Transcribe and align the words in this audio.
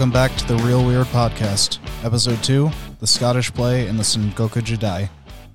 And 0.00 0.14
welcome 0.14 0.30
back 0.30 0.38
to 0.38 0.56
the 0.56 0.62
Real 0.62 0.82
Weird 0.82 1.08
Podcast, 1.08 1.78
Episode 2.02 2.42
2 2.42 2.70
The 3.00 3.06
Scottish 3.06 3.52
Play 3.52 3.86
in 3.86 3.98
the 3.98 4.02
Sengoku 4.02 4.62
Jidai 4.62 5.10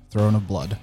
Throne 0.08 0.36
of 0.36 0.46
Blood. 0.46 0.78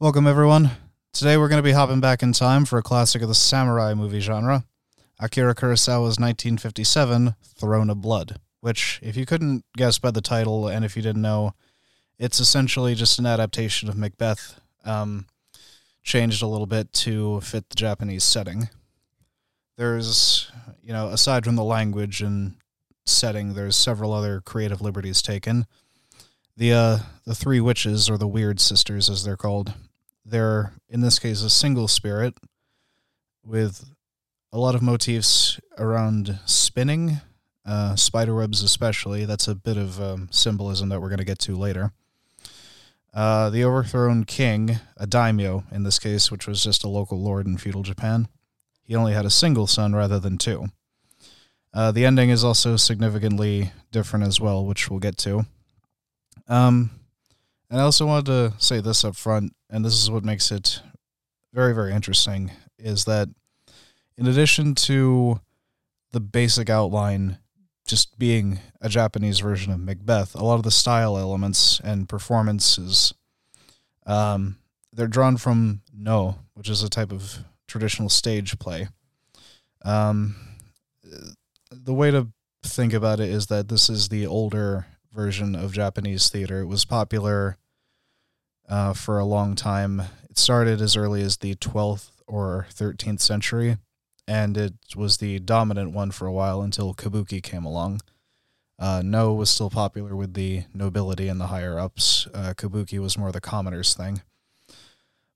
Welcome, 0.00 0.26
everyone. 0.26 0.70
Today 1.12 1.36
we're 1.36 1.50
going 1.50 1.58
to 1.58 1.68
be 1.68 1.72
hopping 1.72 2.00
back 2.00 2.22
in 2.22 2.32
time 2.32 2.64
for 2.64 2.78
a 2.78 2.82
classic 2.82 3.20
of 3.20 3.28
the 3.28 3.34
samurai 3.34 3.92
movie 3.92 4.20
genre 4.20 4.64
Akira 5.20 5.54
Kurosawa's 5.54 6.18
1957 6.18 7.34
Throne 7.44 7.90
of 7.90 8.00
Blood, 8.00 8.40
which, 8.62 8.98
if 9.02 9.14
you 9.14 9.26
couldn't 9.26 9.66
guess 9.76 9.98
by 9.98 10.10
the 10.10 10.22
title 10.22 10.66
and 10.66 10.82
if 10.82 10.96
you 10.96 11.02
didn't 11.02 11.20
know, 11.20 11.52
it's 12.18 12.40
essentially 12.40 12.94
just 12.94 13.18
an 13.18 13.26
adaptation 13.26 13.90
of 13.90 13.98
Macbeth, 13.98 14.58
um, 14.86 15.26
changed 16.02 16.40
a 16.42 16.46
little 16.46 16.66
bit 16.66 16.90
to 16.94 17.42
fit 17.42 17.68
the 17.68 17.76
Japanese 17.76 18.24
setting 18.24 18.70
there's 19.78 20.50
you 20.82 20.92
know 20.92 21.08
aside 21.08 21.44
from 21.44 21.56
the 21.56 21.64
language 21.64 22.22
and 22.22 22.54
setting 23.06 23.54
there's 23.54 23.76
several 23.76 24.12
other 24.12 24.40
creative 24.40 24.80
liberties 24.80 25.22
taken. 25.22 25.66
The 26.56 26.72
uh 26.72 26.98
the 27.24 27.34
three 27.34 27.60
witches 27.60 28.10
or 28.10 28.18
the 28.18 28.28
weird 28.28 28.60
sisters 28.60 29.08
as 29.08 29.24
they're 29.24 29.36
called 29.36 29.74
they're 30.24 30.72
in 30.88 31.00
this 31.00 31.18
case 31.18 31.42
a 31.42 31.50
single 31.50 31.88
spirit 31.88 32.34
with 33.44 33.84
a 34.52 34.58
lot 34.58 34.74
of 34.74 34.82
motifs 34.82 35.60
around 35.78 36.38
spinning 36.46 37.20
uh, 37.66 37.94
spider 37.96 38.34
webs 38.34 38.62
especially. 38.62 39.26
That's 39.26 39.46
a 39.46 39.54
bit 39.54 39.76
of 39.76 40.00
um, 40.00 40.28
symbolism 40.30 40.88
that 40.88 41.00
we're 41.00 41.10
going 41.10 41.18
to 41.18 41.24
get 41.24 41.38
to 41.40 41.54
later. 41.54 41.92
Uh, 43.12 43.50
the 43.50 43.64
overthrown 43.64 44.24
king 44.24 44.78
a 44.96 45.06
daimyo 45.06 45.64
in 45.72 45.82
this 45.82 45.98
case 45.98 46.30
which 46.30 46.46
was 46.46 46.62
just 46.62 46.84
a 46.84 46.88
local 46.88 47.20
lord 47.20 47.46
in 47.46 47.56
feudal 47.56 47.82
japan 47.82 48.28
he 48.88 48.96
only 48.96 49.12
had 49.12 49.26
a 49.26 49.30
single 49.30 49.66
son 49.66 49.94
rather 49.94 50.18
than 50.18 50.38
two. 50.38 50.68
Uh, 51.72 51.92
the 51.92 52.04
ending 52.04 52.30
is 52.30 52.44
also 52.44 52.76
significantly 52.76 53.72
different 53.92 54.26
as 54.26 54.40
well, 54.40 54.64
which 54.64 54.90
we'll 54.90 55.00
get 55.00 55.16
to. 55.18 55.46
Um, 56.48 56.90
and 57.70 57.80
I 57.80 57.84
also 57.84 58.06
wanted 58.06 58.26
to 58.26 58.52
say 58.58 58.80
this 58.80 59.04
up 59.04 59.16
front, 59.16 59.54
and 59.68 59.84
this 59.84 59.94
is 59.94 60.10
what 60.10 60.24
makes 60.24 60.50
it 60.50 60.80
very, 61.52 61.74
very 61.74 61.92
interesting, 61.92 62.50
is 62.78 63.04
that 63.04 63.28
in 64.16 64.26
addition 64.26 64.74
to 64.74 65.40
the 66.12 66.20
basic 66.20 66.70
outline 66.70 67.38
just 67.86 68.18
being 68.18 68.60
a 68.80 68.88
Japanese 68.88 69.40
version 69.40 69.72
of 69.72 69.80
Macbeth, 69.80 70.34
a 70.34 70.44
lot 70.44 70.56
of 70.56 70.62
the 70.62 70.70
style 70.70 71.18
elements 71.18 71.80
and 71.84 72.08
performances, 72.08 73.14
um, 74.06 74.56
they're 74.92 75.06
drawn 75.06 75.36
from 75.36 75.82
Noh, 75.92 76.38
which 76.54 76.68
is 76.68 76.82
a 76.82 76.88
type 76.88 77.12
of 77.12 77.38
traditional 77.66 78.08
stage 78.08 78.58
play. 78.58 78.88
Um, 79.84 80.36
the 81.70 81.94
way 81.94 82.10
to 82.10 82.28
think 82.62 82.92
about 82.92 83.20
it 83.20 83.28
is 83.28 83.46
that 83.46 83.68
this 83.68 83.88
is 83.88 84.08
the 84.08 84.26
older 84.26 84.86
version 85.12 85.54
of 85.54 85.72
Japanese 85.72 86.28
theater. 86.28 86.60
It 86.60 86.66
was 86.66 86.84
popular 86.84 87.56
uh, 88.68 88.92
for 88.92 89.18
a 89.18 89.24
long 89.24 89.54
time. 89.54 90.02
It 90.28 90.38
started 90.38 90.80
as 90.80 90.96
early 90.96 91.22
as 91.22 91.38
the 91.38 91.54
12th 91.56 92.10
or 92.26 92.66
13th 92.72 93.20
century, 93.20 93.78
and 94.26 94.56
it 94.56 94.74
was 94.94 95.16
the 95.18 95.38
dominant 95.38 95.92
one 95.92 96.10
for 96.10 96.26
a 96.26 96.32
while 96.32 96.60
until 96.60 96.94
kabuki 96.94 97.42
came 97.42 97.64
along. 97.64 98.00
Uh, 98.78 99.02
Noh 99.04 99.32
was 99.32 99.50
still 99.50 99.70
popular 99.70 100.14
with 100.14 100.34
the 100.34 100.64
nobility 100.72 101.26
and 101.26 101.40
the 101.40 101.48
higher 101.48 101.78
ups. 101.78 102.28
Uh, 102.32 102.54
kabuki 102.56 103.00
was 103.00 103.18
more 103.18 103.32
the 103.32 103.40
commoners' 103.40 103.94
thing. 103.94 104.22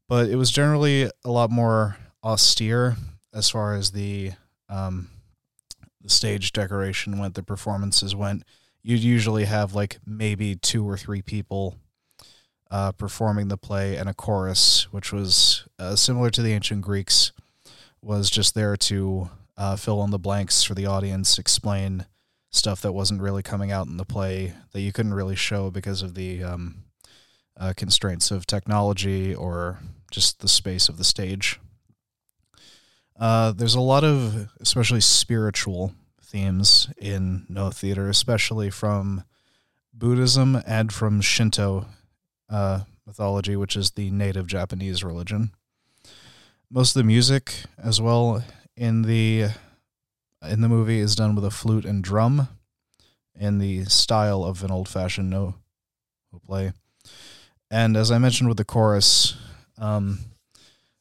But 0.09 0.28
it 0.28 0.37
was 0.37 0.50
generally 0.50 1.10
a 1.25 1.31
lot 1.31 1.50
more 1.50 1.97
austere 2.22 2.97
as 3.34 3.50
far 3.50 3.75
as 3.75 3.91
the 3.93 4.32
um, 4.69 5.09
the 6.02 6.10
stage 6.10 6.52
decoration 6.52 7.18
went, 7.18 7.34
the 7.34 7.42
performances 7.42 8.14
went. 8.14 8.44
You'd 8.82 9.00
usually 9.00 9.44
have 9.44 9.74
like 9.74 9.98
maybe 10.04 10.56
two 10.56 10.88
or 10.88 10.96
three 10.96 11.22
people 11.22 11.76
uh, 12.70 12.92
performing 12.92 13.48
the 13.48 13.56
play 13.56 13.96
and 13.96 14.08
a 14.08 14.14
chorus, 14.14 14.92
which 14.92 15.12
was 15.12 15.66
uh, 15.78 15.94
similar 15.94 16.30
to 16.30 16.42
the 16.42 16.52
ancient 16.52 16.82
Greeks, 16.82 17.32
was 18.00 18.30
just 18.30 18.54
there 18.54 18.76
to 18.76 19.30
uh, 19.56 19.76
fill 19.76 20.02
in 20.02 20.10
the 20.10 20.18
blanks 20.18 20.62
for 20.62 20.74
the 20.74 20.86
audience, 20.86 21.38
explain 21.38 22.06
stuff 22.50 22.80
that 22.82 22.92
wasn't 22.92 23.20
really 23.20 23.42
coming 23.42 23.70
out 23.70 23.86
in 23.86 23.96
the 23.96 24.04
play 24.04 24.54
that 24.72 24.80
you 24.80 24.92
couldn't 24.92 25.14
really 25.14 25.36
show 25.36 25.70
because 25.70 26.02
of 26.02 26.14
the 26.14 26.42
um, 26.42 26.84
uh, 27.58 27.72
constraints 27.76 28.30
of 28.30 28.46
technology 28.46 29.34
or 29.34 29.78
just 30.10 30.40
the 30.40 30.48
space 30.48 30.88
of 30.88 30.98
the 30.98 31.04
stage. 31.04 31.60
Uh, 33.19 33.53
there's 33.53 33.75
a 33.75 33.81
lot 33.81 34.05
of, 34.05 34.49
especially 34.61 35.00
spiritual 35.00 35.95
themes 36.21 36.89
in 36.99 37.47
Noh 37.49 37.71
Theater, 37.71 38.09
especially 38.09 38.71
from 38.71 39.25
Buddhism 39.93 40.61
and 40.67 40.93
from 40.93 41.21
Shinto 41.21 41.87
uh, 42.49 42.81
mythology, 43.06 43.55
which 43.56 43.77
is 43.77 43.93
the 43.93 44.11
native 44.11 44.47
Japanese 44.47 45.05
religion. 45.05 45.50
Most 46.71 46.97
of 46.97 47.00
the 47.00 47.06
music, 47.06 47.55
as 47.77 48.00
well, 48.00 48.43
in 48.77 49.03
the 49.03 49.49
in 50.49 50.61
the 50.61 50.69
movie, 50.69 50.99
is 50.99 51.15
done 51.15 51.34
with 51.34 51.44
a 51.44 51.50
flute 51.50 51.84
and 51.84 52.03
drum, 52.03 52.49
in 53.39 53.59
the 53.59 53.84
style 53.84 54.43
of 54.43 54.65
an 54.65 54.71
old-fashioned 54.71 55.31
Noh 55.31 55.55
play. 56.47 56.73
And 57.71 57.97
as 57.97 58.11
I 58.11 58.19
mentioned 58.19 58.49
with 58.49 58.56
the 58.56 58.65
chorus, 58.65 59.37
um, 59.79 60.21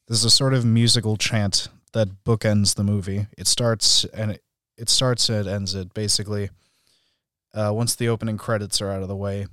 there's 0.08 0.26
a 0.26 0.30
sort 0.30 0.54
of 0.54 0.66
musical 0.66 1.18
chant 1.18 1.70
that 1.94 2.24
bookends 2.24 2.76
the 2.76 2.84
movie. 2.84 3.28
It 3.38 3.48
starts 3.48 4.06
and 4.06 4.32
it, 4.32 4.44
it 4.78 4.90
starts 4.90 5.30
and 5.30 5.48
it 5.48 5.50
ends 5.50 5.76
it 5.76 5.94
basically. 5.94 6.50
Uh, 7.54 7.72
once 7.74 7.96
the 7.96 8.08
opening 8.08 8.38
credits 8.38 8.82
are 8.82 8.92
out 8.92 9.02
of 9.02 9.10
the 9.10 9.16
way, 9.16 9.46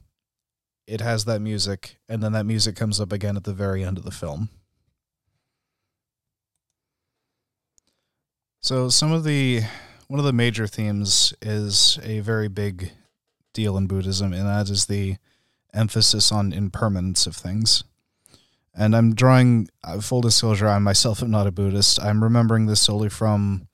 it 0.86 1.00
has 1.00 1.24
that 1.26 1.40
music, 1.40 1.98
and 2.08 2.22
then 2.22 2.32
that 2.32 2.46
music 2.46 2.74
comes 2.76 3.00
up 3.00 3.12
again 3.12 3.36
at 3.36 3.44
the 3.44 3.52
very 3.52 3.84
end 3.84 3.98
of 3.98 4.04
the 4.04 4.10
film. 4.10 4.48
So 8.60 8.88
some 8.88 9.12
of 9.12 9.24
the 9.24 9.62
one 10.06 10.18
of 10.18 10.24
the 10.24 10.32
major 10.32 10.66
themes 10.66 11.34
is 11.42 11.98
a 12.02 12.20
very 12.20 12.48
big 12.48 12.92
deal 13.52 13.76
in 13.76 13.86
Buddhism, 13.86 14.32
and 14.32 14.46
that 14.46 14.70
is 14.70 14.86
the 14.86 15.16
emphasis 15.74 16.32
on 16.32 16.52
impermanence 16.52 17.26
of 17.26 17.36
things. 17.36 17.84
And 18.78 18.94
I'm 18.94 19.12
drawing 19.12 19.68
uh, 19.82 20.00
full 20.00 20.20
disclosure. 20.20 20.68
I 20.68 20.78
myself 20.78 21.20
am 21.20 21.32
not 21.32 21.48
a 21.48 21.50
Buddhist. 21.50 22.00
I'm 22.00 22.22
remembering 22.22 22.66
this 22.66 22.80
solely 22.80 23.08
from 23.08 23.66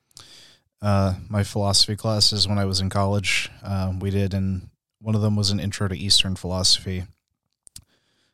uh, 0.80 1.14
my 1.28 1.44
philosophy 1.44 1.94
classes 1.94 2.48
when 2.48 2.58
I 2.58 2.64
was 2.64 2.80
in 2.80 2.88
college. 2.88 3.50
Uh, 3.62 3.92
we 4.00 4.08
did, 4.08 4.32
and 4.32 4.70
one 5.02 5.14
of 5.14 5.20
them 5.20 5.36
was 5.36 5.50
an 5.50 5.60
intro 5.60 5.88
to 5.88 5.96
Eastern 5.96 6.36
philosophy. 6.36 7.04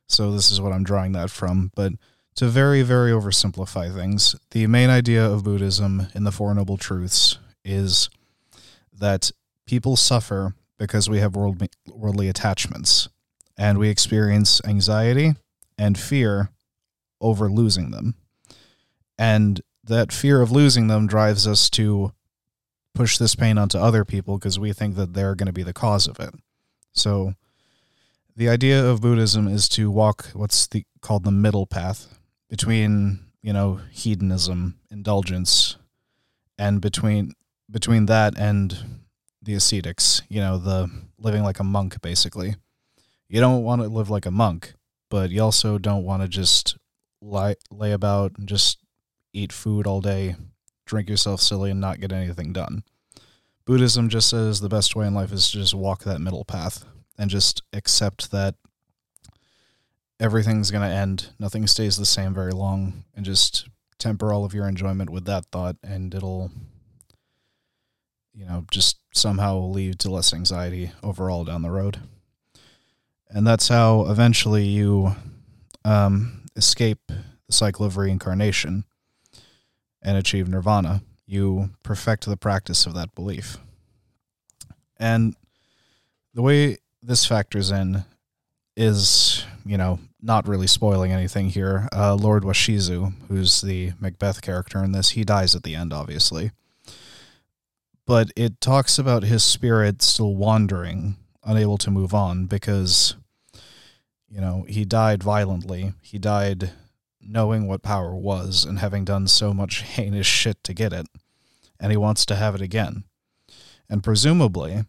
So 0.06 0.30
this 0.30 0.52
is 0.52 0.60
what 0.60 0.72
I'm 0.72 0.84
drawing 0.84 1.10
that 1.12 1.30
from. 1.30 1.72
But 1.74 1.92
to 2.36 2.46
very, 2.46 2.82
very 2.82 3.10
oversimplify 3.10 3.92
things, 3.92 4.36
the 4.52 4.68
main 4.68 4.90
idea 4.90 5.26
of 5.26 5.42
Buddhism 5.42 6.06
in 6.14 6.22
the 6.22 6.32
Four 6.32 6.54
Noble 6.54 6.76
Truths 6.76 7.38
is 7.64 8.08
that 8.96 9.32
people 9.66 9.96
suffer 9.96 10.54
because 10.78 11.10
we 11.10 11.18
have 11.18 11.34
worldly, 11.34 11.70
worldly 11.88 12.28
attachments, 12.28 13.08
and 13.58 13.76
we 13.76 13.88
experience 13.88 14.60
anxiety 14.64 15.34
and 15.76 15.98
fear 15.98 16.50
over 17.20 17.50
losing 17.50 17.90
them. 17.90 18.14
And 19.18 19.60
that 19.84 20.12
fear 20.12 20.40
of 20.40 20.50
losing 20.50 20.86
them 20.86 21.06
drives 21.06 21.46
us 21.46 21.68
to 21.70 22.12
push 22.94 23.18
this 23.18 23.34
pain 23.34 23.58
onto 23.58 23.78
other 23.78 24.04
people 24.04 24.38
because 24.38 24.58
we 24.58 24.72
think 24.72 24.96
that 24.96 25.14
they're 25.14 25.34
going 25.34 25.46
to 25.46 25.52
be 25.52 25.62
the 25.62 25.72
cause 25.72 26.06
of 26.06 26.18
it. 26.20 26.34
So 26.92 27.34
the 28.36 28.48
idea 28.48 28.84
of 28.84 29.02
Buddhism 29.02 29.46
is 29.48 29.68
to 29.70 29.90
walk 29.90 30.26
what's 30.32 30.66
the, 30.66 30.84
called 31.00 31.24
the 31.24 31.30
middle 31.30 31.66
path 31.66 32.18
between, 32.48 33.20
you 33.42 33.52
know, 33.52 33.80
hedonism, 33.90 34.78
indulgence, 34.90 35.76
and 36.58 36.80
between 36.80 37.32
between 37.70 38.06
that 38.06 38.36
and 38.36 39.02
the 39.42 39.54
ascetics, 39.54 40.22
you 40.28 40.40
know, 40.40 40.58
the 40.58 40.90
living 41.18 41.42
like 41.42 41.60
a 41.60 41.64
monk 41.64 42.02
basically. 42.02 42.56
You 43.28 43.40
don't 43.40 43.62
want 43.62 43.80
to 43.80 43.88
live 43.88 44.10
like 44.10 44.26
a 44.26 44.30
monk, 44.30 44.74
but 45.08 45.30
you 45.30 45.40
also 45.40 45.78
don't 45.78 46.04
want 46.04 46.22
to 46.22 46.28
just 46.28 46.76
lie, 47.20 47.56
lay 47.70 47.92
about 47.92 48.38
and 48.38 48.48
just 48.48 48.78
eat 49.32 49.52
food 49.52 49.86
all 49.86 50.00
day, 50.00 50.36
drink 50.86 51.08
yourself 51.08 51.40
silly, 51.40 51.70
and 51.70 51.80
not 51.80 52.00
get 52.00 52.12
anything 52.12 52.52
done. 52.52 52.82
Buddhism 53.64 54.08
just 54.08 54.28
says 54.28 54.60
the 54.60 54.68
best 54.68 54.96
way 54.96 55.06
in 55.06 55.14
life 55.14 55.32
is 55.32 55.50
to 55.50 55.58
just 55.58 55.74
walk 55.74 56.04
that 56.04 56.20
middle 56.20 56.44
path 56.44 56.84
and 57.18 57.30
just 57.30 57.62
accept 57.72 58.30
that 58.30 58.54
everything's 60.18 60.70
going 60.70 60.88
to 60.88 60.94
end, 60.94 61.30
nothing 61.38 61.66
stays 61.66 61.96
the 61.96 62.06
same 62.06 62.34
very 62.34 62.52
long, 62.52 63.04
and 63.14 63.24
just 63.24 63.68
temper 63.98 64.32
all 64.32 64.44
of 64.44 64.54
your 64.54 64.66
enjoyment 64.66 65.10
with 65.10 65.24
that 65.26 65.46
thought, 65.46 65.76
and 65.82 66.14
it'll, 66.14 66.50
you 68.34 68.44
know, 68.46 68.64
just 68.70 68.98
somehow 69.14 69.58
lead 69.58 69.98
to 69.98 70.10
less 70.10 70.32
anxiety 70.32 70.92
overall 71.02 71.44
down 71.44 71.62
the 71.62 71.70
road. 71.70 72.00
And 73.28 73.46
that's 73.46 73.68
how 73.68 74.06
eventually 74.06 74.64
you 74.64 75.14
um, 75.84 76.39
escape 76.60 77.00
the 77.08 77.52
cycle 77.52 77.86
of 77.86 77.96
reincarnation 77.96 78.84
and 80.02 80.18
achieve 80.18 80.46
nirvana. 80.46 81.00
you 81.30 81.70
perfect 81.84 82.26
the 82.26 82.36
practice 82.36 82.86
of 82.86 82.94
that 82.94 83.14
belief. 83.14 83.58
And 84.98 85.36
the 86.34 86.42
way 86.42 86.78
this 87.00 87.24
factors 87.24 87.70
in 87.70 88.04
is, 88.76 89.44
you 89.64 89.78
know, 89.78 90.00
not 90.20 90.48
really 90.48 90.66
spoiling 90.66 91.12
anything 91.12 91.48
here. 91.48 91.88
Uh, 91.94 92.16
Lord 92.16 92.42
Washizu, 92.42 93.12
who's 93.28 93.60
the 93.60 93.92
Macbeth 94.00 94.42
character 94.42 94.82
in 94.82 94.90
this, 94.90 95.10
he 95.10 95.22
dies 95.22 95.54
at 95.54 95.62
the 95.62 95.76
end, 95.76 95.92
obviously. 95.92 96.50
But 98.06 98.32
it 98.34 98.60
talks 98.60 98.98
about 98.98 99.22
his 99.22 99.44
spirit 99.44 100.02
still 100.02 100.34
wandering, 100.34 101.14
unable 101.44 101.78
to 101.78 101.92
move 101.92 102.12
on, 102.12 102.46
because, 102.46 103.14
you 104.30 104.40
know, 104.40 104.64
he 104.68 104.84
died 104.84 105.22
violently. 105.22 105.94
He 106.00 106.18
died 106.18 106.70
knowing 107.20 107.66
what 107.66 107.82
power 107.82 108.14
was 108.14 108.64
and 108.64 108.78
having 108.78 109.04
done 109.04 109.26
so 109.26 109.52
much 109.52 109.82
heinous 109.96 110.26
shit 110.26 110.62
to 110.64 110.74
get 110.74 110.92
it. 110.92 111.06
And 111.78 111.90
he 111.90 111.96
wants 111.96 112.24
to 112.26 112.36
have 112.36 112.54
it 112.54 112.60
again. 112.60 113.04
And 113.88 114.02
presumably, 114.02 114.84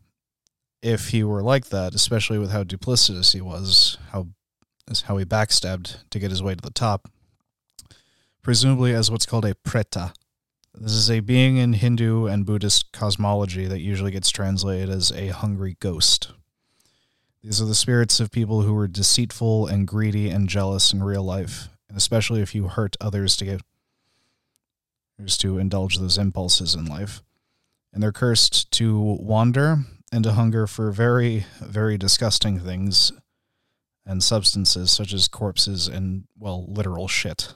if 0.82 1.10
he 1.10 1.24
were 1.24 1.42
like 1.42 1.70
that, 1.70 1.96
especially 1.96 2.38
with 2.38 2.52
how 2.52 2.64
duplicitous 2.64 3.34
he 3.34 3.42
was, 3.42 3.98
how 4.12 4.28
is 4.88 5.02
how 5.02 5.18
he 5.18 5.26
backstabbed 5.26 5.98
to 6.10 6.20
get 6.20 6.32
his 6.32 6.44
way 6.44 6.54
to 6.54 6.62
the 6.62 6.70
top, 6.70 7.10
presumably 8.42 8.94
as 8.94 9.10
what's 9.10 9.26
called 9.26 9.46
a 9.46 9.56
preta. 9.56 10.14
This 10.74 10.94
is 10.94 11.10
a 11.10 11.20
being 11.20 11.58
in 11.58 11.74
Hindu 11.74 12.28
and 12.28 12.46
Buddhist 12.46 12.92
cosmology 12.92 13.68
that 13.68 13.82
usually 13.82 14.12
gets 14.12 14.30
translated 14.30 14.90
as 14.90 15.12
a 15.12 15.28
hungry 15.28 15.78
ghost. 15.80 16.32
These 17.44 17.62
are 17.62 17.66
the 17.66 17.76
spirits 17.76 18.20
of 18.20 18.32
people 18.32 18.62
who 18.62 18.74
were 18.74 18.88
deceitful 18.88 19.66
and 19.66 19.88
greedy 19.88 20.30
and 20.30 20.48
jealous 20.48 20.94
in 20.94 21.04
real 21.04 21.24
life, 21.24 21.70
and 21.90 21.98
especially 21.98 22.42
if 22.42 22.54
you 22.54 22.68
hurt 22.68 22.96
others 23.02 23.36
to 23.38 23.46
get 23.46 23.62
to 25.40 25.58
indulge 25.58 25.98
those 25.98 26.18
impulses 26.18 26.76
in 26.76 26.86
life. 26.86 27.22
And 27.94 28.02
they're 28.02 28.12
cursed 28.12 28.72
to 28.72 29.00
wander 29.00 29.78
and 30.12 30.24
to 30.24 30.34
hunger 30.34 30.68
for 30.68 30.92
very, 30.92 31.46
very 31.60 31.98
disgusting 31.98 32.60
things 32.60 33.12
and 34.06 34.24
substances 34.24 34.92
such 34.92 35.14
as 35.14 35.28
corpses 35.28 35.88
and, 35.88 36.26
well, 36.38 36.66
literal 36.68 37.08
shit. 37.08 37.54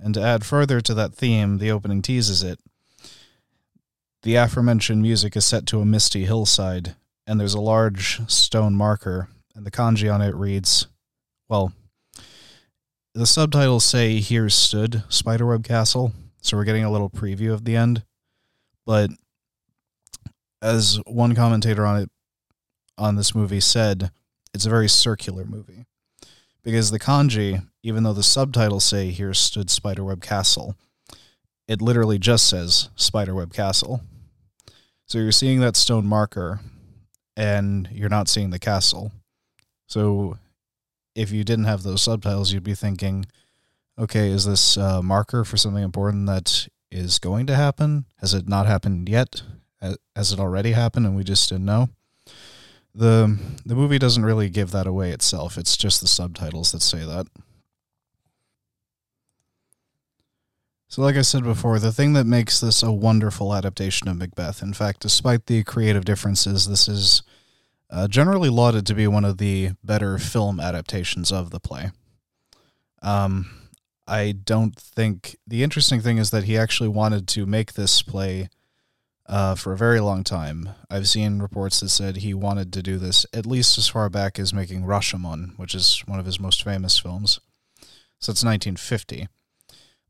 And 0.00 0.14
to 0.14 0.22
add 0.22 0.44
further 0.44 0.80
to 0.80 0.94
that 0.94 1.14
theme, 1.14 1.58
the 1.58 1.70
opening 1.70 2.02
teases 2.02 2.42
it. 2.42 2.60
The 4.22 4.36
aforementioned 4.36 5.02
music 5.02 5.36
is 5.36 5.44
set 5.44 5.66
to 5.66 5.80
a 5.80 5.86
misty 5.86 6.24
hillside, 6.24 6.96
and 7.28 7.38
there's 7.38 7.54
a 7.54 7.60
large 7.60 8.20
stone 8.28 8.74
marker, 8.74 9.28
and 9.54 9.66
the 9.66 9.70
kanji 9.70 10.12
on 10.12 10.22
it 10.22 10.34
reads, 10.34 10.88
well, 11.48 11.72
the 13.14 13.26
subtitles 13.26 13.84
say 13.84 14.16
Here 14.18 14.48
Stood 14.48 15.02
Spiderweb 15.10 15.62
Castle, 15.62 16.12
so 16.40 16.56
we're 16.56 16.64
getting 16.64 16.84
a 16.84 16.90
little 16.90 17.10
preview 17.10 17.52
of 17.52 17.64
the 17.64 17.76
end. 17.76 18.02
But 18.86 19.10
as 20.62 21.00
one 21.06 21.34
commentator 21.34 21.84
on 21.84 22.02
it 22.02 22.10
on 22.96 23.16
this 23.16 23.34
movie 23.34 23.60
said, 23.60 24.10
it's 24.54 24.64
a 24.66 24.70
very 24.70 24.88
circular 24.88 25.44
movie 25.44 25.84
because 26.64 26.90
the 26.90 26.98
kanji, 26.98 27.66
even 27.82 28.02
though 28.02 28.14
the 28.14 28.22
subtitles 28.22 28.84
say 28.84 29.10
"Here 29.10 29.34
stood 29.34 29.68
Spiderweb 29.68 30.22
Castle," 30.22 30.74
it 31.66 31.82
literally 31.82 32.18
just 32.18 32.48
says 32.48 32.88
Spiderweb 32.96 33.52
Castle. 33.52 34.00
So 35.06 35.18
you're 35.18 35.32
seeing 35.32 35.60
that 35.60 35.76
stone 35.76 36.06
marker, 36.06 36.60
and 37.38 37.88
you're 37.92 38.08
not 38.08 38.28
seeing 38.28 38.50
the 38.50 38.58
castle. 38.58 39.12
So 39.86 40.38
if 41.14 41.30
you 41.30 41.44
didn't 41.44 41.66
have 41.66 41.84
those 41.84 42.02
subtitles, 42.02 42.52
you'd 42.52 42.64
be 42.64 42.74
thinking, 42.74 43.26
okay, 43.96 44.28
is 44.28 44.44
this 44.44 44.76
a 44.76 45.02
marker 45.02 45.44
for 45.44 45.56
something 45.56 45.84
important 45.84 46.26
that 46.26 46.66
is 46.90 47.20
going 47.20 47.46
to 47.46 47.54
happen? 47.54 48.06
Has 48.20 48.34
it 48.34 48.48
not 48.48 48.66
happened 48.66 49.08
yet? 49.08 49.42
Has 49.80 50.32
it 50.32 50.40
already 50.40 50.72
happened 50.72 51.06
and 51.06 51.16
we 51.16 51.22
just 51.22 51.48
didn't 51.48 51.64
know? 51.64 51.90
the 52.92 53.38
The 53.64 53.76
movie 53.76 54.00
doesn't 54.00 54.24
really 54.24 54.50
give 54.50 54.72
that 54.72 54.88
away 54.88 55.12
itself. 55.12 55.56
It's 55.56 55.76
just 55.76 56.00
the 56.00 56.08
subtitles 56.08 56.72
that 56.72 56.82
say 56.82 57.04
that. 57.04 57.28
So, 60.88 61.02
like 61.02 61.16
I 61.16 61.22
said 61.22 61.44
before, 61.44 61.78
the 61.78 61.92
thing 61.92 62.14
that 62.14 62.24
makes 62.24 62.60
this 62.60 62.82
a 62.82 62.90
wonderful 62.90 63.54
adaptation 63.54 64.08
of 64.08 64.16
Macbeth, 64.16 64.62
in 64.62 64.72
fact, 64.72 65.00
despite 65.00 65.46
the 65.46 65.62
creative 65.62 66.04
differences, 66.04 66.66
this 66.66 66.88
is 66.88 67.22
uh, 67.90 68.08
generally 68.08 68.48
lauded 68.48 68.86
to 68.86 68.94
be 68.94 69.06
one 69.06 69.24
of 69.24 69.38
the 69.38 69.70
better 69.82 70.18
film 70.18 70.60
adaptations 70.60 71.32
of 71.32 71.50
the 71.50 71.60
play. 71.60 71.90
Um, 73.02 73.50
I 74.06 74.32
don't 74.32 74.74
think 74.76 75.36
the 75.46 75.62
interesting 75.62 76.00
thing 76.00 76.18
is 76.18 76.30
that 76.30 76.44
he 76.44 76.56
actually 76.56 76.88
wanted 76.88 77.28
to 77.28 77.46
make 77.46 77.74
this 77.74 78.02
play 78.02 78.48
uh, 79.26 79.54
for 79.54 79.72
a 79.72 79.76
very 79.76 80.00
long 80.00 80.24
time. 80.24 80.70
I've 80.90 81.08
seen 81.08 81.40
reports 81.40 81.80
that 81.80 81.90
said 81.90 82.18
he 82.18 82.32
wanted 82.32 82.72
to 82.72 82.82
do 82.82 82.96
this 82.96 83.26
at 83.34 83.46
least 83.46 83.76
as 83.76 83.88
far 83.88 84.08
back 84.08 84.38
as 84.38 84.54
making 84.54 84.82
Rashomon, 84.84 85.58
which 85.58 85.74
is 85.74 86.02
one 86.06 86.18
of 86.18 86.26
his 86.26 86.40
most 86.40 86.64
famous 86.64 86.98
films. 86.98 87.40
It's 88.16 88.28
1950. 88.28 89.28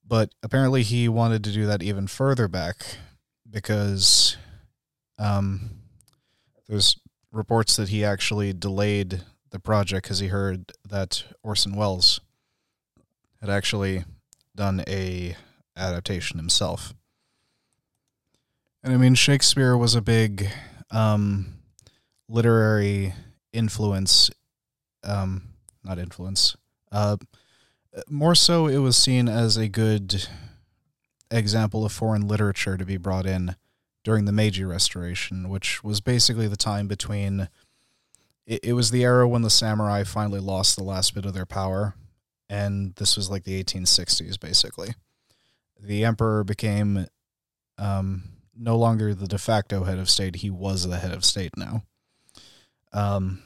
But 0.07 0.31
apparently 0.43 0.83
he 0.83 1.09
wanted 1.09 1.45
to 1.45 1.53
do 1.53 1.67
that 1.67 1.83
even 1.83 2.07
further 2.07 2.49
back 2.49 2.97
because 3.51 4.37
um, 5.19 5.71
there's 6.69 6.99
reports 7.33 7.77
that 7.77 7.89
he 7.89 8.05
actually 8.05 8.53
delayed 8.53 9.23
the 9.51 9.59
project 9.59 10.05
because 10.05 10.19
he 10.19 10.29
heard 10.29 10.73
that 10.89 11.25
Orson 11.43 11.75
Welles 11.75 12.21
had 13.41 13.51
actually 13.51 14.05
done 14.55 14.83
a 14.89 15.37
adaptation 15.77 16.39
himself. 16.39 16.95
And 18.83 18.93
I 18.93 18.97
mean, 18.97 19.15
Shakespeare 19.15 19.77
was 19.77 19.95
a 19.95 20.03
big 20.03 20.49
um, 20.91 21.59
literary 22.29 23.15
influence, 23.53 24.31
um, 25.05 25.49
not 25.85 25.99
influence. 25.99 26.57
Uh, 26.91 27.17
more 28.09 28.35
so, 28.35 28.67
it 28.67 28.79
was 28.79 28.97
seen 28.97 29.29
as 29.29 29.57
a 29.57 29.69
good 29.69 30.29
example 31.31 31.85
of 31.85 31.93
foreign 31.93 32.27
literature 32.27 32.77
to 32.77 32.85
be 32.85 32.97
brought 32.97 33.27
in 33.27 33.57
during 34.05 34.25
the 34.25 34.33
Meiji 34.33 34.65
Restoration, 34.65 35.49
which 35.49 35.83
was 35.85 36.01
basically 36.01 36.49
the 36.49 36.57
time 36.57 36.89
between. 36.89 37.49
It, 38.47 38.61
it 38.63 38.73
was 38.73 38.91
the 38.91 39.05
era 39.05 39.29
when 39.29 39.43
the 39.43 39.51
samurai 39.51 40.05
finally 40.05 40.41
lost 40.41 40.77
the 40.77 40.85
last 40.85 41.15
bit 41.15 41.27
of 41.27 41.35
their 41.35 41.47
power, 41.47 41.95
and 42.49 42.95
this 42.97 43.17
was 43.17 43.31
like 43.31 43.45
the 43.45 43.63
1860s, 43.63 44.39
basically. 44.41 44.95
The 45.81 46.05
emperor 46.05 46.45
became 46.45 47.07
um, 47.77 48.23
no 48.57 48.77
longer 48.77 49.15
the 49.15 49.29
de 49.29 49.39
facto 49.39 49.85
head 49.85 49.99
of 49.99 50.11
state. 50.11 50.37
He 50.37 50.51
was 50.51 50.89
the 50.89 50.99
head 50.99 51.13
of 51.13 51.25
state 51.25 51.57
now. 51.57 51.83
Um, 52.93 53.43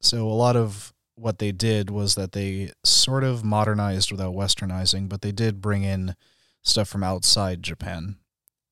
so 0.00 0.26
a 0.26 0.32
lot 0.32 0.56
of 0.56 0.92
what 1.14 1.38
they 1.38 1.52
did 1.52 1.90
was 1.90 2.14
that 2.14 2.32
they 2.32 2.72
sort 2.82 3.22
of 3.22 3.44
modernized 3.44 4.10
without 4.10 4.34
westernizing, 4.34 5.08
but 5.08 5.20
they 5.20 5.32
did 5.32 5.60
bring 5.60 5.84
in 5.84 6.16
stuff 6.62 6.88
from 6.88 7.04
outside 7.04 7.62
Japan. 7.62 8.16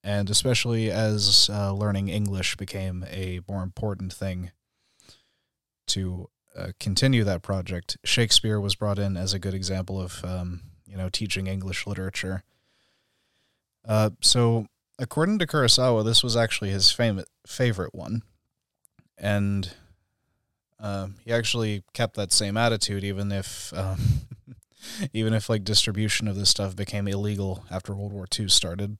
And 0.08 0.30
especially 0.30 0.90
as 0.90 1.50
uh, 1.52 1.74
learning 1.74 2.08
English 2.08 2.56
became 2.56 3.04
a 3.10 3.40
more 3.46 3.62
important 3.62 4.10
thing 4.10 4.52
to 5.88 6.30
uh, 6.56 6.68
continue 6.80 7.24
that 7.24 7.42
project, 7.42 7.98
Shakespeare 8.04 8.58
was 8.58 8.74
brought 8.74 8.98
in 8.98 9.18
as 9.18 9.34
a 9.34 9.38
good 9.38 9.52
example 9.52 10.00
of, 10.00 10.24
um, 10.24 10.62
you 10.86 10.96
know, 10.96 11.10
teaching 11.10 11.46
English 11.46 11.86
literature. 11.86 12.42
Uh, 13.86 14.08
so 14.22 14.64
according 14.98 15.38
to 15.40 15.46
Kurosawa, 15.46 16.02
this 16.06 16.24
was 16.24 16.38
actually 16.38 16.70
his 16.70 16.90
fam- 16.90 17.24
favorite 17.46 17.94
one, 17.94 18.22
and 19.18 19.74
uh, 20.80 21.08
he 21.22 21.32
actually 21.32 21.82
kept 21.92 22.16
that 22.16 22.32
same 22.32 22.56
attitude, 22.56 23.04
even 23.04 23.30
if, 23.30 23.74
um, 23.74 24.00
even 25.12 25.34
if 25.34 25.50
like 25.50 25.64
distribution 25.64 26.28
of 26.28 26.36
this 26.36 26.48
stuff 26.48 26.74
became 26.74 27.06
illegal 27.06 27.66
after 27.70 27.94
World 27.94 28.14
War 28.14 28.24
II 28.38 28.48
started. 28.48 28.96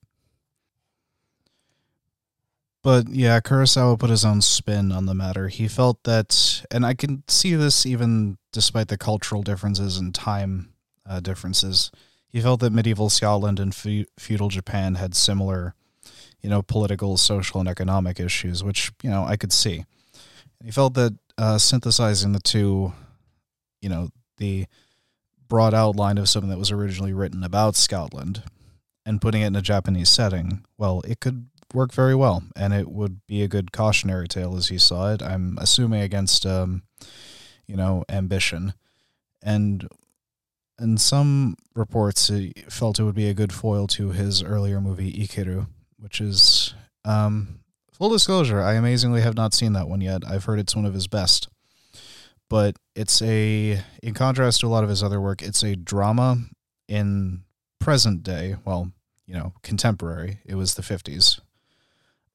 But 2.82 3.08
yeah, 3.08 3.40
Kurosawa 3.40 3.98
put 3.98 4.10
his 4.10 4.24
own 4.24 4.40
spin 4.40 4.92
on 4.92 5.06
the 5.06 5.14
matter. 5.14 5.48
He 5.48 5.68
felt 5.68 6.04
that, 6.04 6.64
and 6.70 6.86
I 6.86 6.94
can 6.94 7.24
see 7.28 7.54
this 7.54 7.84
even 7.84 8.38
despite 8.52 8.88
the 8.88 8.96
cultural 8.96 9.42
differences 9.42 9.98
and 9.98 10.14
time 10.14 10.72
uh, 11.04 11.20
differences. 11.20 11.90
He 12.28 12.40
felt 12.40 12.60
that 12.60 12.72
medieval 12.72 13.10
Scotland 13.10 13.58
and 13.58 13.74
feudal 13.74 14.48
Japan 14.48 14.94
had 14.94 15.16
similar 15.16 15.74
you 16.42 16.48
know, 16.48 16.62
political, 16.62 17.16
social, 17.16 17.60
and 17.60 17.68
economic 17.68 18.20
issues, 18.20 18.62
which, 18.62 18.92
you 19.02 19.10
know, 19.10 19.24
I 19.24 19.36
could 19.36 19.52
see. 19.52 19.84
he 20.64 20.70
felt 20.70 20.94
that 20.94 21.16
uh, 21.36 21.58
synthesizing 21.58 22.32
the 22.32 22.40
two, 22.40 22.92
you 23.80 23.88
know, 23.88 24.08
the 24.38 24.66
broad 25.48 25.74
outline 25.74 26.18
of 26.18 26.28
something 26.28 26.50
that 26.50 26.58
was 26.58 26.70
originally 26.70 27.12
written 27.12 27.42
about 27.42 27.74
Scotland 27.74 28.42
and 29.04 29.20
putting 29.20 29.42
it 29.42 29.46
in 29.46 29.56
a 29.56 29.62
Japanese 29.62 30.08
setting, 30.08 30.64
well, 30.76 31.02
it 31.06 31.20
could 31.20 31.48
work 31.74 31.92
very 31.92 32.14
well, 32.14 32.42
and 32.56 32.72
it 32.72 32.88
would 32.88 33.26
be 33.26 33.42
a 33.42 33.48
good 33.48 33.72
cautionary 33.72 34.28
tale 34.28 34.56
as 34.56 34.68
he 34.68 34.78
saw 34.78 35.12
it. 35.12 35.22
I'm 35.22 35.58
assuming 35.60 36.02
against, 36.02 36.46
um, 36.46 36.82
you 37.66 37.76
know, 37.76 38.04
ambition. 38.08 38.74
And 39.42 39.88
in 40.80 40.96
some 40.96 41.56
reports 41.74 42.28
he 42.28 42.52
felt 42.68 42.98
it 42.98 43.04
would 43.04 43.14
be 43.14 43.28
a 43.28 43.34
good 43.34 43.52
foil 43.52 43.86
to 43.88 44.10
his 44.10 44.42
earlier 44.42 44.80
movie 44.80 45.12
Ikiru, 45.12 45.66
which 45.98 46.20
is 46.20 46.74
um, 47.04 47.60
full 47.92 48.10
disclosure. 48.10 48.62
I 48.62 48.74
amazingly 48.74 49.20
have 49.20 49.36
not 49.36 49.54
seen 49.54 49.72
that 49.74 49.88
one 49.88 50.00
yet. 50.00 50.22
I've 50.26 50.44
heard 50.44 50.58
it's 50.58 50.76
one 50.76 50.86
of 50.86 50.94
his 50.94 51.06
best, 51.06 51.48
but 52.48 52.76
it's 52.94 53.20
a 53.22 53.82
in 54.02 54.14
contrast 54.14 54.60
to 54.60 54.66
a 54.66 54.68
lot 54.68 54.84
of 54.84 54.90
his 54.90 55.02
other 55.02 55.20
work, 55.20 55.42
it's 55.42 55.62
a 55.62 55.76
drama 55.76 56.38
in 56.88 57.42
present 57.78 58.22
day. 58.22 58.56
Well, 58.64 58.92
you 59.26 59.34
know, 59.34 59.52
contemporary. 59.62 60.38
It 60.46 60.54
was 60.54 60.74
the 60.74 60.82
fifties. 60.82 61.40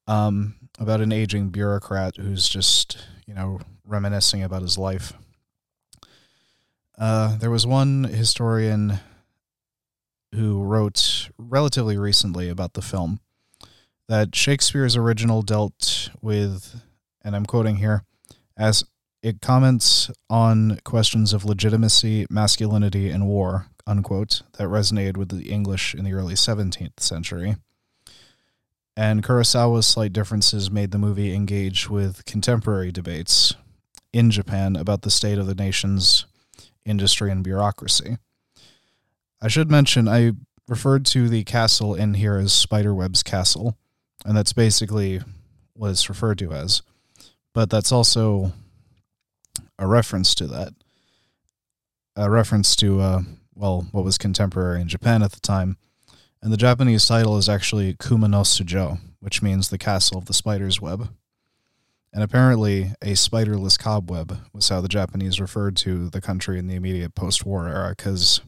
Um, 0.06 0.56
about 0.78 1.00
an 1.00 1.12
aging 1.12 1.48
bureaucrat 1.48 2.16
who's 2.16 2.48
just 2.48 2.98
you 3.26 3.34
know 3.34 3.60
reminiscing 3.86 4.42
about 4.42 4.62
his 4.62 4.76
life 4.76 5.14
uh, 6.98 7.36
there 7.38 7.50
was 7.50 7.66
one 7.66 8.04
historian 8.04 8.98
who 10.34 10.62
wrote 10.62 11.30
relatively 11.38 11.96
recently 11.96 12.48
about 12.48 12.74
the 12.74 12.82
film 12.82 13.20
that 14.08 14.34
Shakespeare's 14.36 14.96
original 14.96 15.42
dealt 15.42 16.10
with, 16.20 16.82
and 17.22 17.34
I'm 17.34 17.46
quoting 17.46 17.76
here, 17.76 18.04
as 18.56 18.84
it 19.22 19.40
comments 19.40 20.10
on 20.28 20.78
questions 20.84 21.32
of 21.32 21.44
legitimacy, 21.44 22.26
masculinity, 22.28 23.08
and 23.08 23.26
war, 23.26 23.68
unquote, 23.86 24.42
that 24.58 24.68
resonated 24.68 25.16
with 25.16 25.30
the 25.30 25.50
English 25.50 25.94
in 25.94 26.04
the 26.04 26.12
early 26.12 26.34
17th 26.34 27.00
century. 27.00 27.56
And 28.96 29.24
Kurosawa's 29.24 29.86
slight 29.86 30.12
differences 30.12 30.70
made 30.70 30.92
the 30.92 30.98
movie 30.98 31.34
engage 31.34 31.90
with 31.90 32.24
contemporary 32.26 32.92
debates 32.92 33.54
in 34.12 34.30
Japan 34.30 34.76
about 34.76 35.02
the 35.02 35.10
state 35.10 35.38
of 35.38 35.46
the 35.46 35.54
nation's 35.54 36.26
industry 36.84 37.30
and 37.30 37.42
bureaucracy. 37.42 38.18
I 39.42 39.48
should 39.48 39.70
mention 39.70 40.06
I 40.06 40.32
referred 40.68 41.04
to 41.06 41.28
the 41.28 41.44
castle 41.44 41.94
in 41.94 42.14
here 42.14 42.36
as 42.36 42.52
Spiderweb's 42.52 43.22
Castle, 43.22 43.76
and 44.24 44.36
that's 44.36 44.52
basically 44.52 45.20
what 45.74 45.90
it's 45.90 46.08
referred 46.08 46.38
to 46.38 46.52
as. 46.52 46.82
But 47.52 47.70
that's 47.70 47.92
also 47.92 48.52
a 49.78 49.86
reference 49.86 50.34
to 50.36 50.46
that. 50.46 50.72
A 52.16 52.30
reference 52.30 52.76
to, 52.76 53.00
uh, 53.00 53.20
well, 53.54 53.86
what 53.90 54.04
was 54.04 54.18
contemporary 54.18 54.80
in 54.80 54.88
Japan 54.88 55.22
at 55.22 55.32
the 55.32 55.40
time. 55.40 55.76
And 56.44 56.52
the 56.52 56.58
Japanese 56.58 57.06
title 57.06 57.38
is 57.38 57.48
actually 57.48 57.94
Kumonosu-jō, 57.94 58.98
which 59.20 59.40
means 59.40 59.70
the 59.70 59.78
castle 59.78 60.18
of 60.18 60.26
the 60.26 60.34
spider's 60.34 60.78
web. 60.78 61.08
And 62.12 62.22
apparently, 62.22 62.92
a 63.00 63.14
spiderless 63.14 63.78
cobweb 63.78 64.40
was 64.52 64.68
how 64.68 64.82
the 64.82 64.88
Japanese 64.88 65.40
referred 65.40 65.74
to 65.78 66.10
the 66.10 66.20
country 66.20 66.58
in 66.58 66.66
the 66.66 66.74
immediate 66.74 67.14
post 67.14 67.46
war 67.46 67.66
era. 67.66 67.94
Because, 67.96 68.42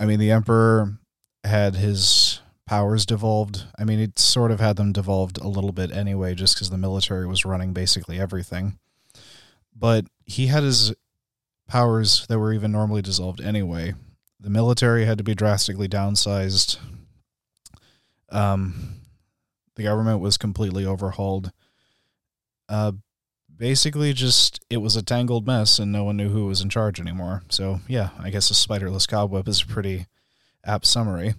I 0.00 0.04
mean, 0.04 0.18
the 0.18 0.32
emperor 0.32 0.98
had 1.44 1.76
his 1.76 2.40
powers 2.66 3.06
devolved. 3.06 3.62
I 3.78 3.84
mean, 3.84 4.00
it 4.00 4.18
sort 4.18 4.50
of 4.50 4.58
had 4.58 4.74
them 4.74 4.92
devolved 4.92 5.38
a 5.38 5.46
little 5.46 5.70
bit 5.70 5.92
anyway, 5.92 6.34
just 6.34 6.56
because 6.56 6.70
the 6.70 6.76
military 6.76 7.28
was 7.28 7.44
running 7.44 7.72
basically 7.72 8.18
everything. 8.18 8.80
But 9.76 10.06
he 10.24 10.48
had 10.48 10.64
his 10.64 10.92
powers 11.68 12.26
that 12.26 12.40
were 12.40 12.52
even 12.52 12.72
normally 12.72 13.00
dissolved 13.00 13.40
anyway. 13.40 13.94
The 14.40 14.50
military 14.50 15.04
had 15.04 15.18
to 15.18 15.24
be 15.24 15.34
drastically 15.34 15.88
downsized. 15.88 16.78
Um, 18.30 19.00
the 19.74 19.84
government 19.84 20.20
was 20.20 20.36
completely 20.36 20.84
overhauled 20.84 21.50
uh, 22.68 22.92
basically 23.56 24.12
just 24.12 24.64
it 24.70 24.78
was 24.78 24.96
a 24.96 25.02
tangled 25.02 25.46
mess 25.46 25.78
and 25.78 25.90
no 25.90 26.04
one 26.04 26.16
knew 26.16 26.28
who 26.28 26.46
was 26.46 26.60
in 26.60 26.68
charge 26.68 27.00
anymore. 27.00 27.42
So 27.48 27.80
yeah, 27.88 28.10
I 28.18 28.30
guess 28.30 28.50
a 28.50 28.54
spiderless 28.54 29.08
cobweb 29.08 29.48
is 29.48 29.62
a 29.62 29.66
pretty 29.66 30.06
apt 30.64 30.86
summary. 30.86 31.34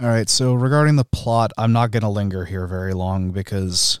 All 0.00 0.08
right, 0.08 0.28
so 0.28 0.54
regarding 0.54 0.96
the 0.96 1.04
plot, 1.04 1.52
I'm 1.56 1.72
not 1.72 1.92
going 1.92 2.02
to 2.02 2.08
linger 2.08 2.44
here 2.44 2.66
very 2.66 2.92
long 2.92 3.30
because 3.30 4.00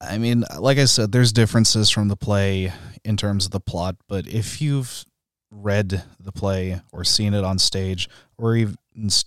I 0.00 0.18
mean, 0.18 0.44
like 0.58 0.78
I 0.78 0.86
said, 0.86 1.12
there's 1.12 1.32
differences 1.32 1.90
from 1.90 2.08
the 2.08 2.16
play 2.16 2.72
in 3.04 3.16
terms 3.16 3.46
of 3.46 3.50
the 3.50 3.60
plot, 3.60 3.96
but 4.08 4.26
if 4.26 4.60
you've 4.60 5.04
read 5.50 6.04
the 6.18 6.32
play 6.32 6.80
or 6.92 7.04
seen 7.04 7.34
it 7.34 7.44
on 7.44 7.58
stage 7.58 8.08
or 8.38 8.56
even 8.56 8.76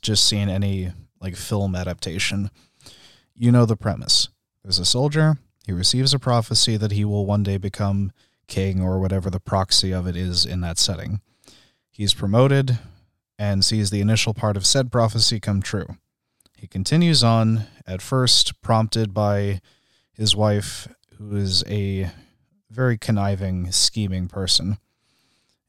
just 0.01 0.25
seen 0.25 0.49
any 0.49 0.91
like 1.21 1.35
film 1.35 1.75
adaptation, 1.75 2.49
you 3.35 3.51
know 3.51 3.65
the 3.65 3.77
premise. 3.77 4.29
There's 4.63 4.79
a 4.79 4.85
soldier, 4.85 5.37
he 5.65 5.71
receives 5.71 6.13
a 6.13 6.19
prophecy 6.19 6.77
that 6.77 6.91
he 6.91 7.05
will 7.05 7.25
one 7.25 7.43
day 7.43 7.57
become 7.57 8.11
king 8.47 8.81
or 8.81 8.99
whatever 8.99 9.29
the 9.29 9.39
proxy 9.39 9.91
of 9.91 10.07
it 10.07 10.15
is 10.15 10.45
in 10.45 10.61
that 10.61 10.77
setting. 10.77 11.21
He's 11.89 12.13
promoted 12.13 12.77
and 13.37 13.65
sees 13.65 13.89
the 13.89 14.01
initial 14.01 14.33
part 14.33 14.57
of 14.57 14.65
said 14.65 14.91
prophecy 14.91 15.39
come 15.39 15.61
true. 15.61 15.97
He 16.55 16.67
continues 16.67 17.23
on, 17.23 17.65
at 17.85 18.01
first 18.01 18.61
prompted 18.61 19.13
by 19.13 19.61
his 20.13 20.35
wife, 20.35 20.87
who 21.17 21.35
is 21.35 21.63
a 21.67 22.11
very 22.69 22.97
conniving, 22.97 23.71
scheming 23.71 24.27
person. 24.27 24.77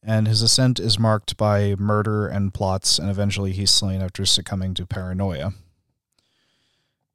And 0.03 0.29
his 0.29 0.43
ascent 0.43 0.79
is 0.79 0.99
marked 0.99 1.37
by 1.37 1.75
murder 1.77 2.29
and 2.29 2.55
plots, 2.55 2.99
and 2.99 3.11
eventually 3.11 3.53
he's 3.53 3.71
slain 3.71 4.01
after 4.03 4.25
succumbing 4.25 4.75
to 4.75 4.87
paranoia. 4.87 5.53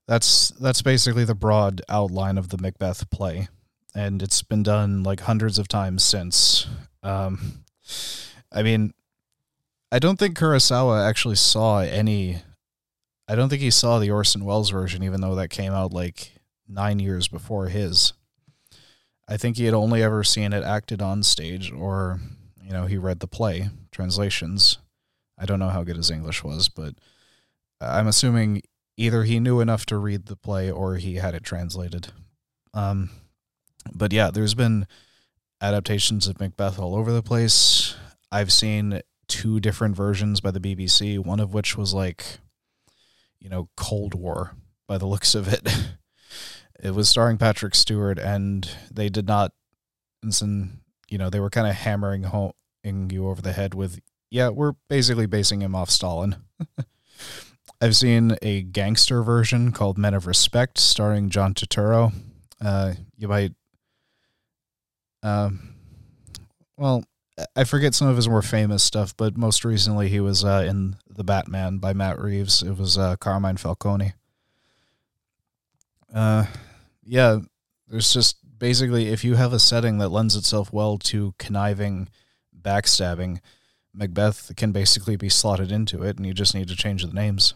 That's 0.08 0.50
that's 0.50 0.82
basically 0.82 1.24
the 1.24 1.36
broad 1.36 1.82
outline 1.88 2.38
of 2.38 2.50
the 2.50 2.58
Macbeth 2.58 3.10
play, 3.10 3.48
and 3.96 4.22
it's 4.22 4.42
been 4.42 4.62
done 4.62 5.04
like 5.04 5.22
hundreds 5.22 5.58
of 5.58 5.70
times 5.70 6.04
since. 6.04 6.68
Um, 7.02 7.64
I 8.52 8.62
mean, 8.62 8.94
I 9.90 10.00
don't 10.00 10.18
think 10.20 10.38
Kurosawa 10.38 11.08
actually 11.08 11.36
saw 11.36 11.80
any. 11.80 12.42
I 13.28 13.36
don't 13.36 13.48
think 13.48 13.62
he 13.62 13.72
saw 13.72 14.00
the 14.00 14.12
Orson 14.12 14.44
Welles 14.44 14.70
version, 14.70 15.02
even 15.04 15.22
though 15.22 15.36
that 15.36 15.50
came 15.50 15.72
out 15.72 15.94
like 15.94 16.34
nine 16.68 17.00
years 17.00 17.30
before 17.30 17.68
his. 17.68 18.12
I 19.28 19.38
think 19.38 19.58
he 19.58 19.66
had 19.66 19.74
only 19.74 20.04
ever 20.04 20.24
seen 20.24 20.54
it 20.54 20.64
acted 20.64 21.02
on 21.02 21.24
stage, 21.24 21.72
or 21.72 22.20
you 22.64 22.72
know, 22.72 22.86
he 22.86 22.98
read 22.98 23.20
the 23.20 23.28
play 23.28 23.70
translations. 23.92 24.78
I 25.38 25.46
don't 25.46 25.60
know 25.60 25.70
how 25.70 25.84
good 25.84 25.98
his 25.98 26.12
English 26.12 26.44
was, 26.44 26.70
but 26.70 26.96
I'm 27.80 28.08
assuming 28.08 28.62
either 28.98 29.24
he 29.24 29.40
knew 29.40 29.60
enough 29.60 29.86
to 29.88 29.98
read 29.98 30.28
the 30.28 30.36
play 30.36 30.70
or 30.70 30.96
he 30.96 31.16
had 31.16 31.34
it 31.34 31.44
translated. 31.44 32.12
Um, 32.74 33.10
but 33.94 34.14
yeah, 34.14 34.30
there's 34.32 34.54
been 34.54 34.86
adaptations 35.60 36.28
of 36.28 36.40
Macbeth 36.40 36.80
all 36.80 36.96
over 36.96 37.12
the 37.12 37.24
place. 37.24 37.96
I've 38.32 38.52
seen 38.52 39.02
two 39.28 39.60
different 39.60 39.96
versions 39.96 40.42
by 40.42 40.52
the 40.52 40.60
BBC, 40.60 41.18
one 41.20 41.40
of 41.40 41.54
which 41.54 41.78
was 41.78 41.94
like, 41.94 42.26
you 43.40 43.50
know, 43.50 43.70
Cold 43.76 44.14
War 44.14 44.56
by 44.88 44.98
the 44.98 45.08
looks 45.08 45.36
of 45.36 45.52
it. 45.52 45.68
it 46.82 46.96
was 46.96 47.08
starring 47.08 47.38
Patrick 47.38 47.76
Stewart, 47.76 48.18
and 48.18 48.70
they 48.92 49.08
did 49.08 49.28
not, 49.28 49.52
and 50.24 50.80
you 51.10 51.18
know, 51.18 51.30
they 51.30 51.40
were 51.40 51.50
kind 51.50 51.68
of 51.68 51.76
hammering 51.76 52.24
you 53.12 53.28
over 53.28 53.42
the 53.42 53.54
head 53.54 53.74
with, 53.74 54.00
yeah, 54.32 54.50
we're 54.50 54.74
basically 54.90 55.28
basing 55.28 55.62
him 55.62 55.76
off 55.76 55.90
Stalin. 55.90 56.38
I've 57.82 57.96
seen 57.96 58.38
a 58.42 58.62
gangster 58.62 59.22
version 59.22 59.72
called 59.72 59.98
Men 59.98 60.14
of 60.14 60.26
Respect, 60.26 60.78
starring 60.78 61.30
John 61.30 61.54
Turturro. 61.54 62.14
Uh, 62.60 62.94
you 63.18 63.28
might, 63.28 63.54
um, 65.22 65.76
well, 66.78 67.04
I 67.56 67.64
forget 67.64 67.94
some 67.94 68.08
of 68.08 68.16
his 68.16 68.30
more 68.30 68.42
famous 68.42 68.84
stuff, 68.84 69.16
but 69.18 69.38
most 69.38 69.66
recently 69.66 70.10
he 70.10 70.20
was 70.20 70.44
uh, 70.44 70.66
in 70.68 70.96
The 71.10 71.24
Batman 71.24 71.78
by 71.78 71.94
Matt 71.94 72.20
Reeves. 72.20 72.62
It 72.64 72.78
was 72.78 72.98
uh, 72.98 73.16
Carmine 73.18 73.58
Falcone. 73.58 74.14
Uh, 76.14 76.46
yeah, 77.04 77.40
there's 77.88 78.14
just 78.14 78.38
basically 78.58 79.08
if 79.08 79.24
you 79.24 79.36
have 79.36 79.54
a 79.54 79.60
setting 79.60 79.98
that 79.98 80.10
lends 80.10 80.36
itself 80.36 80.72
well 80.72 80.98
to 80.98 81.34
conniving, 81.38 82.10
backstabbing, 82.60 83.40
Macbeth 83.94 84.52
can 84.56 84.72
basically 84.72 85.16
be 85.16 85.30
slotted 85.30 85.72
into 85.72 86.04
it, 86.04 86.18
and 86.18 86.26
you 86.26 86.34
just 86.34 86.56
need 86.56 86.68
to 86.70 86.76
change 86.76 87.06
the 87.06 87.14
names. 87.14 87.54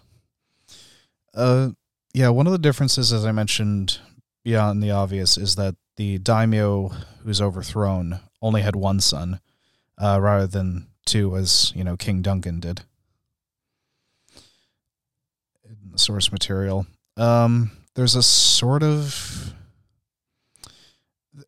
Uh, 1.33 1.69
yeah, 2.13 2.29
one 2.29 2.47
of 2.47 2.53
the 2.53 2.59
differences, 2.59 3.13
as 3.13 3.25
I 3.25 3.31
mentioned 3.31 3.99
beyond 4.43 4.81
the 4.81 4.91
obvious, 4.91 5.37
is 5.37 5.55
that 5.55 5.75
the 5.97 6.17
daimyo 6.17 6.91
who's 7.23 7.41
overthrown 7.41 8.19
only 8.41 8.61
had 8.61 8.75
one 8.75 8.99
son, 8.99 9.39
uh, 9.97 10.19
rather 10.21 10.47
than 10.47 10.87
two, 11.05 11.35
as 11.37 11.71
you 11.75 11.83
know 11.83 11.95
King 11.95 12.21
Duncan 12.21 12.59
did. 12.59 12.81
In 15.63 15.91
the 15.91 15.97
source 15.97 16.31
material, 16.31 16.85
um, 17.17 17.71
there's 17.95 18.15
a 18.15 18.23
sort 18.23 18.83
of 18.83 19.53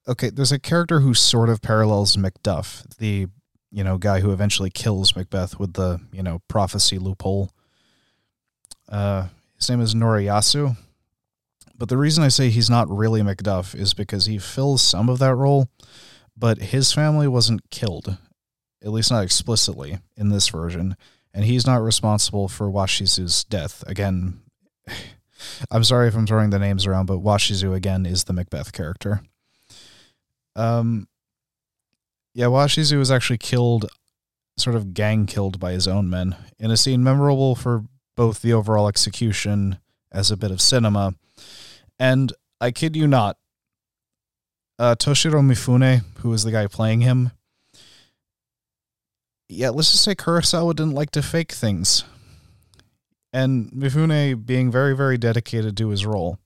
okay. 0.07 0.29
There's 0.29 0.51
a 0.51 0.59
character 0.59 1.01
who 1.01 1.13
sort 1.13 1.49
of 1.49 1.61
parallels 1.61 2.15
Macduff, 2.15 2.97
the 2.97 3.27
you 3.71 3.83
know 3.83 3.97
guy 3.97 4.21
who 4.21 4.31
eventually 4.31 4.69
kills 4.69 5.15
Macbeth 5.15 5.59
with 5.59 5.73
the 5.73 5.99
you 6.11 6.23
know 6.23 6.41
prophecy 6.47 6.97
loophole. 6.97 7.51
Uh, 8.89 9.27
his 9.57 9.69
name 9.69 9.81
is 9.81 9.93
Noriyasu. 9.93 10.77
But 11.77 11.89
the 11.89 11.97
reason 11.97 12.23
I 12.23 12.29
say 12.29 12.49
he's 12.49 12.71
not 12.71 12.89
really 12.89 13.21
Macduff 13.21 13.75
is 13.75 13.93
because 13.93 14.25
he 14.25 14.39
fills 14.39 14.81
some 14.81 15.09
of 15.09 15.19
that 15.19 15.35
role, 15.35 15.69
but 16.35 16.57
his 16.57 16.91
family 16.91 17.27
wasn't 17.27 17.69
killed, 17.69 18.17
at 18.83 18.89
least 18.89 19.11
not 19.11 19.23
explicitly 19.23 19.99
in 20.15 20.29
this 20.29 20.47
version, 20.47 20.97
and 21.35 21.45
he's 21.45 21.67
not 21.67 21.83
responsible 21.83 22.47
for 22.47 22.67
Washizu's 22.67 23.43
death. 23.43 23.83
Again, 23.85 24.39
I'm 25.71 25.83
sorry 25.83 26.07
if 26.07 26.15
I'm 26.15 26.27
throwing 26.27 26.49
the 26.49 26.59
names 26.59 26.85
around, 26.85 27.05
but 27.05 27.23
Washizu 27.23 27.73
again 27.75 28.05
is 28.05 28.23
the 28.23 28.33
Macbeth 28.33 28.71
character. 28.73 29.21
Um, 30.55 31.07
yeah, 32.33 32.45
Washizu 32.45 32.97
was 32.97 33.11
actually 33.11 33.37
killed, 33.37 33.89
sort 34.57 34.75
of 34.75 34.93
gang 34.93 35.25
killed 35.25 35.59
by 35.59 35.71
his 35.71 35.87
own 35.87 36.09
men 36.09 36.35
in 36.59 36.71
a 36.71 36.77
scene 36.77 37.03
memorable 37.03 37.55
for 37.55 37.83
both 38.15 38.41
the 38.41 38.53
overall 38.53 38.87
execution 38.87 39.77
as 40.11 40.31
a 40.31 40.37
bit 40.37 40.51
of 40.51 40.61
cinema, 40.61 41.13
and 41.99 42.33
I 42.59 42.71
kid 42.71 42.95
you 42.95 43.07
not, 43.07 43.37
uh, 44.79 44.95
Toshiro 44.95 45.41
Mifune, 45.41 46.03
who 46.19 46.29
was 46.29 46.43
the 46.43 46.51
guy 46.51 46.65
playing 46.67 47.01
him, 47.01 47.31
yeah, 49.49 49.69
let's 49.69 49.91
just 49.91 50.03
say 50.03 50.15
Kurosawa 50.15 50.75
didn't 50.75 50.93
like 50.93 51.11
to 51.11 51.21
fake 51.21 51.51
things. 51.51 52.03
And 53.33 53.71
Mifune, 53.71 54.45
being 54.45 54.71
very, 54.71 54.95
very 54.95 55.17
dedicated 55.17 55.75
to 55.77 55.89
his 55.89 56.05
role, 56.05 56.39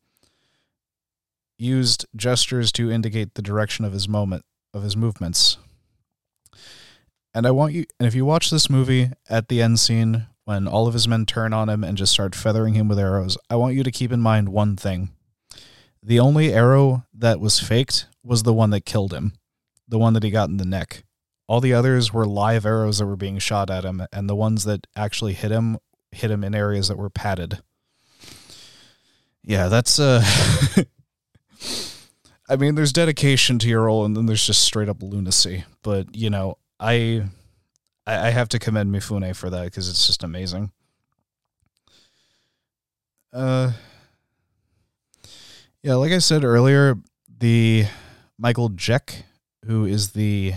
used 1.58 2.06
gestures 2.16 2.72
to 2.74 2.92
indicate 2.92 3.36
the 3.36 3.42
direction 3.42 3.86
of 3.86 3.94
his 3.94 4.10
moment 4.10 4.44
of 4.74 4.84
his 4.84 4.98
movements. 4.98 5.58
And 7.34 7.46
I 7.46 7.52
want 7.52 7.74
you 7.74 7.86
and 8.00 8.08
if 8.08 8.16
you 8.16 8.26
watch 8.26 8.50
this 8.50 8.70
movie 8.70 9.12
at 9.30 9.48
the 9.48 9.62
end 9.62 9.80
scene 9.80 10.28
when 10.46 10.68
all 10.68 10.88
of 10.88 10.94
his 10.94 11.08
men 11.08 11.26
turn 11.26 11.54
on 11.54 11.70
him 11.70 11.84
and 11.84 11.98
just 11.98 12.12
start 12.12 12.36
feathering 12.36 12.74
him 12.74 12.88
with 12.88 13.00
arrows, 13.00 13.38
I 13.50 13.56
want 13.56 13.76
you 13.76 13.84
to 13.84 13.92
keep 13.92 14.12
in 14.12 14.20
mind 14.20 14.50
one 14.50 14.76
thing. 14.76 15.12
The 16.04 16.20
only 16.20 16.52
arrow 16.52 17.06
that 17.14 17.40
was 17.40 17.60
faked 17.60 18.08
was 18.24 18.44
the 18.44 18.54
one 18.54 18.72
that 18.72 18.86
killed 18.86 19.14
him, 19.14 19.34
the 19.88 20.00
one 20.00 20.14
that 20.14 20.24
he 20.24 20.32
got 20.32 20.50
in 20.50 20.58
the 20.58 20.66
neck. 20.66 21.04
All 21.48 21.62
the 21.62 21.74
others 21.74 22.12
were 22.12 22.26
live 22.26 22.66
arrows 22.66 22.98
that 22.98 23.06
were 23.06 23.16
being 23.16 23.38
shot 23.38 23.70
at 23.70 23.86
him, 23.86 24.06
and 24.12 24.28
the 24.28 24.36
ones 24.36 24.64
that 24.64 24.88
actually 24.96 25.34
hit 25.34 25.52
him 25.52 25.78
hit 26.12 26.32
him 26.32 26.44
in 26.44 26.56
areas 26.56 26.88
that 26.88 26.98
were 26.98 27.10
padded. 27.10 27.60
Yeah, 29.44 29.70
that's 29.70 30.00
uh 30.00 30.24
I 32.50 32.58
mean, 32.58 32.75
there's 32.75 32.91
dedication 32.91 33.60
to 33.60 33.70
your 33.70 33.84
role, 33.84 34.03
and 34.03 34.15
then 34.15 34.25
there's 34.25 34.46
just 34.46 34.63
straight 34.63 34.89
up 34.89 35.01
lunacy. 35.01 35.63
But 35.84 36.13
you 36.13 36.30
know, 36.30 36.58
I 36.80 37.24
I 38.06 38.32
have 38.32 38.50
to 38.50 38.60
commend 38.60 38.94
Mifune 38.94 39.34
for 39.36 39.50
that 39.50 39.63
because 39.65 39.89
it's 39.89 40.06
just 40.06 40.24
amazing. 40.24 40.72
Uh, 43.32 43.72
yeah, 45.82 45.96
like 45.96 46.12
I 46.12 46.18
said 46.18 46.44
earlier, 46.44 46.98
the 47.39 47.86
Michael 48.38 48.70
Jeck, 48.70 49.24
who 49.65 49.86
is 49.86 50.12
the 50.12 50.53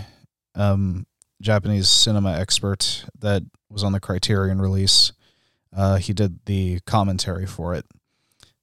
um, 0.53 1.05
Japanese 1.41 1.87
cinema 1.87 2.33
expert 2.33 3.05
that 3.19 3.43
was 3.69 3.83
on 3.83 3.93
the 3.93 3.99
Criterion 3.99 4.61
release, 4.61 5.13
uh, 5.75 5.97
he 5.97 6.13
did 6.13 6.45
the 6.45 6.79
commentary 6.85 7.45
for 7.45 7.73
it. 7.73 7.85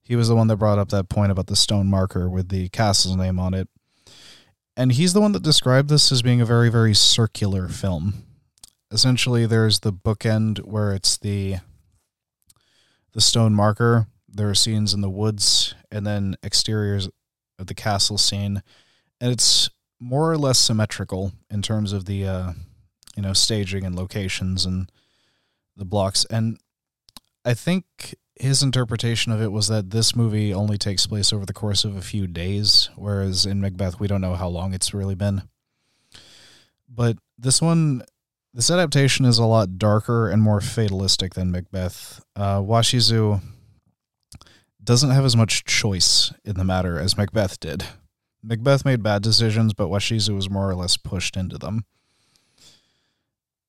He 0.03 0.17
was 0.17 0.29
the 0.29 0.37
one 0.37 0.49
that 0.49 0.57
brought 0.57 0.79
up 0.79 0.89
that 0.89 1.09
point 1.09 1.31
about 1.31 1.47
the 1.47 1.57
stone 1.57 1.87
marker 1.87 2.29
with 2.29 2.49
the 2.49 2.69
castle's 2.71 3.17
name 3.17 3.39
on 3.39 3.55
it. 3.55 3.69
And 4.77 4.93
he's 4.93 5.13
the 5.13 5.21
one 5.21 5.33
that 5.33 5.43
described 5.43 5.91
this 5.91 6.11
as 6.11 6.23
being 6.23 6.41
a 6.41 6.47
very, 6.47 6.71
very 6.71 6.95
circular 6.95 7.69
film. 7.69 8.25
Essentially, 8.91 9.47
there's 9.47 9.81
the 9.81 9.93
bookend 9.93 10.65
where 10.65 10.93
it's 10.93 11.17
the 11.19 11.57
the 13.13 13.21
stone 13.21 13.55
marker. 13.55 14.07
There 14.29 14.49
are 14.49 14.55
scenes 14.55 14.95
in 14.95 15.03
the 15.03 15.11
woods 15.11 15.75
and 15.91 16.07
then 16.07 16.37
exteriors 16.43 17.09
of 17.59 17.67
the 17.67 17.75
castle 17.75 18.17
scene, 18.17 18.63
and 19.21 19.31
it's 19.31 19.69
more 20.01 20.31
or 20.31 20.39
less 20.39 20.59
symmetrical 20.59 21.33
in 21.51 21.63
terms 21.63 21.93
of 21.93 22.07
the 22.07 22.27
uh, 22.27 22.53
you 23.15 23.23
know 23.23 23.35
staging 23.35 23.85
and 23.85 23.95
locations 23.95 24.65
and 24.65 24.91
the 25.77 25.85
blocks. 25.85 26.25
And 26.31 26.59
I 27.45 27.55
think 27.55 28.15
his 28.37 28.63
interpretation 28.63 29.33
of 29.33 29.41
it 29.41 29.53
was 29.53 29.69
that 29.69 29.91
this 29.91 30.17
movie 30.17 30.55
only 30.55 30.79
takes 30.79 31.07
place 31.07 31.33
over 31.33 31.45
the 31.45 31.53
course 31.53 31.85
of 31.85 31.97
a 31.97 32.03
few 32.03 32.27
days, 32.27 32.91
whereas 32.97 33.47
in 33.47 33.61
Macbeth 33.61 34.01
we 34.01 34.09
don't 34.09 34.21
know 34.21 34.35
how 34.35 34.49
long 34.49 34.75
it's 34.75 34.95
really 34.95 35.15
been. 35.15 35.43
But 36.89 37.19
this 37.39 37.61
one, 37.61 38.03
this 38.53 38.71
adaptation 38.71 39.25
is 39.25 39.39
a 39.39 39.45
lot 39.45 39.79
darker 39.79 40.29
and 40.29 40.43
more 40.43 40.61
fatalistic 40.61 41.35
than 41.35 41.51
Macbeth. 41.51 42.23
Uh, 42.37 42.59
Washizu 42.59 43.41
doesn't 44.83 45.11
have 45.11 45.25
as 45.25 45.37
much 45.37 45.65
choice 45.65 46.33
in 46.45 46.57
the 46.57 46.65
matter 46.65 46.99
as 46.99 47.17
Macbeth 47.17 47.61
did. 47.61 47.85
Macbeth 48.43 48.85
made 48.85 49.03
bad 49.03 49.23
decisions, 49.23 49.73
but 49.73 49.89
Washizu 49.89 50.35
was 50.35 50.51
more 50.51 50.69
or 50.69 50.75
less 50.75 50.97
pushed 50.97 51.37
into 51.37 51.59
them. 51.59 51.85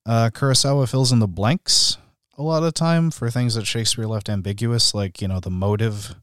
Uh, 0.05 0.29
Kurosawa 0.33 0.89
fills 0.89 1.11
in 1.11 1.19
the 1.19 1.27
blanks 1.27 1.97
a 2.37 2.43
lot 2.43 2.63
of 2.63 2.73
time 2.73 3.11
for 3.11 3.29
things 3.29 3.55
that 3.55 3.65
Shakespeare 3.65 4.05
left 4.05 4.29
ambiguous, 4.29 4.93
like, 4.93 5.21
you 5.21 5.27
know, 5.27 5.39
the 5.39 5.49
motive 5.51 6.15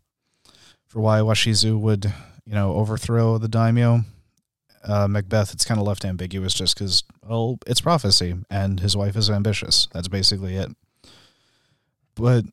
for 0.86 1.00
why 1.00 1.20
Washizu 1.20 1.78
would, 1.78 2.12
you 2.44 2.54
know, 2.54 2.74
overthrow 2.74 3.38
the 3.38 3.48
daimyo. 3.48 4.00
Uh, 4.82 5.06
Macbeth, 5.06 5.52
it's 5.52 5.64
kind 5.64 5.78
of 5.78 5.86
left 5.86 6.04
ambiguous 6.04 6.54
just 6.54 6.74
because, 6.74 7.04
well, 7.22 7.58
it's 7.66 7.82
prophecy 7.82 8.34
and 8.48 8.80
his 8.80 8.96
wife 8.96 9.14
is 9.14 9.30
ambitious. 9.30 9.88
That's 9.92 10.08
basically 10.08 10.56
it. 10.56 10.70
But 12.14 12.44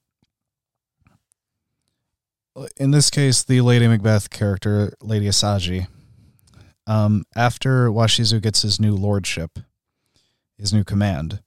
in 2.77 2.91
this 2.91 3.09
case, 3.09 3.43
the 3.43 3.61
Lady 3.61 3.87
Macbeth 3.87 4.29
character, 4.29 4.93
Lady 5.01 5.27
Asaji, 5.27 5.87
um, 6.85 7.23
after 7.35 7.89
Washizu 7.89 8.41
gets 8.41 8.61
his 8.61 8.79
new 8.79 8.93
lordship, 8.93 9.59
his 10.57 10.73
new 10.73 10.83
command, 10.83 11.41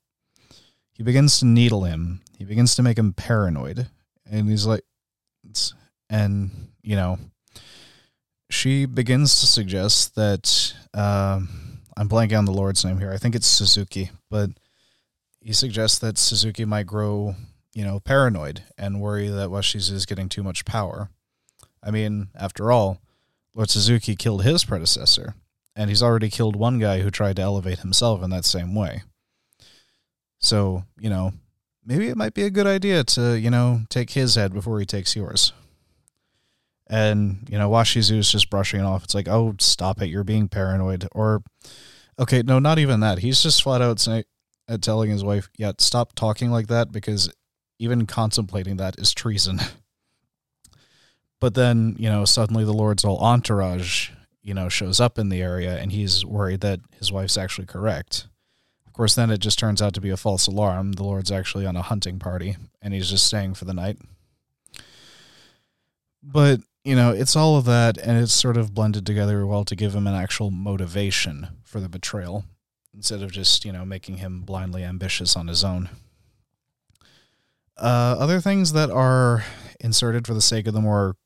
he 1.00 1.02
begins 1.02 1.38
to 1.38 1.46
needle 1.46 1.84
him. 1.84 2.20
He 2.36 2.44
begins 2.44 2.74
to 2.74 2.82
make 2.82 2.98
him 2.98 3.14
paranoid. 3.14 3.88
And 4.30 4.50
he's 4.50 4.66
like, 4.66 4.82
and, 6.10 6.50
you 6.82 6.94
know, 6.94 7.18
she 8.50 8.84
begins 8.84 9.40
to 9.40 9.46
suggest 9.46 10.14
that, 10.16 10.74
uh, 10.92 11.40
I'm 11.96 12.06
blanking 12.10 12.36
on 12.36 12.44
the 12.44 12.52
Lord's 12.52 12.84
name 12.84 12.98
here. 12.98 13.12
I 13.12 13.16
think 13.16 13.34
it's 13.34 13.46
Suzuki, 13.46 14.10
but 14.28 14.50
he 15.40 15.54
suggests 15.54 15.98
that 16.00 16.18
Suzuki 16.18 16.66
might 16.66 16.84
grow 16.84 17.34
you 17.72 17.82
know, 17.82 17.98
paranoid 17.98 18.64
and 18.76 19.00
worry 19.00 19.28
that 19.28 19.48
Washizu 19.48 19.92
is 19.92 20.04
getting 20.04 20.28
too 20.28 20.42
much 20.42 20.66
power. 20.66 21.08
I 21.82 21.90
mean, 21.90 22.28
after 22.34 22.70
all, 22.70 23.00
Lord 23.54 23.70
Suzuki 23.70 24.16
killed 24.16 24.44
his 24.44 24.66
predecessor, 24.66 25.32
and 25.74 25.88
he's 25.88 26.02
already 26.02 26.28
killed 26.28 26.56
one 26.56 26.78
guy 26.78 27.00
who 27.00 27.10
tried 27.10 27.36
to 27.36 27.42
elevate 27.42 27.78
himself 27.78 28.22
in 28.22 28.28
that 28.28 28.44
same 28.44 28.74
way. 28.74 29.02
So, 30.40 30.84
you 30.98 31.10
know, 31.10 31.32
maybe 31.84 32.08
it 32.08 32.16
might 32.16 32.34
be 32.34 32.42
a 32.42 32.50
good 32.50 32.66
idea 32.66 33.04
to, 33.04 33.38
you 33.38 33.50
know, 33.50 33.82
take 33.88 34.10
his 34.10 34.34
head 34.34 34.52
before 34.52 34.80
he 34.80 34.86
takes 34.86 35.14
yours. 35.14 35.52
And, 36.88 37.46
you 37.48 37.56
know, 37.56 37.70
Washizu's 37.70 38.32
just 38.32 38.50
brushing 38.50 38.80
it 38.80 38.84
off. 38.84 39.04
It's 39.04 39.14
like, 39.14 39.28
oh, 39.28 39.54
stop 39.60 40.02
it. 40.02 40.08
You're 40.08 40.24
being 40.24 40.48
paranoid. 40.48 41.06
Or, 41.12 41.42
okay, 42.18 42.42
no, 42.42 42.58
not 42.58 42.80
even 42.80 43.00
that. 43.00 43.18
He's 43.18 43.42
just 43.42 43.62
flat 43.62 43.80
out 43.80 44.00
saying, 44.00 44.24
uh, 44.68 44.78
telling 44.78 45.10
his 45.10 45.22
wife, 45.22 45.48
yeah, 45.56 45.72
stop 45.78 46.14
talking 46.14 46.50
like 46.50 46.66
that 46.66 46.90
because 46.90 47.32
even 47.78 48.06
contemplating 48.06 48.76
that 48.78 48.98
is 48.98 49.12
treason. 49.12 49.60
but 51.40 51.54
then, 51.54 51.94
you 51.98 52.08
know, 52.08 52.24
suddenly 52.24 52.64
the 52.64 52.72
Lord's 52.72 53.04
whole 53.04 53.18
entourage, 53.18 54.10
you 54.42 54.54
know, 54.54 54.68
shows 54.68 55.00
up 55.00 55.18
in 55.18 55.28
the 55.28 55.42
area 55.42 55.76
and 55.76 55.92
he's 55.92 56.24
worried 56.24 56.60
that 56.60 56.80
his 56.98 57.12
wife's 57.12 57.36
actually 57.36 57.66
correct. 57.66 58.26
Course, 59.00 59.14
then 59.14 59.30
it 59.30 59.40
just 59.40 59.58
turns 59.58 59.80
out 59.80 59.94
to 59.94 60.00
be 60.02 60.10
a 60.10 60.16
false 60.18 60.46
alarm. 60.46 60.92
The 60.92 61.04
Lord's 61.04 61.32
actually 61.32 61.64
on 61.64 61.74
a 61.74 61.80
hunting 61.80 62.18
party 62.18 62.58
and 62.82 62.92
he's 62.92 63.08
just 63.08 63.26
staying 63.26 63.54
for 63.54 63.64
the 63.64 63.72
night. 63.72 63.96
But, 66.22 66.60
you 66.84 66.94
know, 66.94 67.10
it's 67.10 67.34
all 67.34 67.56
of 67.56 67.64
that 67.64 67.96
and 67.96 68.18
it's 68.18 68.34
sort 68.34 68.58
of 68.58 68.74
blended 68.74 69.06
together 69.06 69.46
well 69.46 69.64
to 69.64 69.74
give 69.74 69.94
him 69.94 70.06
an 70.06 70.14
actual 70.14 70.50
motivation 70.50 71.48
for 71.64 71.80
the 71.80 71.88
betrayal 71.88 72.44
instead 72.92 73.22
of 73.22 73.32
just, 73.32 73.64
you 73.64 73.72
know, 73.72 73.86
making 73.86 74.18
him 74.18 74.42
blindly 74.42 74.84
ambitious 74.84 75.34
on 75.34 75.48
his 75.48 75.64
own. 75.64 75.88
Uh, 77.78 78.16
other 78.18 78.38
things 78.38 78.74
that 78.74 78.90
are 78.90 79.46
inserted 79.80 80.26
for 80.26 80.34
the 80.34 80.42
sake 80.42 80.66
of 80.66 80.74
the 80.74 80.80
more 80.82 81.16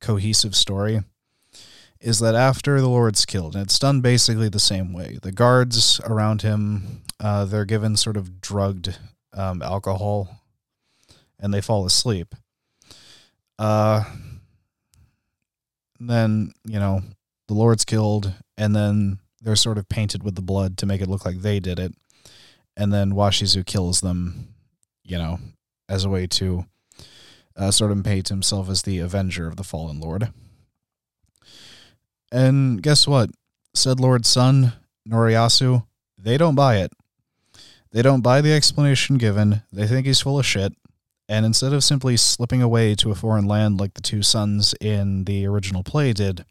cohesive 0.00 0.56
story 0.56 1.02
is 2.00 2.20
that 2.20 2.34
after 2.34 2.80
the 2.80 2.88
Lord's 2.88 3.24
killed, 3.26 3.54
and 3.54 3.64
it's 3.64 3.78
done 3.78 4.00
basically 4.00 4.48
the 4.48 4.60
same 4.60 4.92
way. 4.92 5.18
The 5.20 5.32
guards 5.32 6.00
around 6.04 6.42
him, 6.42 7.02
uh, 7.18 7.44
they're 7.44 7.64
given 7.64 7.96
sort 7.96 8.16
of 8.16 8.40
drugged 8.40 8.98
um, 9.32 9.62
alcohol, 9.62 10.42
and 11.40 11.52
they 11.52 11.60
fall 11.60 11.84
asleep. 11.86 12.34
Uh, 13.58 14.04
then 15.98 16.52
you 16.64 16.78
know 16.78 17.02
the 17.48 17.54
Lord's 17.54 17.84
killed, 17.84 18.32
and 18.56 18.74
then 18.74 19.18
they're 19.40 19.56
sort 19.56 19.78
of 19.78 19.88
painted 19.88 20.22
with 20.22 20.36
the 20.36 20.42
blood 20.42 20.76
to 20.78 20.86
make 20.86 21.00
it 21.00 21.08
look 21.08 21.24
like 21.24 21.40
they 21.40 21.58
did 21.58 21.78
it, 21.80 21.94
and 22.76 22.92
then 22.92 23.12
Washizu 23.12 23.66
kills 23.66 24.00
them, 24.00 24.54
you 25.02 25.18
know, 25.18 25.40
as 25.88 26.04
a 26.04 26.08
way 26.08 26.26
to 26.28 26.66
uh, 27.56 27.72
sort 27.72 27.90
of 27.90 28.04
paint 28.04 28.28
himself 28.28 28.70
as 28.70 28.82
the 28.82 28.98
avenger 29.00 29.48
of 29.48 29.56
the 29.56 29.64
fallen 29.64 29.98
lord. 29.98 30.32
And 32.30 32.82
guess 32.82 33.06
what? 33.06 33.30
said 33.74 34.00
Lord's 34.00 34.28
son, 34.28 34.72
Noriyasu, 35.08 35.86
they 36.18 36.36
don't 36.36 36.54
buy 36.54 36.78
it. 36.78 36.92
They 37.92 38.02
don't 38.02 38.22
buy 38.22 38.40
the 38.40 38.52
explanation 38.52 39.18
given. 39.18 39.62
They 39.72 39.86
think 39.86 40.06
he's 40.06 40.20
full 40.20 40.38
of 40.38 40.44
shit. 40.44 40.72
And 41.28 41.46
instead 41.46 41.72
of 41.72 41.84
simply 41.84 42.16
slipping 42.16 42.62
away 42.62 42.94
to 42.96 43.10
a 43.10 43.14
foreign 43.14 43.46
land 43.46 43.78
like 43.78 43.94
the 43.94 44.00
two 44.00 44.22
sons 44.22 44.74
in 44.80 45.24
the 45.24 45.46
original 45.46 45.82
play 45.82 46.12
did, 46.12 46.44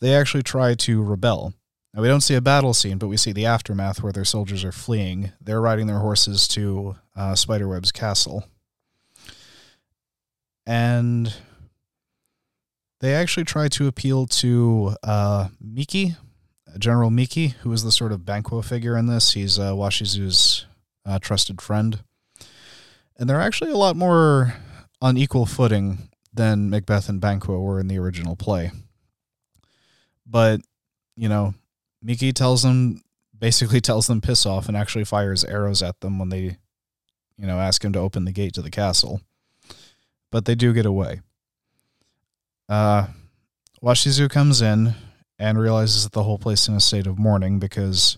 they 0.00 0.14
actually 0.14 0.42
try 0.42 0.74
to 0.74 1.02
rebel. 1.02 1.54
Now, 1.94 2.02
we 2.02 2.08
don't 2.08 2.22
see 2.22 2.34
a 2.34 2.40
battle 2.40 2.74
scene, 2.74 2.98
but 2.98 3.08
we 3.08 3.16
see 3.16 3.32
the 3.32 3.46
aftermath 3.46 4.02
where 4.02 4.12
their 4.12 4.24
soldiers 4.24 4.64
are 4.64 4.72
fleeing. 4.72 5.32
They're 5.40 5.60
riding 5.60 5.86
their 5.86 5.98
horses 5.98 6.48
to 6.48 6.96
uh, 7.14 7.34
Spiderweb's 7.34 7.92
castle. 7.92 8.44
And 10.66 11.34
they 13.02 13.14
actually 13.14 13.44
try 13.44 13.66
to 13.66 13.88
appeal 13.88 14.28
to 14.28 14.94
uh, 15.02 15.48
Miki, 15.60 16.14
General 16.78 17.10
Miki, 17.10 17.48
who 17.48 17.72
is 17.72 17.82
the 17.82 17.90
sort 17.90 18.12
of 18.12 18.24
Banquo 18.24 18.62
figure 18.62 18.96
in 18.96 19.06
this. 19.06 19.32
He's 19.32 19.58
uh, 19.58 19.72
Washizu's 19.72 20.66
uh, 21.04 21.18
trusted 21.18 21.60
friend. 21.60 21.98
And 23.18 23.28
they're 23.28 23.40
actually 23.40 23.72
a 23.72 23.76
lot 23.76 23.96
more 23.96 24.54
on 25.00 25.16
equal 25.16 25.46
footing 25.46 26.10
than 26.32 26.70
Macbeth 26.70 27.08
and 27.08 27.20
Banquo 27.20 27.58
were 27.58 27.80
in 27.80 27.88
the 27.88 27.98
original 27.98 28.36
play. 28.36 28.70
But, 30.24 30.60
you 31.16 31.28
know, 31.28 31.54
Miki 32.00 32.32
tells 32.32 32.62
them, 32.62 33.02
basically 33.36 33.80
tells 33.82 34.06
them 34.06 34.20
piss 34.20 34.46
off 34.46 34.68
and 34.68 34.76
actually 34.76 35.04
fires 35.04 35.42
arrows 35.42 35.82
at 35.82 35.98
them 36.02 36.20
when 36.20 36.28
they, 36.28 36.56
you 37.36 37.48
know, 37.48 37.58
ask 37.58 37.84
him 37.84 37.92
to 37.94 37.98
open 37.98 38.26
the 38.26 38.32
gate 38.32 38.54
to 38.54 38.62
the 38.62 38.70
castle. 38.70 39.20
But 40.30 40.44
they 40.44 40.54
do 40.54 40.72
get 40.72 40.86
away. 40.86 41.20
Uh, 42.72 43.06
Washizu 43.82 44.30
comes 44.30 44.62
in 44.62 44.94
and 45.38 45.60
realizes 45.60 46.04
that 46.04 46.12
the 46.12 46.22
whole 46.22 46.38
place 46.38 46.62
is 46.62 46.68
in 46.68 46.74
a 46.76 46.80
state 46.80 47.06
of 47.06 47.18
mourning 47.18 47.58
because 47.58 48.16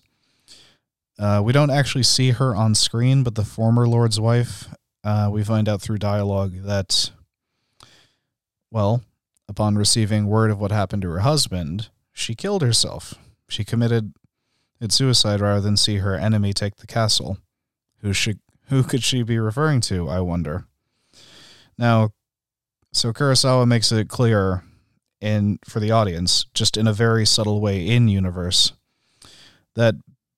uh, 1.19 1.43
we 1.45 1.53
don't 1.53 1.71
actually 1.71 2.05
see 2.05 2.31
her 2.31 2.55
on 2.55 2.77
screen, 2.77 3.25
but 3.25 3.35
the 3.35 3.45
former 3.45 3.88
Lord's 3.88 4.21
wife, 4.21 4.69
uh, 5.03 5.29
we 5.33 5.43
find 5.43 5.69
out 5.69 5.83
through 5.83 5.99
dialogue 5.99 6.53
that, 6.62 7.11
well, 8.71 9.03
upon 9.49 9.75
receiving 9.75 10.29
word 10.29 10.53
of 10.53 10.61
what 10.61 10.71
happened 10.71 11.03
to 11.03 11.11
her 11.11 11.19
husband, 11.19 11.88
she 12.12 12.37
killed 12.37 12.62
herself. 12.62 13.14
She 13.49 13.64
committed 13.64 14.12
suicide 14.88 15.40
rather 15.40 15.62
than 15.62 15.77
see 15.77 15.97
her 15.97 16.14
enemy 16.14 16.53
take 16.53 16.77
the 16.77 16.87
castle. 16.87 17.38
Who 18.03 18.12
should 18.12 18.38
who 18.69 18.85
could 18.85 19.03
she 19.03 19.25
be 19.25 19.40
referring 19.40 19.81
to, 19.83 20.09
I 20.09 20.21
wonder? 20.21 20.67
Now, 21.77 22.11
so 22.95 23.13
Kurosawa 23.13 23.67
makes 23.67 23.91
it 23.93 24.09
clear 24.09 24.63
in 25.21 25.59
for 25.65 25.81
the 25.81 25.91
audience, 25.91 26.47
just 26.55 26.77
in 26.77 26.87
a 26.87 26.93
very 26.93 27.27
subtle 27.27 27.61
way 27.61 27.87
in 27.87 28.09
universe, 28.09 28.73
that 29.75 29.97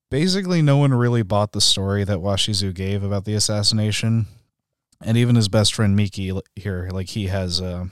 basically 0.09 0.61
no 0.61 0.77
one 0.77 0.93
really 0.93 1.21
bought 1.21 1.51
the 1.51 1.61
story 1.61 2.03
that 2.03 2.17
Washizu 2.17 2.73
gave 2.73 3.03
about 3.03 3.25
the 3.25 3.35
assassination, 3.35 4.25
and 5.01 5.17
even 5.17 5.35
his 5.35 5.47
best 5.47 5.73
friend 5.73 5.95
Miki 5.95 6.31
here, 6.55 6.89
like 6.91 7.09
he 7.09 7.27
has, 7.27 7.61
uh, 7.61 7.85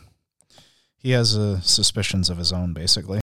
he 0.97 1.11
has 1.11 1.37
uh, 1.37 1.61
suspicions 1.61 2.29
of 2.29 2.37
his 2.37 2.51
own, 2.51 2.73
basically. 2.73 3.19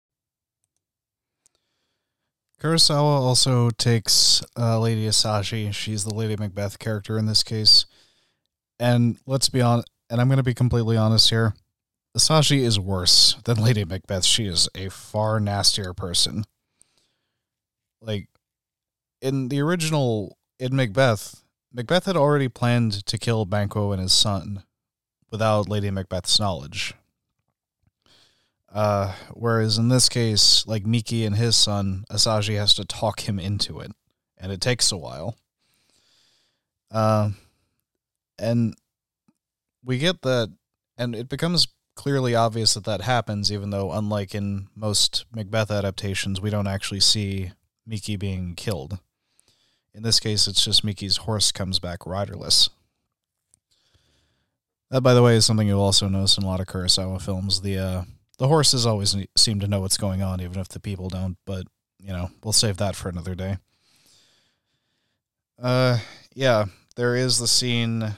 Kurosawa 2.61 3.21
also 3.21 3.71
takes 3.71 4.43
uh, 4.59 4.81
Lady 4.81 5.07
Asaji. 5.07 5.73
She's 5.73 6.03
the 6.03 6.13
Lady 6.13 6.37
Macbeth 6.37 6.81
character 6.81 7.17
in 7.17 7.27
this 7.27 7.45
case. 7.45 7.87
And 8.81 9.19
let's 9.27 9.49
be 9.49 9.61
honest, 9.61 9.89
and 10.11 10.21
I'm 10.21 10.29
going 10.29 10.39
to 10.39 10.43
be 10.43 10.55
completely 10.55 10.97
honest 10.97 11.31
here. 11.31 11.55
Asaji 12.17 12.61
is 12.61 12.81
worse 12.81 13.37
than 13.45 13.63
Lady 13.63 13.85
Macbeth. 13.85 14.25
She 14.25 14.47
is 14.47 14.69
a 14.75 14.89
far 14.89 15.39
nastier 15.39 15.93
person. 15.93 16.45
Like 18.01 18.29
in 19.21 19.49
the 19.49 19.61
original 19.61 20.37
in 20.59 20.75
Macbeth, 20.75 21.43
Macbeth 21.73 22.07
had 22.07 22.17
already 22.17 22.49
planned 22.49 23.05
to 23.07 23.19
kill 23.19 23.45
Banquo 23.45 23.93
and 23.93 24.01
his 24.01 24.13
son 24.13 24.65
without 25.31 25.69
Lady 25.69 25.91
Macbeth's 25.91 26.41
knowledge. 26.41 26.95
Uh, 28.73 29.15
whereas 29.33 29.79
in 29.79 29.89
this 29.89 30.09
case, 30.09 30.67
like 30.67 30.87
Miki 30.87 31.25
and 31.25 31.37
his 31.37 31.57
son, 31.57 32.05
Asaji 32.11 32.57
has 32.59 32.75
to 32.75 32.85
talk 32.85 33.21
him 33.21 33.39
into 33.39 33.81
it, 33.81 33.93
and 34.37 34.53
it 34.53 34.61
takes 34.61 34.93
a 34.93 34.97
while. 34.97 35.37
Uh, 36.91 37.31
and 38.39 38.75
we 39.85 39.99
get 39.99 40.23
that, 40.23 40.53
and 40.97 41.15
it 41.15 41.29
becomes 41.29 41.69
clearly 41.95 42.35
obvious 42.35 42.75
that 42.75 42.85
that 42.85 43.03
happens, 43.03 43.53
even 43.53 43.71
though, 43.71 43.93
unlike 43.93 44.35
in 44.35 44.69
most 44.75 45.27
Macbeth 45.35 45.71
adaptations, 45.71 46.41
we 46.41 46.51
don't 46.51 46.69
actually 46.69 47.01
see 47.01 47.53
Miki 47.87 48.17
being 48.17 48.55
killed. 48.55 48.99
In 49.93 50.03
this 50.03 50.21
case, 50.21 50.47
it's 50.47 50.65
just 50.65 50.85
Miki's 50.85 51.19
horse 51.19 51.51
comes 51.51 51.79
back 51.81 52.07
riderless. 52.07 52.71
That, 54.91 55.01
by 55.01 55.13
the 55.13 55.23
way, 55.23 55.35
is 55.35 55.45
something 55.45 55.67
you'll 55.67 55.81
also 55.81 56.09
notice 56.09 56.39
in 56.39 56.45
a 56.45 56.47
lot 56.47 56.61
of 56.61 56.67
Kurosawa 56.67 57.21
films. 57.21 57.63
The 57.63 57.79
uh, 57.79 58.03
the 58.39 58.49
horses 58.49 58.87
always 58.87 59.17
seem 59.37 59.61
to 59.61 59.67
know 59.67 59.81
what's 59.81 59.99
going 59.99 60.23
on, 60.23 60.41
even 60.41 60.61
if 60.61 60.69
the 60.69 60.81
people 60.81 61.09
don't. 61.09 61.37
But 61.45 61.67
you 62.01 62.13
know, 62.13 62.31
we'll 62.43 62.53
save 62.53 62.77
that 62.77 62.97
for 62.97 63.09
another 63.09 63.35
day. 63.35 63.59
Uh, 65.61 65.99
yeah, 66.33 66.67
there 66.95 67.17
is 67.17 67.39
the 67.39 67.49
scene 67.49 68.15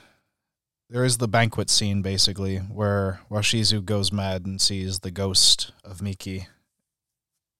there 0.91 1.05
is 1.05 1.19
the 1.19 1.29
banquet 1.29 1.71
scene 1.71 2.03
basically 2.03 2.57
where 2.59 3.21
Washizu 3.31 3.85
goes 3.85 4.13
mad 4.13 4.45
and 4.45 4.61
sees 4.61 4.99
the 4.99 5.13
ghost 5.13 5.73
of 5.85 6.03
Miki 6.03 6.49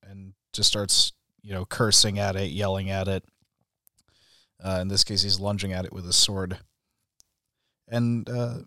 and 0.03 0.33
just 0.51 0.67
starts, 0.67 1.13
you 1.41 1.53
know, 1.53 1.63
cursing 1.63 2.19
at 2.19 2.35
it, 2.35 2.51
yelling 2.51 2.89
at 2.89 3.07
it. 3.07 3.23
Uh, 4.61 4.79
in 4.81 4.89
this 4.89 5.05
case, 5.05 5.23
he's 5.23 5.39
lunging 5.39 5.71
at 5.71 5.85
it 5.85 5.93
with 5.93 6.05
his 6.05 6.17
sword. 6.17 6.59
And 7.87 8.29
uh, 8.29 8.59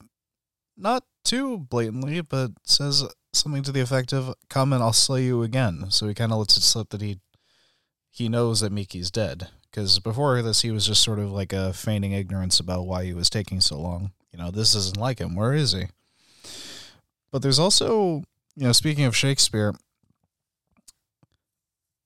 not 0.78 1.04
too 1.24 1.58
blatantly, 1.58 2.22
but 2.22 2.52
says 2.64 3.04
something 3.34 3.62
to 3.64 3.72
the 3.72 3.82
effect 3.82 4.14
of, 4.14 4.34
Come 4.48 4.72
and 4.72 4.82
I'll 4.82 4.94
slay 4.94 5.24
you 5.24 5.42
again. 5.42 5.90
So 5.90 6.08
he 6.08 6.14
kind 6.14 6.32
of 6.32 6.38
lets 6.38 6.56
it 6.56 6.62
slip 6.62 6.88
that 6.88 7.02
he 7.02 7.20
he 8.10 8.28
knows 8.28 8.60
that 8.60 8.72
Miki's 8.72 9.10
dead. 9.10 9.48
Because 9.70 9.98
before 9.98 10.40
this, 10.40 10.62
he 10.62 10.70
was 10.70 10.86
just 10.86 11.02
sort 11.02 11.18
of 11.18 11.32
like 11.32 11.52
a 11.52 11.72
feigning 11.72 12.12
ignorance 12.12 12.60
about 12.60 12.86
why 12.86 13.04
he 13.04 13.12
was 13.12 13.28
taking 13.28 13.60
so 13.60 13.78
long 13.78 14.12
you 14.34 14.42
know, 14.42 14.50
this 14.50 14.74
isn't 14.74 14.96
like 14.96 15.20
him. 15.20 15.36
Where 15.36 15.54
is 15.54 15.72
he? 15.72 15.84
But 17.30 17.42
there's 17.42 17.60
also, 17.60 18.24
you 18.56 18.66
know, 18.66 18.72
speaking 18.72 19.04
of 19.04 19.16
Shakespeare, 19.16 19.72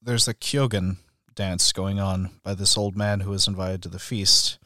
there's 0.02 0.26
the 0.26 0.34
Kyogen 0.34 0.98
dance 1.34 1.72
going 1.72 1.98
on 1.98 2.30
by 2.42 2.52
this 2.52 2.76
old 2.76 2.98
man 2.98 3.20
who 3.20 3.30
was 3.30 3.48
invited 3.48 3.82
to 3.82 3.88
the 3.88 3.98
feast. 3.98 4.58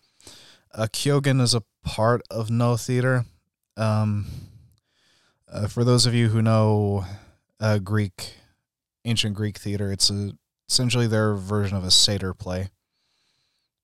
A 0.73 0.89
Kyogen 0.89 1.41
is 1.41 1.55
a 1.55 1.63
part 1.85 2.23
of 2.33 2.51
Noh 2.51 2.77
theater. 2.77 3.27
Um, 3.77 4.27
uh, 5.49 5.69
for 5.69 5.85
those 5.85 6.05
of 6.05 6.15
you 6.15 6.31
who 6.31 6.43
know 6.43 7.07
uh, 7.61 7.79
Greek, 7.79 8.39
ancient 9.05 9.37
Greek 9.37 9.59
theater, 9.59 9.93
it's 9.93 10.11
a, 10.11 10.33
essentially 10.69 11.07
their 11.07 11.35
version 11.35 11.77
of 11.77 11.85
a 11.85 11.93
satyr 11.93 12.35
play 12.35 12.71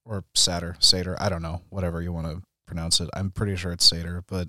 or 0.05 0.25
satyr, 0.35 0.77
satyr. 0.81 1.17
I 1.21 1.29
don't 1.29 1.43
know, 1.43 1.63
whatever 1.71 2.03
you 2.03 2.13
want 2.13 2.27
to 2.27 2.48
pronounce 2.69 3.01
it. 3.01 3.09
I'm 3.15 3.31
pretty 3.31 3.57
sure 3.57 3.73
it's 3.73 3.89
Satyr, 3.89 4.23
but 4.27 4.49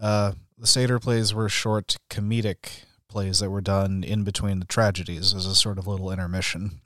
uh, 0.00 0.32
the 0.58 0.66
Satyr 0.66 0.98
plays 0.98 1.34
were 1.34 1.48
short 1.48 1.96
comedic 2.10 2.84
plays 3.08 3.40
that 3.40 3.50
were 3.50 3.60
done 3.60 4.02
in 4.02 4.24
between 4.24 4.58
the 4.58 4.64
tragedies 4.64 5.34
as 5.34 5.46
a 5.46 5.54
sort 5.54 5.78
of 5.78 5.86
little 5.86 6.10
intermission. 6.10 6.80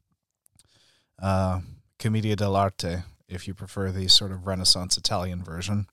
Uh, 1.23 1.61
Commedia 1.99 2.37
dell'arte, 2.37 3.05
if 3.29 3.49
you 3.49 3.55
prefer 3.55 3.91
the 3.91 4.09
sort 4.09 4.33
of 4.33 4.47
Renaissance 4.47 4.97
Italian 4.97 5.43
version. 5.43 5.87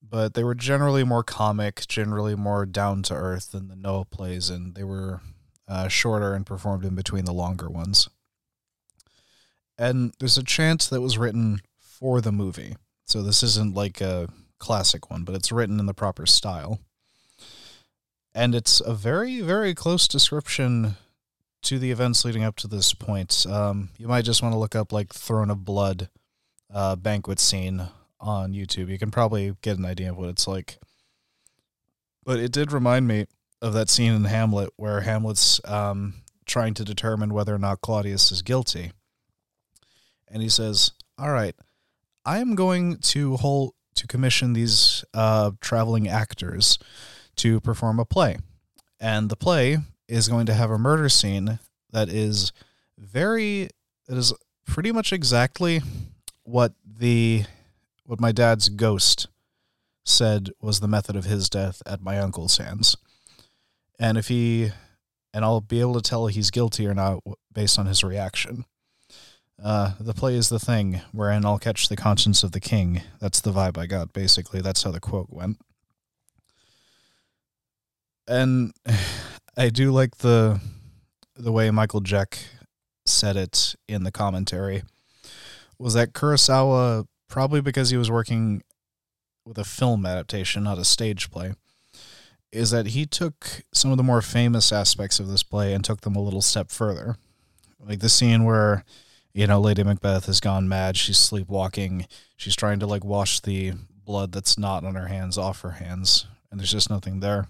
But 0.00 0.34
they 0.34 0.44
were 0.44 0.54
generally 0.54 1.04
more 1.04 1.22
comic, 1.22 1.86
generally 1.88 2.34
more 2.34 2.64
down 2.64 3.02
to 3.04 3.14
earth 3.14 3.52
than 3.52 3.68
the 3.68 3.76
Noh 3.76 4.04
plays, 4.04 4.50
and 4.50 4.74
they 4.74 4.84
were 4.84 5.20
uh, 5.68 5.88
shorter 5.88 6.34
and 6.34 6.46
performed 6.46 6.84
in 6.84 6.94
between 6.94 7.24
the 7.24 7.32
longer 7.32 7.68
ones. 7.68 8.08
And 9.78 10.12
there's 10.18 10.38
a 10.38 10.44
chant 10.44 10.88
that 10.90 11.00
was 11.00 11.18
written 11.18 11.60
for 11.80 12.20
the 12.20 12.32
movie. 12.32 12.76
So 13.12 13.20
this 13.20 13.42
isn't 13.42 13.74
like 13.74 14.00
a 14.00 14.26
classic 14.58 15.10
one, 15.10 15.24
but 15.24 15.34
it's 15.34 15.52
written 15.52 15.78
in 15.78 15.84
the 15.84 15.92
proper 15.92 16.24
style. 16.24 16.80
And 18.34 18.54
it's 18.54 18.80
a 18.80 18.94
very, 18.94 19.42
very 19.42 19.74
close 19.74 20.08
description 20.08 20.96
to 21.60 21.78
the 21.78 21.90
events 21.90 22.24
leading 22.24 22.42
up 22.42 22.56
to 22.56 22.68
this 22.68 22.94
point. 22.94 23.44
Um, 23.46 23.90
you 23.98 24.08
might 24.08 24.24
just 24.24 24.42
want 24.42 24.54
to 24.54 24.58
look 24.58 24.74
up 24.74 24.94
like 24.94 25.12
Throne 25.12 25.50
of 25.50 25.62
Blood 25.62 26.08
uh, 26.72 26.96
banquet 26.96 27.38
scene 27.38 27.86
on 28.18 28.54
YouTube. 28.54 28.88
You 28.88 28.98
can 28.98 29.10
probably 29.10 29.56
get 29.60 29.76
an 29.76 29.84
idea 29.84 30.08
of 30.08 30.16
what 30.16 30.30
it's 30.30 30.48
like. 30.48 30.78
But 32.24 32.38
it 32.38 32.50
did 32.50 32.72
remind 32.72 33.06
me 33.06 33.26
of 33.60 33.74
that 33.74 33.90
scene 33.90 34.14
in 34.14 34.24
Hamlet 34.24 34.70
where 34.76 35.02
Hamlet's 35.02 35.60
um, 35.66 36.14
trying 36.46 36.72
to 36.72 36.82
determine 36.82 37.34
whether 37.34 37.54
or 37.54 37.58
not 37.58 37.82
Claudius 37.82 38.32
is 38.32 38.40
guilty. 38.40 38.92
And 40.28 40.40
he 40.40 40.48
says, 40.48 40.92
All 41.18 41.30
right, 41.30 41.54
I 42.24 42.38
am 42.38 42.54
going 42.54 42.98
to 42.98 43.36
hold 43.36 43.74
to 43.96 44.06
commission 44.06 44.52
these 44.52 45.04
uh, 45.12 45.52
traveling 45.60 46.08
actors 46.08 46.78
to 47.36 47.60
perform 47.60 47.98
a 47.98 48.04
play, 48.04 48.38
and 49.00 49.28
the 49.28 49.36
play 49.36 49.78
is 50.08 50.28
going 50.28 50.46
to 50.46 50.54
have 50.54 50.70
a 50.70 50.78
murder 50.78 51.08
scene 51.08 51.58
that 51.90 52.08
is 52.08 52.52
very 52.98 53.68
that 54.06 54.16
is 54.16 54.32
pretty 54.66 54.92
much 54.92 55.12
exactly 55.12 55.80
what 56.44 56.74
the 56.84 57.44
what 58.04 58.20
my 58.20 58.32
dad's 58.32 58.68
ghost 58.68 59.28
said 60.04 60.50
was 60.60 60.80
the 60.80 60.88
method 60.88 61.16
of 61.16 61.24
his 61.24 61.48
death 61.48 61.82
at 61.86 62.02
my 62.02 62.18
uncle's 62.18 62.56
hands. 62.56 62.96
And 63.98 64.18
if 64.18 64.28
he 64.28 64.72
and 65.34 65.44
I'll 65.44 65.60
be 65.60 65.80
able 65.80 65.94
to 65.94 66.02
tell 66.02 66.26
he's 66.26 66.50
guilty 66.50 66.86
or 66.86 66.94
not 66.94 67.22
based 67.52 67.78
on 67.78 67.86
his 67.86 68.04
reaction. 68.04 68.64
Uh, 69.62 69.92
the 70.00 70.14
play 70.14 70.34
is 70.34 70.48
the 70.48 70.58
thing, 70.58 71.00
wherein 71.12 71.44
I'll 71.44 71.58
catch 71.58 71.88
the 71.88 71.96
conscience 71.96 72.42
of 72.42 72.52
the 72.52 72.60
king. 72.60 73.02
That's 73.20 73.40
the 73.40 73.52
vibe 73.52 73.78
I 73.78 73.86
got, 73.86 74.12
basically. 74.12 74.60
That's 74.60 74.82
how 74.82 74.90
the 74.90 75.00
quote 75.00 75.28
went. 75.30 75.58
And 78.26 78.72
I 79.56 79.68
do 79.68 79.92
like 79.92 80.18
the 80.18 80.60
the 81.36 81.52
way 81.52 81.70
Michael 81.70 82.00
Jeck 82.00 82.38
said 83.06 83.36
it 83.36 83.74
in 83.88 84.04
the 84.04 84.12
commentary. 84.12 84.82
Was 85.78 85.94
that 85.94 86.12
Kurosawa 86.12 87.06
probably 87.28 87.60
because 87.60 87.90
he 87.90 87.96
was 87.96 88.10
working 88.10 88.62
with 89.44 89.58
a 89.58 89.64
film 89.64 90.06
adaptation, 90.06 90.64
not 90.64 90.78
a 90.78 90.84
stage 90.84 91.30
play, 91.30 91.54
is 92.52 92.70
that 92.70 92.88
he 92.88 93.06
took 93.06 93.62
some 93.72 93.90
of 93.90 93.96
the 93.96 94.02
more 94.02 94.22
famous 94.22 94.72
aspects 94.72 95.18
of 95.18 95.28
this 95.28 95.42
play 95.42 95.72
and 95.72 95.84
took 95.84 96.02
them 96.02 96.14
a 96.14 96.22
little 96.22 96.42
step 96.42 96.70
further. 96.70 97.16
Like 97.80 98.00
the 98.00 98.08
scene 98.08 98.44
where, 98.44 98.84
you 99.34 99.46
know, 99.46 99.60
Lady 99.60 99.82
Macbeth 99.82 100.26
has 100.26 100.40
gone 100.40 100.68
mad, 100.68 100.96
she's 100.96 101.18
sleepwalking, 101.18 102.06
she's 102.36 102.56
trying 102.56 102.78
to 102.80 102.86
like 102.86 103.04
wash 103.04 103.40
the 103.40 103.72
blood 104.04 104.32
that's 104.32 104.58
not 104.58 104.84
on 104.84 104.94
her 104.94 105.08
hands 105.08 105.38
off 105.38 105.62
her 105.62 105.72
hands, 105.72 106.26
and 106.50 106.60
there's 106.60 106.72
just 106.72 106.90
nothing 106.90 107.20
there. 107.20 107.48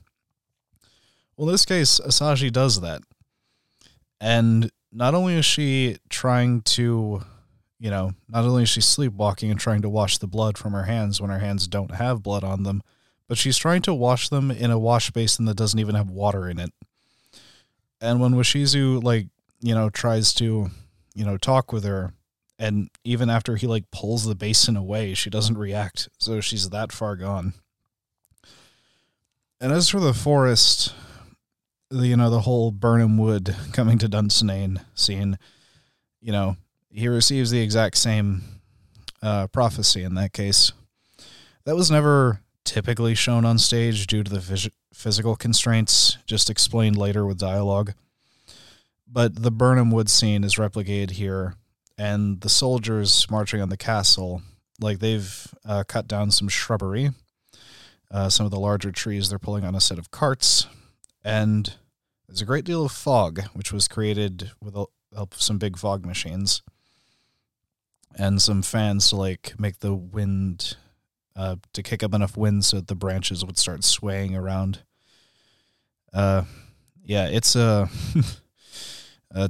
Well, 1.37 1.49
in 1.49 1.55
this 1.55 1.65
case, 1.65 1.99
Asaji 2.01 2.53
does 2.53 2.81
that. 2.83 3.03
And 4.21 4.71
not 4.93 5.15
only 5.15 5.35
is 5.35 5.45
she 5.45 5.97
trying 6.09 6.61
to, 6.63 7.23
you 7.81 7.91
know, 7.91 8.13
not 8.29 8.45
only 8.45 8.63
is 8.63 8.69
she 8.69 8.81
sleepwalking 8.81 9.51
and 9.51 9.59
trying 9.59 9.83
to 9.83 9.89
wash 9.89 10.19
the 10.19 10.29
blood 10.29 10.57
from 10.57 10.73
her 10.73 10.85
hands 10.85 11.21
when 11.21 11.31
her 11.31 11.41
hands 11.41 11.67
don't 11.67 11.95
have 11.95 12.23
blood 12.23 12.45
on 12.45 12.63
them, 12.63 12.83
but 13.27 13.39
she's 13.39 13.57
trying 13.57 13.83
to 13.83 13.95
wash 13.95 14.29
them 14.29 14.51
in 14.51 14.71
a 14.71 14.79
wash 14.79 15.11
basin 15.11 15.47
that 15.47 15.57
doesn't 15.57 15.81
even 15.81 15.95
have 15.95 16.11
water 16.11 16.49
in 16.49 16.61
it. 16.61 16.73
And 18.01 18.21
when 18.21 18.33
Washizu 18.33 19.03
like, 19.03 19.27
you 19.61 19.75
know, 19.75 19.89
tries 19.89 20.35
to, 20.35 20.71
you 21.15 21.25
know, 21.25 21.37
talk 21.37 21.73
with 21.73 21.85
her 21.85 22.13
and 22.63 22.91
even 23.03 23.29
after 23.29 23.57
he 23.57 23.67
like 23.67 23.91
pulls 23.91 24.25
the 24.25 24.37
basin 24.37 24.77
away, 24.77 25.15
she 25.15 25.31
doesn't 25.31 25.59
react. 25.59 26.09
So 26.19 26.41
she's 26.41 26.71
that 26.71 26.93
far 26.93 27.17
gone. 27.17 27.55
And 29.61 29.73
as 29.73 29.89
for 29.89 29.99
the 29.99 30.15
forest, 30.15 30.95
the, 31.91 32.07
you 32.07 32.17
know, 32.17 32.31
the 32.31 32.43
whole 32.43 32.71
Birnam 32.71 33.19
Wood 33.19 33.57
coming 33.73 33.99
to 33.99 34.09
Dunsinane 34.09 34.85
scene, 34.95 35.39
you 36.21 36.31
know, 36.31 36.57
he 36.89 37.09
receives 37.09 37.51
the 37.51 37.61
exact 37.61 37.97
same 37.97 38.43
uh, 39.23 39.49
prophecy 39.49 40.05
in 40.05 40.15
that 40.15 40.33
case. 40.33 40.73
That 41.65 41.75
was 41.75 41.91
never 41.91 42.43
typically 42.65 43.17
shown 43.17 43.45
on 43.45 43.59
stage 43.59 44.07
due 44.07 44.23
to 44.23 44.31
the 44.31 44.39
phys- 44.39 44.71
physical 44.95 45.35
constraints, 45.35 46.19
just 46.27 46.49
explained 46.49 46.97
later 46.97 47.27
with 47.27 47.39
dialogue. 47.39 47.95
But 49.13 49.43
the 49.43 49.51
Birnam 49.51 49.91
Wood 49.91 50.09
scene 50.09 50.43
is 50.43 50.55
replicated 50.55 51.13
here, 51.13 51.55
and 51.99 52.41
the 52.41 52.49
soldiers 52.49 53.27
marching 53.31 53.61
on 53.61 53.69
the 53.69 53.77
castle, 53.77 54.41
like 54.81 55.01
they've 55.01 55.55
uh, 55.67 55.85
cut 55.87 56.09
down 56.09 56.31
some 56.31 56.49
shrubbery, 56.49 57.11
uh, 58.11 58.31
some 58.31 58.47
of 58.47 58.53
the 58.53 58.59
larger 58.59 58.91
trees 58.91 59.29
they're 59.29 59.39
pulling 59.39 59.65
on 59.65 59.75
a 59.75 59.81
set 59.81 59.99
of 59.99 60.11
carts, 60.11 60.67
and 61.23 61.75
there's 62.27 62.41
a 62.41 62.47
great 62.47 62.65
deal 62.65 62.87
of 62.87 62.93
fog, 62.93 63.43
which 63.53 63.71
was 63.71 63.87
created 63.87 64.51
with 64.63 64.73
the 64.73 64.87
help 65.15 65.35
of 65.35 65.43
some 65.43 65.59
big 65.59 65.77
fog 65.77 66.07
machines 66.07 66.63
and 68.17 68.41
some 68.41 68.63
fans 68.63 69.11
to 69.11 69.17
like 69.17 69.55
make 69.59 69.81
the 69.81 69.95
wind 69.95 70.77
uh, 71.37 71.57
to 71.73 71.83
kick 71.83 72.03
up 72.03 72.15
enough 72.15 72.37
wind 72.37 72.65
so 72.65 72.77
that 72.77 72.89
the 72.89 72.95
branches 72.95 73.45
would 73.45 73.59
start 73.59 73.85
swaying 73.85 74.35
around. 74.35 74.81
Uh, 76.13 76.45
yeah, 77.05 77.27
it's 77.27 77.57
a. 77.57 77.89
uh, 79.35 79.49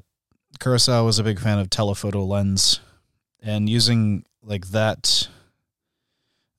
Kurosawa 0.58 1.04
was 1.04 1.18
a 1.18 1.24
big 1.24 1.40
fan 1.40 1.58
of 1.58 1.70
telephoto 1.70 2.24
lens, 2.24 2.80
and 3.42 3.68
using 3.68 4.24
like 4.42 4.68
that, 4.68 5.28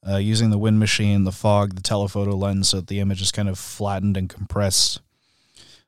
uh, 0.07 0.17
using 0.17 0.49
the 0.49 0.57
wind 0.57 0.79
machine, 0.79 1.23
the 1.23 1.31
fog, 1.31 1.75
the 1.75 1.81
telephoto 1.81 2.35
lens, 2.35 2.69
so 2.69 2.77
that 2.77 2.87
the 2.87 2.99
image 2.99 3.21
is 3.21 3.31
kind 3.31 3.49
of 3.49 3.57
flattened 3.57 4.17
and 4.17 4.29
compressed. 4.29 4.99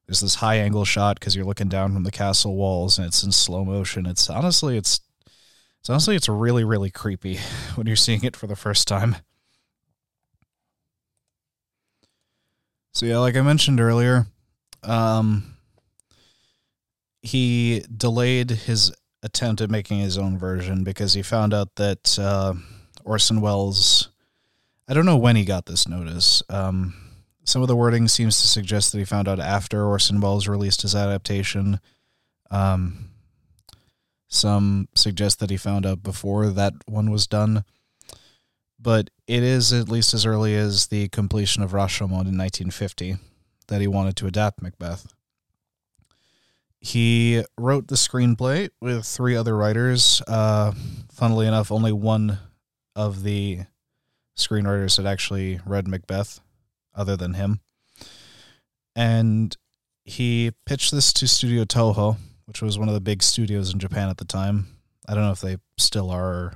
There's 0.06 0.20
this 0.20 0.36
high 0.36 0.58
angle 0.58 0.86
shot 0.86 1.20
because 1.20 1.36
you're 1.36 1.46
looking 1.46 1.68
down 1.68 1.94
from 1.94 2.04
the 2.04 2.12
castle 2.12 2.56
walls, 2.56 2.98
and 2.98 3.08
it's 3.08 3.24
in 3.24 3.32
slow 3.32 3.66
motion. 3.66 4.06
It's 4.06 4.30
honestly, 4.30 4.78
it's 4.78 5.02
it's 5.80 5.90
honestly, 5.90 6.16
it's 6.16 6.30
really, 6.30 6.64
really 6.64 6.90
creepy 6.90 7.38
when 7.76 7.88
you're 7.88 7.96
seeing 7.96 8.24
it 8.24 8.36
for 8.36 8.48
the 8.48 8.56
first 8.56 8.88
time. 8.88 9.18
So 12.94 13.06
yeah, 13.06 13.18
like 13.18 13.36
I 13.36 13.42
mentioned 13.42 13.82
earlier, 13.82 14.26
um, 14.84 15.55
he 17.26 17.84
delayed 17.96 18.52
his 18.52 18.94
attempt 19.24 19.60
at 19.60 19.72
making 19.72 20.00
his 20.00 20.18
own 20.18 20.38
version 20.38 20.84
because 20.84 21.14
he 21.14 21.24
found 21.24 21.54
out 21.54 21.76
that 21.76 22.18
uh, 22.20 22.54
Orson 23.04 23.42
Welles. 23.42 24.10
I 24.88 24.94
don't 24.94 25.08
know 25.08 25.18
when 25.18 25.36
he 25.36 25.46
got 25.46 25.66
this 25.66 25.88
notice. 25.88 26.44
Um, 26.50 26.94
some 27.44 27.64
of 27.64 27.68
the 27.68 27.76
wording 27.76 28.08
seems 28.08 28.40
to 28.42 28.48
suggest 28.48 28.92
that 28.92 29.00
he 29.00 29.06
found 29.06 29.28
out 29.28 29.40
after 29.40 29.84
Orson 29.84 30.22
Welles 30.22 30.48
released 30.48 30.84
his 30.84 30.96
adaptation. 30.96 31.80
Um, 32.52 33.10
some 34.28 34.88
suggest 34.94 35.40
that 35.40 35.50
he 35.50 35.58
found 35.58 35.86
out 35.86 36.04
before 36.04 36.50
that 36.50 36.74
one 36.86 37.10
was 37.10 37.26
done. 37.26 37.64
But 38.80 39.10
it 39.26 39.42
is 39.42 39.74
at 39.74 39.90
least 39.90 40.14
as 40.14 40.28
early 40.28 40.56
as 40.56 40.88
the 40.88 41.08
completion 41.10 41.64
of 41.64 41.72
Rashomon 41.72 42.28
in 42.28 42.38
1950 42.38 43.18
that 43.68 43.82
he 43.82 43.88
wanted 43.88 44.16
to 44.18 44.28
adapt 44.28 44.62
Macbeth. 44.62 45.15
He 46.86 47.44
wrote 47.58 47.88
the 47.88 47.96
screenplay 47.96 48.70
with 48.80 49.08
three 49.08 49.36
other 49.36 49.58
writers. 49.58 50.22
Uh, 50.28 50.72
funnily 51.12 51.48
enough, 51.48 51.72
only 51.72 51.92
one 51.92 52.38
of 52.96 53.24
the 53.24 53.62
screenwriters 54.38 54.98
had 54.98 55.08
actually 55.08 55.60
read 55.66 55.88
Macbeth, 55.88 56.42
other 56.94 57.18
than 57.18 57.34
him. 57.34 57.62
And 58.96 59.58
he 60.04 60.52
pitched 60.68 60.92
this 60.92 61.12
to 61.14 61.28
Studio 61.28 61.64
Toho, 61.66 62.18
which 62.46 62.62
was 62.62 62.78
one 62.78 62.88
of 62.88 62.94
the 62.94 63.02
big 63.02 63.24
studios 63.24 63.74
in 63.74 63.80
Japan 63.80 64.10
at 64.10 64.18
the 64.18 64.26
time. 64.26 64.68
I 65.08 65.16
don't 65.16 65.24
know 65.24 65.32
if 65.32 65.42
they 65.42 65.58
still 65.80 66.12
are. 66.12 66.54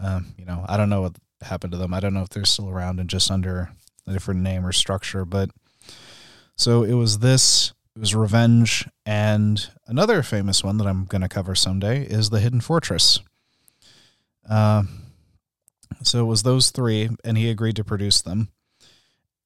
Um, 0.00 0.34
you 0.38 0.46
know, 0.46 0.64
I 0.66 0.78
don't 0.78 0.88
know 0.88 1.02
what 1.02 1.16
happened 1.42 1.72
to 1.72 1.78
them. 1.78 1.92
I 1.92 2.00
don't 2.00 2.14
know 2.14 2.22
if 2.22 2.30
they're 2.30 2.46
still 2.46 2.70
around 2.70 2.98
and 2.98 3.10
just 3.10 3.30
under 3.30 3.72
a 4.06 4.12
different 4.14 4.40
name 4.40 4.64
or 4.64 4.72
structure. 4.72 5.26
But 5.26 5.50
so 6.56 6.82
it 6.82 6.94
was 6.94 7.18
this. 7.18 7.74
It 7.98 8.00
was 8.02 8.14
Revenge, 8.14 8.86
and 9.04 9.68
another 9.88 10.22
famous 10.22 10.62
one 10.62 10.78
that 10.78 10.86
I'm 10.86 11.04
going 11.06 11.22
to 11.22 11.28
cover 11.28 11.56
someday 11.56 12.04
is 12.04 12.30
The 12.30 12.38
Hidden 12.38 12.60
Fortress. 12.60 13.18
Uh, 14.48 14.84
so 16.04 16.20
it 16.20 16.26
was 16.26 16.44
those 16.44 16.70
three, 16.70 17.10
and 17.24 17.36
he 17.36 17.50
agreed 17.50 17.74
to 17.74 17.82
produce 17.82 18.22
them. 18.22 18.50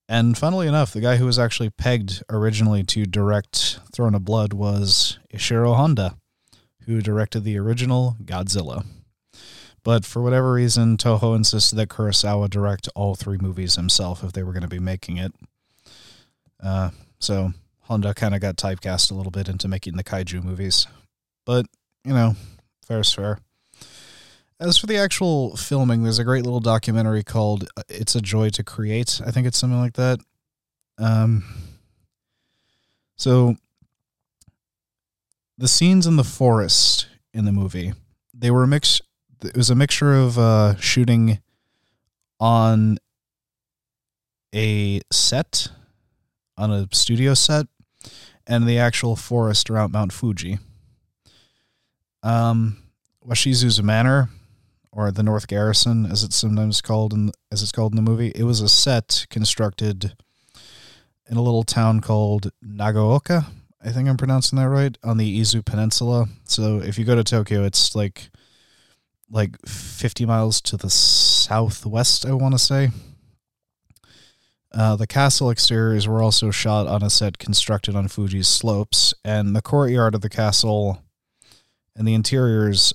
And 0.07 0.37
funnily 0.37 0.69
enough, 0.69 0.93
the 0.93 1.01
guy 1.01 1.17
who 1.17 1.25
was 1.25 1.39
actually 1.39 1.71
pegged 1.71 2.23
originally 2.29 2.83
to 2.85 3.07
direct 3.07 3.81
Throne 3.91 4.15
of 4.15 4.27
Blood 4.27 4.53
was 4.53 5.19
Ishiro 5.33 5.75
Honda, 5.75 6.19
who 6.85 7.01
directed 7.01 7.45
the 7.45 7.59
original 7.59 8.19
Godzilla. 8.23 8.85
But 9.83 10.05
for 10.05 10.21
whatever 10.21 10.53
reason, 10.53 10.99
Toho 10.99 11.35
insisted 11.35 11.77
that 11.77 11.89
Kurosawa 11.89 12.51
direct 12.51 12.87
all 12.95 13.15
three 13.15 13.39
movies 13.39 13.77
himself 13.77 14.23
if 14.23 14.33
they 14.33 14.43
were 14.43 14.53
going 14.53 14.61
to 14.61 14.69
be 14.69 14.79
making 14.79 15.17
it. 15.17 15.33
Uh, 16.63 16.91
so 17.19 17.55
Honda 17.83 18.15
kind 18.15 18.35
of 18.35 18.41
got 18.41 18.57
typecast 18.57 19.11
a 19.11 19.15
little 19.15 19.33
bit 19.33 19.49
into 19.49 19.69
making 19.69 19.97
the 19.97 20.05
kaiju 20.05 20.43
movies. 20.43 20.87
But, 21.45 21.67
you 22.05 22.15
know, 22.15 22.37
fair's 22.87 23.13
fair. 23.13 23.39
As 24.61 24.79
for 24.79 24.87
the 24.87 24.97
actual 24.97 25.57
filming, 25.57 26.05
there's 26.05 26.21
a 26.21 26.25
great 26.25 26.45
little 26.45 26.61
documentary 26.61 27.25
called 27.25 27.69
uh, 27.77 27.83
"It's 27.89 28.15
a 28.15 28.21
Joy 28.21 28.51
to 28.51 28.63
Create." 28.63 29.21
I 29.27 29.33
think 29.33 29.47
it's 29.47 29.59
something 29.59 29.81
like 29.81 29.95
that. 29.95 30.21
Um, 30.99 31.43
so 33.17 33.57
the 35.59 35.67
scenes 35.67 36.07
in 36.07 36.15
the 36.15 36.23
forest 36.23 37.09
in 37.35 37.45
the 37.45 37.51
movie, 37.51 37.93
they 38.33 38.53
were 38.53 38.63
a 38.63 38.69
mix. 38.69 39.01
It 39.43 39.57
was 39.57 39.71
a 39.71 39.75
mixture 39.75 40.15
of 40.15 40.39
uh, 40.39 40.77
shooting 40.77 41.41
on 42.39 42.99
a 44.55 45.01
set, 45.11 45.69
on 46.57 46.71
a 46.71 46.87
studio 46.93 47.35
set, 47.35 47.67
and 48.47 48.67
the 48.67 48.79
actual 48.79 49.17
forest 49.17 49.71
around 49.71 49.93
Mount 49.93 50.13
Fuji. 50.13 50.59
Um, 52.23 52.79
Washizu's 53.27 53.83
Manor 53.83 54.31
or 54.93 55.11
the 55.11 55.23
North 55.23 55.47
Garrison, 55.47 56.07
as 56.07 56.23
it's 56.23 56.37
sometimes 56.37 56.81
called 56.81 57.13
in 57.13 57.33
as 57.51 57.63
it's 57.63 57.73
called 57.73 57.93
in 57.93 57.97
the 57.97 58.11
movie. 58.11 58.33
It 58.35 58.45
was 58.45 58.61
a 58.61 58.69
set 58.69 59.27
constructed 59.31 60.15
in 61.29 61.37
a 61.37 61.43
little 61.43 61.63
town 61.63 62.01
called 62.01 62.51
Nagaoka. 62.65 63.47
I 63.85 63.91
think 63.91 64.09
I'm 64.09 64.17
pronouncing 64.17 64.59
that 64.59 64.69
right, 64.69 64.97
on 65.03 65.17
the 65.17 65.41
Izu 65.41 65.65
Peninsula. 65.65 66.27
So 66.45 66.79
if 66.79 66.99
you 66.99 67.05
go 67.05 67.17
to 67.17 67.25
Tokyo, 67.25 67.65
it's 67.65 67.95
like 67.97 68.31
like 69.31 69.57
50 69.67 70.27
miles 70.27 70.61
to 70.61 70.77
the 70.77 70.91
southwest, 70.91 72.27
I 72.27 72.33
want 72.33 72.53
to 72.53 72.59
say. 72.59 72.91
Uh, 74.75 74.97
the 74.97 75.07
castle 75.07 75.51
exteriors 75.51 76.09
were 76.09 76.23
also 76.23 76.51
shot 76.51 76.87
on 76.87 77.03
a 77.03 77.11
set 77.11 77.39
constructed 77.39 77.95
on 77.95 78.09
Fuji's 78.09 78.49
slopes, 78.49 79.13
and 79.25 79.55
the 79.55 79.61
courtyard 79.63 80.15
of 80.15 80.23
the 80.23 80.31
castle 80.31 81.03
and 81.95 82.09
the 82.09 82.15
interiors 82.15 82.95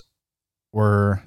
were 0.72 1.22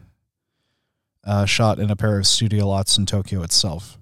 uh, 1.24 1.46
shot 1.46 1.80
in 1.80 1.90
a 1.90 1.96
pair 1.96 2.20
of 2.20 2.28
studio 2.28 2.68
lots 2.68 2.98
in 2.98 3.06
Tokyo 3.06 3.44
itself. 3.44 3.98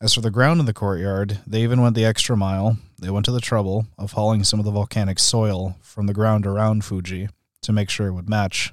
As 0.00 0.14
for 0.14 0.20
the 0.20 0.30
ground 0.30 0.60
in 0.60 0.66
the 0.66 0.74
courtyard, 0.74 1.40
they 1.46 1.62
even 1.62 1.80
went 1.80 1.96
the 1.96 2.04
extra 2.04 2.36
mile. 2.36 2.76
They 3.00 3.10
went 3.10 3.24
to 3.24 3.32
the 3.32 3.40
trouble 3.40 3.86
of 3.98 4.12
hauling 4.12 4.44
some 4.44 4.58
of 4.58 4.64
the 4.64 4.70
volcanic 4.70 5.18
soil 5.18 5.76
from 5.80 6.06
the 6.06 6.14
ground 6.14 6.46
around 6.46 6.84
Fuji 6.84 7.28
to 7.62 7.72
make 7.72 7.90
sure 7.90 8.08
it 8.08 8.12
would 8.12 8.28
match. 8.28 8.72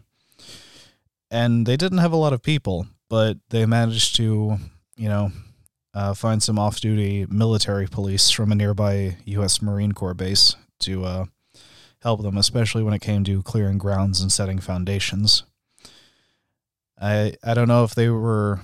And 1.32 1.65
they 1.65 1.78
didn't 1.78 2.00
have 2.00 2.12
a 2.12 2.17
lot 2.17 2.34
of 2.34 2.43
people, 2.43 2.88
but 3.10 3.38
they 3.50 3.65
managed 3.65 4.15
to, 4.17 4.58
you 4.97 5.10
know, 5.10 5.32
uh, 5.93 6.13
find 6.13 6.41
some 6.41 6.58
off 6.58 6.80
duty 6.80 7.25
military 7.30 7.88
police 7.88 8.30
from 8.30 8.51
a 8.51 8.56
nearby 8.56 9.17
U.S. 9.25 9.62
Marine 9.62 9.91
Corps 9.91 10.13
base 10.13 10.56
to 10.80 11.04
uh, 11.06 11.25
help 12.01 12.21
them, 12.21 12.38
especially 12.38 12.84
when 12.84 12.93
it 12.93 13.01
came 13.01 13.23
to 13.25 13.41
clearing 13.43 13.77
grounds 13.77 14.21
and 14.21 14.32
setting 14.32 14.60
foundations. 14.60 15.43
I 16.99 17.34
I 17.43 17.54
don't 17.54 17.67
know 17.67 17.84
if 17.84 17.95
they 17.95 18.10
were 18.10 18.62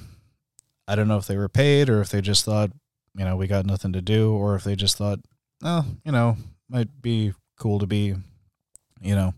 I 0.87 0.95
don't 0.95 1.07
know 1.07 1.17
if 1.17 1.27
they 1.27 1.37
were 1.37 1.49
paid 1.49 1.89
or 1.89 2.01
if 2.01 2.09
they 2.09 2.21
just 2.21 2.45
thought, 2.45 2.71
you 3.15 3.25
know, 3.25 3.35
we 3.35 3.47
got 3.47 3.65
nothing 3.65 3.91
to 3.93 4.01
do, 4.01 4.31
or 4.31 4.55
if 4.55 4.63
they 4.63 4.75
just 4.75 4.97
thought, 4.97 5.19
oh, 5.63 5.85
you 6.05 6.11
know, 6.11 6.37
might 6.69 7.01
be 7.01 7.33
cool 7.57 7.79
to 7.79 7.87
be, 7.87 8.15
you 9.01 9.15
know, 9.15 9.33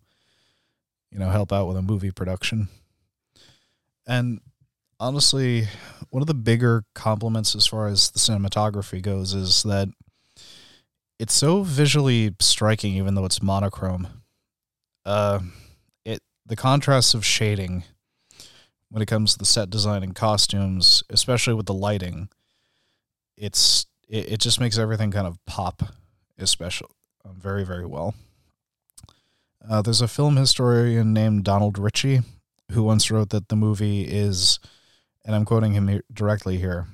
you 1.11 1.17
know, 1.17 1.29
help 1.29 1.51
out 1.51 1.67
with 1.67 1.77
a 1.77 1.81
movie 1.81 2.11
production. 2.11 2.67
And 4.05 4.41
honestly, 4.99 5.67
one 6.09 6.21
of 6.21 6.27
the 6.27 6.33
bigger 6.33 6.83
compliments 6.93 7.55
as 7.55 7.67
far 7.67 7.87
as 7.87 8.11
the 8.11 8.19
cinematography 8.19 9.01
goes 9.01 9.33
is 9.33 9.63
that 9.63 9.89
it's 11.17 11.33
so 11.33 11.63
visually 11.63 12.35
striking, 12.39 12.95
even 12.95 13.15
though 13.15 13.25
it's 13.25 13.41
monochrome. 13.41 14.07
Uh, 15.05 15.39
it 16.05 16.21
the 16.45 16.55
contrast 16.55 17.13
of 17.13 17.25
shading 17.25 17.83
when 18.89 19.01
it 19.01 19.07
comes 19.07 19.33
to 19.33 19.39
the 19.39 19.45
set 19.45 19.69
design 19.69 20.03
and 20.03 20.15
costumes, 20.15 21.03
especially 21.09 21.53
with 21.53 21.65
the 21.65 21.73
lighting, 21.73 22.29
it's 23.37 23.85
it, 24.07 24.33
it 24.33 24.39
just 24.39 24.59
makes 24.59 24.77
everything 24.77 25.11
kind 25.11 25.27
of 25.27 25.37
pop, 25.45 25.83
especially 26.37 26.89
um, 27.25 27.35
very 27.39 27.65
very 27.65 27.85
well. 27.85 28.15
Uh, 29.69 29.81
there's 29.81 30.01
a 30.01 30.07
film 30.07 30.37
historian 30.37 31.13
named 31.13 31.43
Donald 31.43 31.77
Richie 31.77 32.21
who 32.71 32.83
once 32.83 33.11
wrote 33.11 33.29
that 33.29 33.49
the 33.49 33.55
movie 33.55 34.03
is, 34.03 34.59
and 35.25 35.35
I'm 35.35 35.45
quoting 35.45 35.73
him 35.73 36.01
directly 36.11 36.57
here, 36.57 36.87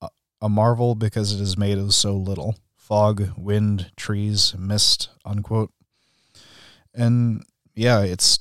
a, 0.00 0.08
a 0.40 0.48
marvel 0.48 0.94
because 0.94 1.32
it 1.32 1.40
is 1.40 1.56
made 1.56 1.78
of 1.78 1.94
so 1.94 2.14
little 2.14 2.56
fog, 2.76 3.30
wind, 3.36 3.90
trees, 3.96 4.54
mist, 4.58 5.10
unquote. 5.24 5.72
And 6.94 7.44
yeah, 7.74 8.00
it's 8.00 8.40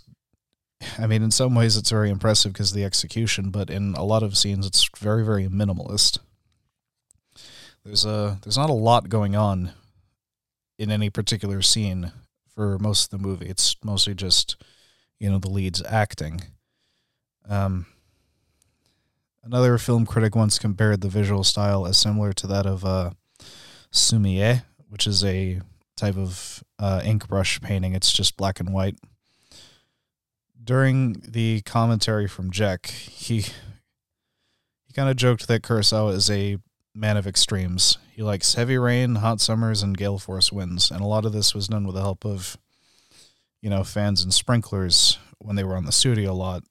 I 1.00 1.08
mean, 1.08 1.24
in 1.24 1.32
some 1.32 1.56
ways, 1.56 1.76
it's 1.76 1.90
very 1.90 2.10
impressive 2.10 2.54
because 2.54 2.72
the 2.72 2.84
execution, 2.84 3.50
but 3.50 3.70
in 3.70 3.94
a 3.96 4.04
lot 4.04 4.24
of 4.24 4.38
scenes, 4.38 4.66
it's 4.66 4.88
very, 4.98 5.26
very 5.26 5.48
minimalist. 5.48 6.20
There's 7.84 8.06
a 8.06 8.40
there's 8.44 8.58
not 8.58 8.70
a 8.70 8.74
lot 8.74 9.10
going 9.10 9.36
on 9.36 9.72
in 10.78 10.92
any 10.92 11.10
particular 11.10 11.62
scene 11.62 12.12
for 12.54 12.78
most 12.80 13.06
of 13.06 13.10
the 13.20 13.28
movie. 13.28 13.48
It's 13.48 13.76
mostly 13.84 14.13
just 14.13 14.62
you 15.20 15.30
know 15.30 15.40
the 15.40 15.50
leads 15.50 15.82
acting. 15.84 16.42
Um, 17.50 17.86
another 19.48 19.78
film 19.78 20.06
critic 20.06 20.36
once 20.36 20.60
compared 20.60 21.02
the 21.02 21.10
visual 21.10 21.44
style 21.44 21.88
as 21.88 21.98
similar 21.98 22.34
to 22.34 22.48
that 22.48 22.66
of 22.66 22.86
uh, 22.86 23.12
sumi-e, 23.92 24.62
which 24.90 25.08
is 25.08 25.24
a 25.24 25.62
type 25.96 26.18
of 26.18 26.64
uh, 26.78 27.02
ink 27.04 27.28
brush 27.28 27.60
painting. 27.62 27.94
It's 27.94 28.12
just 28.12 28.38
black 28.38 28.60
and 28.60 28.72
white 28.72 28.98
during 30.68 31.14
the 31.26 31.62
commentary 31.62 32.28
from 32.28 32.52
Jeck, 32.52 32.88
he 32.88 33.40
he 34.86 34.94
kind 34.94 35.10
of 35.10 35.16
joked 35.16 35.48
that 35.48 35.64
Kurosawa 35.64 36.14
is 36.14 36.30
a 36.30 36.58
man 36.94 37.18
of 37.18 37.26
extremes. 37.26 37.98
He 38.12 38.22
likes 38.22 38.56
heavy 38.56 38.78
rain, 38.78 39.16
hot 39.16 39.40
summers, 39.40 39.82
and 39.82 39.98
gale 39.98 40.20
force 40.20 40.52
winds, 40.52 40.92
and 40.92 41.02
a 41.02 41.08
lot 41.08 41.26
of 41.26 41.32
this 41.32 41.56
was 41.56 41.70
done 41.70 41.86
with 41.86 41.96
the 41.96 42.02
help 42.02 42.26
of, 42.26 42.58
you 43.62 43.70
know, 43.70 43.84
fans 43.84 44.24
and 44.24 44.34
sprinklers 44.34 45.18
when 45.40 45.56
they 45.56 45.64
were 45.64 45.78
on 45.78 45.86
the 45.86 45.92
studio 45.92 46.32
a 46.32 46.34
lot. 46.34 46.64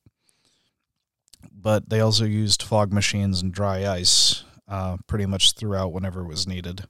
But 1.53 1.89
they 1.89 2.01
also 2.01 2.25
used 2.25 2.63
fog 2.63 2.93
machines 2.93 3.43
and 3.43 3.53
dry 3.53 3.87
ice 3.87 4.45
uh, 4.69 4.97
pretty 5.07 5.27
much 5.27 5.53
throughout 5.53 5.93
whenever 5.93 6.23
it 6.23 6.29
was 6.29 6.47
needed. 6.47 6.85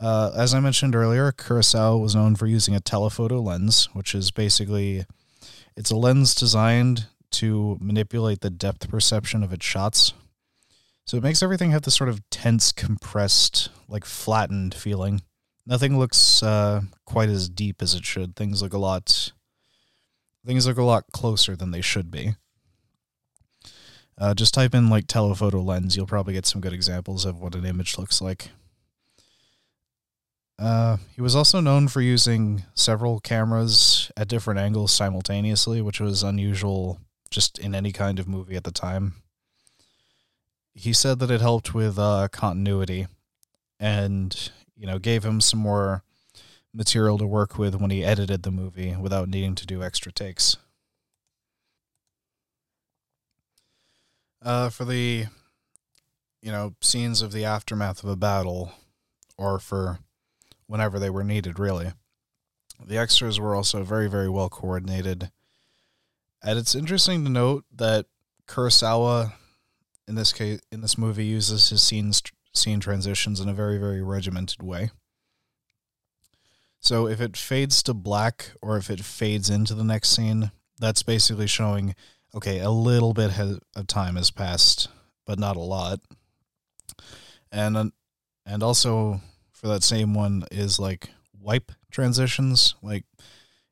Uh, 0.00 0.32
as 0.36 0.54
I 0.54 0.60
mentioned 0.60 0.94
earlier, 0.94 1.32
Kurosawa 1.32 2.00
was 2.00 2.14
known 2.14 2.36
for 2.36 2.46
using 2.46 2.74
a 2.74 2.80
telephoto 2.80 3.40
lens, 3.40 3.88
which 3.92 4.14
is 4.14 4.30
basically 4.30 5.06
it's 5.76 5.90
a 5.90 5.96
lens 5.96 6.34
designed 6.34 7.06
to 7.32 7.78
manipulate 7.80 8.40
the 8.40 8.50
depth 8.50 8.88
perception 8.88 9.42
of 9.42 9.52
its 9.52 9.64
shots. 9.64 10.12
So 11.06 11.16
it 11.16 11.22
makes 11.22 11.42
everything 11.42 11.70
have 11.72 11.82
this 11.82 11.94
sort 11.94 12.08
of 12.08 12.28
tense, 12.30 12.72
compressed, 12.72 13.68
like 13.88 14.04
flattened 14.04 14.74
feeling. 14.74 15.22
Nothing 15.66 15.98
looks 15.98 16.42
uh, 16.42 16.82
quite 17.04 17.28
as 17.28 17.48
deep 17.48 17.82
as 17.82 17.94
it 17.94 18.04
should. 18.04 18.36
Things 18.36 18.62
look 18.62 18.72
a 18.72 18.78
lot 18.78 19.32
things 20.46 20.66
look 20.66 20.76
a 20.76 20.82
lot 20.82 21.04
closer 21.12 21.56
than 21.56 21.70
they 21.70 21.80
should 21.80 22.10
be. 22.10 22.34
Uh, 24.16 24.34
just 24.34 24.54
type 24.54 24.74
in 24.74 24.88
like 24.88 25.06
telephoto 25.06 25.60
lens, 25.60 25.96
you'll 25.96 26.06
probably 26.06 26.34
get 26.34 26.46
some 26.46 26.60
good 26.60 26.72
examples 26.72 27.24
of 27.24 27.40
what 27.40 27.54
an 27.54 27.64
image 27.64 27.98
looks 27.98 28.20
like. 28.20 28.50
Uh, 30.56 30.98
he 31.14 31.20
was 31.20 31.34
also 31.34 31.60
known 31.60 31.88
for 31.88 32.00
using 32.00 32.64
several 32.74 33.18
cameras 33.18 34.12
at 34.16 34.28
different 34.28 34.60
angles 34.60 34.92
simultaneously, 34.92 35.82
which 35.82 36.00
was 36.00 36.22
unusual 36.22 37.00
just 37.30 37.58
in 37.58 37.74
any 37.74 37.90
kind 37.90 38.20
of 38.20 38.28
movie 38.28 38.54
at 38.54 38.62
the 38.62 38.70
time. 38.70 39.14
He 40.72 40.92
said 40.92 41.18
that 41.18 41.30
it 41.30 41.40
helped 41.40 41.74
with 41.74 41.98
uh, 41.98 42.28
continuity 42.30 43.08
and, 43.80 44.50
you 44.76 44.86
know, 44.86 44.98
gave 44.98 45.24
him 45.24 45.40
some 45.40 45.58
more 45.58 46.04
material 46.72 47.18
to 47.18 47.26
work 47.26 47.58
with 47.58 47.76
when 47.76 47.90
he 47.90 48.04
edited 48.04 48.42
the 48.42 48.50
movie 48.50 48.96
without 48.96 49.28
needing 49.28 49.54
to 49.56 49.66
do 49.66 49.82
extra 49.82 50.12
takes. 50.12 50.56
Uh, 54.44 54.68
for 54.68 54.84
the, 54.84 55.24
you 56.42 56.52
know, 56.52 56.74
scenes 56.82 57.22
of 57.22 57.32
the 57.32 57.46
aftermath 57.46 58.04
of 58.04 58.10
a 58.10 58.16
battle, 58.16 58.72
or 59.38 59.58
for 59.58 60.00
whenever 60.66 60.98
they 60.98 61.08
were 61.08 61.24
needed, 61.24 61.58
really. 61.58 61.92
The 62.84 62.98
extras 62.98 63.40
were 63.40 63.54
also 63.54 63.82
very, 63.84 64.08
very 64.08 64.28
well 64.28 64.50
coordinated. 64.50 65.30
And 66.42 66.58
it's 66.58 66.74
interesting 66.74 67.24
to 67.24 67.30
note 67.30 67.64
that 67.74 68.04
Kurosawa, 68.46 69.32
in 70.06 70.14
this 70.14 70.32
case, 70.32 70.60
in 70.70 70.82
this 70.82 70.98
movie, 70.98 71.24
uses 71.24 71.70
his 71.70 71.82
scenes, 71.82 72.22
scene 72.52 72.80
transitions 72.80 73.40
in 73.40 73.48
a 73.48 73.54
very, 73.54 73.78
very 73.78 74.02
regimented 74.02 74.62
way. 74.62 74.90
So 76.80 77.06
if 77.06 77.18
it 77.18 77.34
fades 77.34 77.82
to 77.84 77.94
black 77.94 78.50
or 78.60 78.76
if 78.76 78.90
it 78.90 79.00
fades 79.00 79.48
into 79.48 79.72
the 79.72 79.84
next 79.84 80.10
scene, 80.10 80.50
that's 80.78 81.02
basically 81.02 81.46
showing, 81.46 81.94
okay, 82.34 82.58
a 82.60 82.70
little 82.70 83.12
bit 83.12 83.30
of 83.38 83.86
time 83.86 84.16
has 84.16 84.30
passed, 84.30 84.88
but 85.26 85.38
not 85.38 85.56
a 85.56 85.60
lot. 85.60 86.00
And 87.52 87.92
and 88.46 88.62
also 88.62 89.20
for 89.52 89.68
that 89.68 89.82
same 89.82 90.12
one 90.12 90.44
is 90.50 90.78
like 90.78 91.10
wipe 91.40 91.72
transitions. 91.90 92.74
Like 92.82 93.04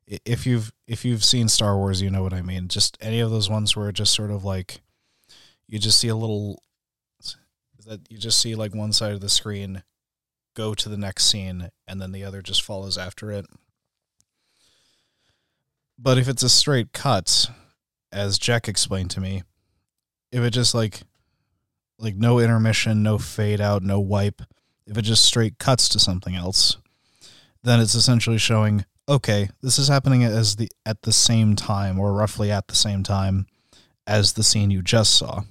if 0.07 0.45
you've 0.45 0.71
if 0.87 1.05
you've 1.05 1.23
seen 1.23 1.47
Star 1.49 1.77
Wars, 1.77 2.01
you 2.01 2.09
know 2.09 2.23
what 2.23 2.33
I 2.33 2.41
mean. 2.41 2.67
Just 2.67 2.97
any 3.01 3.19
of 3.19 3.29
those 3.29 3.49
ones 3.49 3.75
where 3.75 3.89
it 3.89 3.93
just 3.93 4.13
sort 4.13 4.31
of 4.31 4.43
like 4.43 4.81
you 5.67 5.79
just 5.79 5.99
see 5.99 6.07
a 6.07 6.15
little 6.15 6.63
that 7.85 7.99
you 8.09 8.17
just 8.17 8.39
see 8.39 8.55
like 8.55 8.73
one 8.73 8.93
side 8.93 9.11
of 9.11 9.19
the 9.19 9.29
screen 9.29 9.83
go 10.55 10.73
to 10.73 10.87
the 10.87 10.97
next 10.97 11.25
scene 11.25 11.69
and 11.87 12.01
then 12.01 12.13
the 12.13 12.23
other 12.23 12.41
just 12.41 12.61
follows 12.61 12.97
after 12.97 13.31
it. 13.31 13.45
But 15.97 16.17
if 16.17 16.29
it's 16.29 16.43
a 16.43 16.49
straight 16.49 16.93
cut, 16.93 17.49
as 18.13 18.37
Jeck 18.37 18.67
explained 18.67 19.11
to 19.11 19.19
me, 19.19 19.43
if 20.31 20.41
it 20.41 20.51
just 20.51 20.73
like 20.73 21.01
like 21.99 22.15
no 22.15 22.39
intermission, 22.39 23.03
no 23.03 23.17
fade 23.17 23.61
out, 23.61 23.83
no 23.83 23.99
wipe, 23.99 24.41
if 24.85 24.97
it 24.97 25.03
just 25.03 25.25
straight 25.25 25.57
cuts 25.57 25.87
to 25.89 25.99
something 25.99 26.35
else, 26.35 26.77
then 27.63 27.79
it's 27.79 27.95
essentially 27.95 28.37
showing 28.37 28.85
okay, 29.09 29.49
this 29.61 29.77
is 29.77 29.89
happening 29.89 30.23
as 30.23 30.55
the 30.55 30.69
at 30.85 31.01
the 31.01 31.11
same 31.11 31.55
time 31.55 31.99
or 31.99 32.13
roughly 32.13 32.51
at 32.51 32.67
the 32.67 32.75
same 32.75 33.03
time 33.03 33.47
as 34.07 34.33
the 34.33 34.43
scene 34.43 34.71
you 34.71 34.81
just 34.81 35.15
saw. 35.15 35.43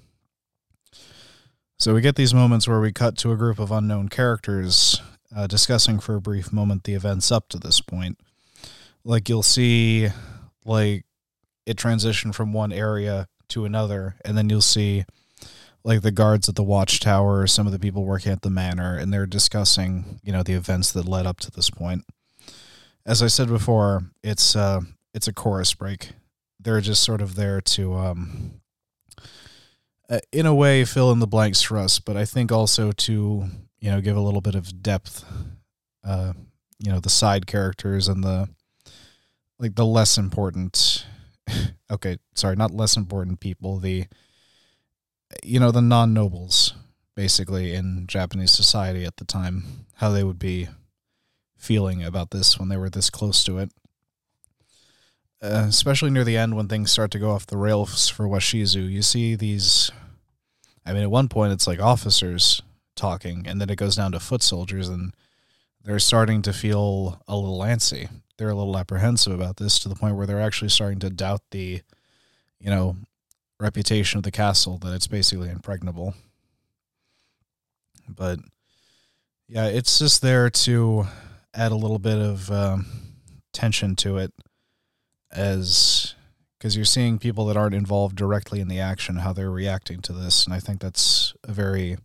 So 1.79 1.95
we 1.95 2.01
get 2.01 2.17
these 2.17 2.33
moments 2.33 2.69
where 2.69 2.81
we 2.81 2.93
cut 2.93 3.19
to 3.19 3.33
a 3.33 3.37
group 3.37 3.59
of 3.59 3.73
unknown 3.73 4.09
characters 4.09 5.01
uh, 5.35 5.47
discussing 5.47 5.99
for 5.99 6.15
a 6.15 6.21
brief 6.21 6.53
moment 6.53 6.85
the 6.85 6.95
events 6.95 7.33
up 7.33 7.49
to 7.49 7.59
this 7.59 7.81
point. 7.81 8.19
Like 9.05 9.29
you'll 9.29 9.43
see, 9.43 10.09
like 10.65 11.05
it 11.67 11.77
transition 11.77 12.33
from 12.33 12.53
one 12.53 12.73
area 12.73 13.29
to 13.49 13.65
another, 13.65 14.17
and 14.25 14.37
then 14.37 14.49
you'll 14.49 14.61
see 14.61 15.05
like 15.85 16.03
the 16.03 16.13
guards 16.13 16.49
at 16.49 16.55
the 16.55 16.63
watchtower, 16.63 17.41
or 17.41 17.47
some 17.47 17.67
of 17.67 17.73
the 17.73 17.79
people 17.79 18.05
working 18.05 18.31
at 18.33 18.43
the 18.43 18.51
manor, 18.51 18.97
and 18.97 19.13
they're 19.13 19.27
discussing, 19.27 20.21
you 20.23 20.33
know, 20.33 20.43
the 20.43 20.53
events 20.53 20.93
that 20.93 21.09
led 21.09 21.27
up 21.27 21.41
to 21.41 21.51
this 21.51 21.71
point. 21.71 22.05
As 23.05 23.21
I 23.23 23.27
said 23.27 23.49
before, 23.49 24.05
it's 24.23 24.55
uh, 24.55 24.83
it's 25.13 25.27
a 25.27 25.33
chorus 25.33 25.75
break. 25.75 26.13
They're 26.61 26.81
just 26.81 27.03
sort 27.03 27.21
of 27.21 27.35
there 27.35 27.61
to, 27.61 27.95
um, 27.95 28.61
uh, 30.09 30.21
in 30.31 30.47
a 30.47 30.55
way, 30.55 30.85
fill 30.85 31.11
in 31.11 31.19
the 31.19 31.27
blanks 31.27 31.63
for 31.63 31.79
us, 31.79 31.99
but 31.99 32.17
I 32.17 32.25
think 32.25 32.53
also 32.53 32.93
to, 32.93 33.47
you 33.81 33.91
know, 33.91 34.01
give 34.01 34.17
a 34.17 34.21
little 34.21 34.41
bit 34.41 34.55
of 34.55 34.83
depth. 34.83 35.25
Uh, 36.05 36.35
you 36.79 36.91
know, 36.91 37.01
the 37.01 37.11
side 37.11 37.47
characters 37.47 38.09
and 38.09 38.23
the 38.23 38.49
like 39.59 39.75
the 39.75 39.87
less 39.87 40.19
important. 40.19 41.07
okay, 41.91 42.19
sorry, 42.35 42.57
not 42.57 42.73
less 42.73 42.97
important 42.97 43.41
people. 43.41 43.79
The 43.79 44.07
you 45.43 45.59
know, 45.59 45.71
the 45.71 45.83
non 45.83 46.13
nobles, 46.13 46.75
basically, 47.15 47.75
in 47.75 48.07
Japanese 48.07 48.53
society 48.53 49.05
at 49.05 49.17
the 49.17 49.25
time, 49.25 49.87
how 49.97 50.11
they 50.11 50.25
would 50.25 50.39
be 50.39 50.69
feeling 51.57 52.03
about 52.03 52.31
this 52.31 52.59
when 52.59 52.69
they 52.69 52.77
were 52.77 52.91
this 52.91 53.11
close 53.11 53.45
to 53.45 53.59
it. 53.59 53.71
Uh, 55.41 55.65
especially 55.69 56.11
near 56.11 56.25
the 56.25 56.37
end 56.37 56.57
when 56.57 56.69
things 56.69 56.91
start 56.91 57.11
to 57.11 57.19
go 57.19 57.31
off 57.31 57.47
the 57.47 57.57
rails 57.57 58.09
for 58.09 58.27
Washizu, 58.27 58.89
you 58.89 59.03
see 59.03 59.35
these. 59.35 59.91
I 60.87 60.93
mean, 60.93 61.03
at 61.03 61.11
one 61.11 61.29
point 61.29 61.53
it's 61.53 61.67
like 61.67 61.81
officers 61.81 62.63
talking, 62.95 63.47
and 63.47 63.61
then 63.61 63.71
it 63.71 63.77
goes 63.77 63.97
down 63.97 64.13
to 64.13 64.21
foot 64.21 64.43
soldiers, 64.43 64.89
and 64.89 65.15
they're 65.83 65.99
starting 65.99 66.43
to 66.43 66.53
feel 66.53 67.23
a 67.27 67.37
little 67.37 67.59
antsy. 67.61 68.09
They're 68.39 68.51
a 68.51 68.55
little 68.55 68.77
apprehensive 68.77 69.33
about 69.33 69.57
this 69.57 69.79
to 69.81 69.89
the 69.89 69.95
point 69.95 70.17
where 70.17 70.27
they're 70.27 70.41
actually 70.41 70.71
starting 70.71 70.99
to 71.01 71.11
doubt 71.11 71.43
the, 71.51 71.83
you 72.59 72.71
know, 72.71 72.97
reputation 73.61 74.19
of 74.19 74.25
the 74.25 74.31
castle 74.31 74.79
that 74.79 74.93
it's 74.93 75.07
basically 75.07 75.49
impregnable. 75.49 76.15
But 78.09 78.41
yeah, 79.49 79.67
it's 79.67 79.99
just 79.99 80.23
there 80.23 80.51
to 80.51 81.07
add 81.55 81.73
a 81.73 81.77
little 81.77 81.99
bit 81.99 82.19
of 82.19 82.51
um, 82.51 82.87
tension 83.53 83.95
to 83.97 84.19
it, 84.19 84.33
as 85.31 86.15
because 86.59 86.77
you're 86.77 86.85
seeing 86.85 87.19
people 87.19 87.47
that 87.47 87.57
aren't 87.57 87.75
involved 87.75 88.17
directly 88.17 88.61
in 88.61 88.69
the 88.69 88.81
action 88.81 89.17
how 89.17 89.33
they're 89.33 89.51
reacting 89.51 90.01
to 90.01 90.13
this, 90.13 90.45
and 90.45 90.55
I 90.55 90.61
think 90.61 90.81
that's 90.81 91.35
a 91.45 91.53
very 91.53 91.99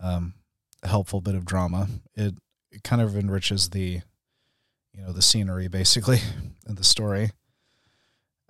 um, 0.00 0.34
helpful 0.82 1.20
bit 1.20 1.34
of 1.34 1.44
drama. 1.44 1.88
It, 2.14 2.34
it 2.70 2.82
kind 2.82 3.00
of 3.00 3.16
enriches 3.16 3.70
the 3.70 4.00
you 4.94 5.02
know 5.02 5.12
the 5.12 5.22
scenery 5.22 5.68
basically 5.68 6.20
and 6.66 6.76
the 6.76 6.84
story. 6.84 7.30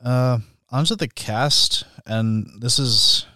Uh, 0.04 0.38
onto 0.70 0.94
the 0.94 1.08
cast, 1.08 1.84
and 2.04 2.50
this 2.60 2.78
is 2.78 3.26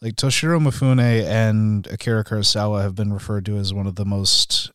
like 0.00 0.14
Toshiro 0.14 0.60
Mifune 0.60 1.24
and 1.24 1.86
Akira 1.88 2.24
Kurosawa 2.24 2.82
have 2.82 2.94
been 2.94 3.12
referred 3.12 3.44
to 3.46 3.56
as 3.56 3.74
one 3.74 3.86
of 3.86 3.96
the 3.96 4.04
most 4.04 4.70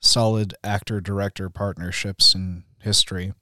solid 0.00 0.54
actor 0.64 1.00
director 1.00 1.48
partnerships 1.48 2.34
in 2.34 2.64
history. 2.80 3.32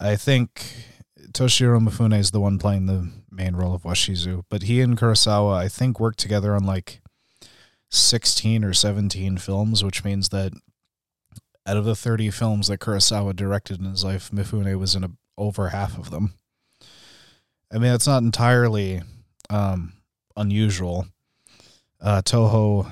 I 0.00 0.16
think 0.16 0.86
Toshiro 1.32 1.80
Mifune 1.86 2.18
is 2.18 2.30
the 2.30 2.40
one 2.40 2.58
playing 2.58 2.86
the 2.86 3.10
main 3.30 3.56
role 3.56 3.74
of 3.74 3.82
Washizu, 3.82 4.44
but 4.48 4.62
he 4.62 4.80
and 4.80 4.96
Kurosawa, 4.96 5.56
I 5.56 5.68
think, 5.68 5.98
worked 5.98 6.18
together 6.18 6.54
on 6.54 6.64
like 6.64 7.00
16 7.90 8.64
or 8.64 8.72
17 8.72 9.38
films, 9.38 9.84
which 9.84 10.04
means 10.04 10.28
that 10.30 10.52
out 11.66 11.76
of 11.76 11.84
the 11.84 11.96
30 11.96 12.30
films 12.30 12.68
that 12.68 12.80
Kurosawa 12.80 13.34
directed 13.34 13.80
in 13.80 13.86
his 13.86 14.04
life, 14.04 14.30
Mifune 14.30 14.78
was 14.78 14.94
in 14.94 15.04
a, 15.04 15.10
over 15.38 15.70
half 15.70 15.98
of 15.98 16.10
them. 16.10 16.34
I 17.72 17.78
mean, 17.78 17.92
it's 17.92 18.06
not 18.06 18.22
entirely 18.22 19.02
um, 19.50 19.94
unusual. 20.36 21.06
Uh, 22.00 22.22
Toho, 22.22 22.90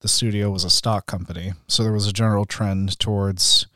the 0.00 0.08
studio, 0.08 0.50
was 0.50 0.64
a 0.64 0.70
stock 0.70 1.06
company, 1.06 1.52
so 1.66 1.82
there 1.82 1.92
was 1.92 2.06
a 2.06 2.12
general 2.12 2.44
trend 2.44 2.98
towards 2.98 3.66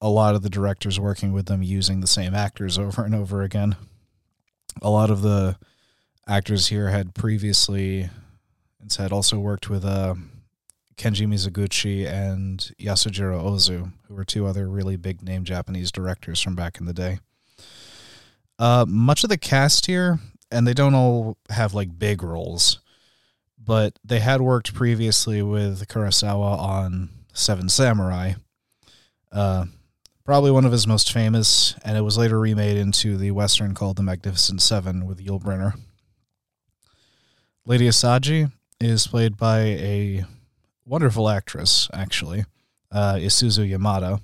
a 0.00 0.08
lot 0.08 0.34
of 0.34 0.42
the 0.42 0.50
directors 0.50 1.00
working 1.00 1.32
with 1.32 1.46
them 1.46 1.62
using 1.62 2.00
the 2.00 2.06
same 2.06 2.34
actors 2.34 2.78
over 2.78 3.04
and 3.04 3.14
over 3.14 3.42
again. 3.42 3.76
A 4.82 4.90
lot 4.90 5.10
of 5.10 5.22
the 5.22 5.56
actors 6.28 6.68
here 6.68 6.90
had 6.90 7.14
previously 7.14 8.10
and 8.80 8.92
had 8.92 9.12
also 9.12 9.38
worked 9.38 9.68
with 9.68 9.84
uh, 9.84 10.14
Kenji 10.96 11.26
Mizoguchi 11.26 12.06
and 12.06 12.72
Yasujiro 12.80 13.42
Ozu, 13.42 13.92
who 14.08 14.14
were 14.14 14.24
two 14.24 14.46
other 14.46 14.68
really 14.68 14.96
big 14.96 15.22
name 15.22 15.44
Japanese 15.44 15.92
directors 15.92 16.40
from 16.40 16.54
back 16.54 16.80
in 16.80 16.86
the 16.86 16.94
day. 16.94 17.18
Uh, 18.58 18.86
much 18.88 19.22
of 19.22 19.28
the 19.28 19.36
cast 19.36 19.86
here, 19.86 20.18
and 20.50 20.66
they 20.66 20.72
don't 20.72 20.94
all 20.94 21.36
have 21.50 21.74
like 21.74 21.98
big 21.98 22.22
roles, 22.22 22.80
but 23.62 23.98
they 24.04 24.20
had 24.20 24.40
worked 24.40 24.72
previously 24.72 25.42
with 25.42 25.86
Kurosawa 25.88 26.58
on 26.58 27.10
Seven 27.34 27.68
Samurai. 27.68 28.32
Uh, 29.30 29.66
probably 30.24 30.50
one 30.50 30.64
of 30.64 30.72
his 30.72 30.86
most 30.86 31.12
famous, 31.12 31.74
and 31.84 31.98
it 31.98 32.02
was 32.02 32.16
later 32.16 32.40
remade 32.40 32.78
into 32.78 33.18
the 33.18 33.32
western 33.32 33.74
called 33.74 33.96
The 33.96 34.02
Magnificent 34.02 34.62
Seven 34.62 35.04
with 35.04 35.24
Yul 35.24 35.42
Brynner. 35.42 35.74
Lady 37.66 37.86
Asaji 37.86 38.50
is 38.80 39.06
played 39.06 39.36
by 39.36 39.58
a 39.60 40.24
wonderful 40.86 41.28
actress, 41.28 41.90
actually, 41.92 42.44
uh, 42.90 43.14
Isuzu 43.14 43.68
Yamada. 43.68 44.20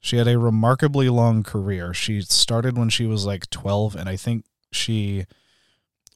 She 0.00 0.16
had 0.16 0.28
a 0.28 0.38
remarkably 0.38 1.08
long 1.08 1.42
career. 1.42 1.94
She 1.94 2.20
started 2.20 2.76
when 2.76 2.90
she 2.90 3.06
was 3.06 3.24
like 3.24 3.48
12, 3.50 3.96
and 3.96 4.08
I 4.08 4.16
think 4.16 4.44
she 4.72 5.24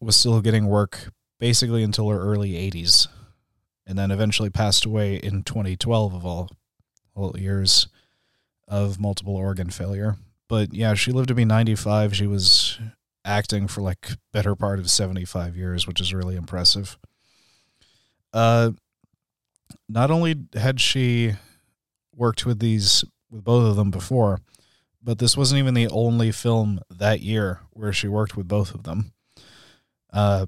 was 0.01 0.17
still 0.17 0.41
getting 0.41 0.67
work 0.67 1.13
basically 1.39 1.83
until 1.83 2.09
her 2.11 2.21
early 2.21 2.53
80s, 2.53 3.09
and 3.87 3.99
then 3.99 4.11
eventually 4.11 4.51
passed 4.51 4.85
away 4.85 5.17
in 5.17 5.43
2012 5.43 6.15
of 6.15 6.27
all, 6.27 6.51
all 7.15 7.37
years 7.39 7.89
of 8.69 9.01
multiple 9.01 9.37
organ 9.37 9.71
failure. 9.71 10.17
But 10.49 10.75
yeah, 10.75 10.95
she 10.95 11.13
lived 11.13 11.29
to 11.29 11.35
be 11.35 11.45
95. 11.45 12.15
She 12.15 12.27
was 12.27 12.79
acting 13.25 13.69
for 13.69 13.83
like 13.83 14.11
better 14.33 14.55
part 14.55 14.79
of 14.79 14.91
75 14.91 15.57
years, 15.57 15.87
which 15.87 16.01
is 16.01 16.15
really 16.15 16.37
impressive. 16.37 16.99
Uh, 18.33 18.73
not 19.91 20.11
only 20.11 20.37
had 20.55 20.81
she 20.81 21.35
worked 22.15 22.47
with 22.47 22.61
these 22.61 23.05
with 23.31 23.45
both 23.45 23.69
of 23.69 23.77
them 23.77 23.91
before, 23.91 24.41
but 25.03 25.19
this 25.19 25.37
wasn't 25.37 25.59
even 25.59 25.75
the 25.75 25.89
only 25.89 26.31
film 26.31 26.81
that 26.91 27.21
year 27.21 27.61
where 27.71 27.93
she 27.93 28.09
worked 28.09 28.37
with 28.37 28.47
both 28.47 28.75
of 28.75 28.85
them. 28.85 29.13
Uh, 30.13 30.47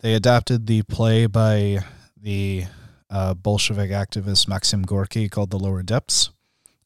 they 0.00 0.14
adapted 0.14 0.66
the 0.66 0.82
play 0.82 1.26
by 1.26 1.80
the 2.20 2.64
uh, 3.10 3.34
Bolshevik 3.34 3.90
activist 3.90 4.48
Maxim 4.48 4.82
Gorky 4.82 5.28
called 5.28 5.50
The 5.50 5.58
Lower 5.58 5.82
Depths, 5.82 6.30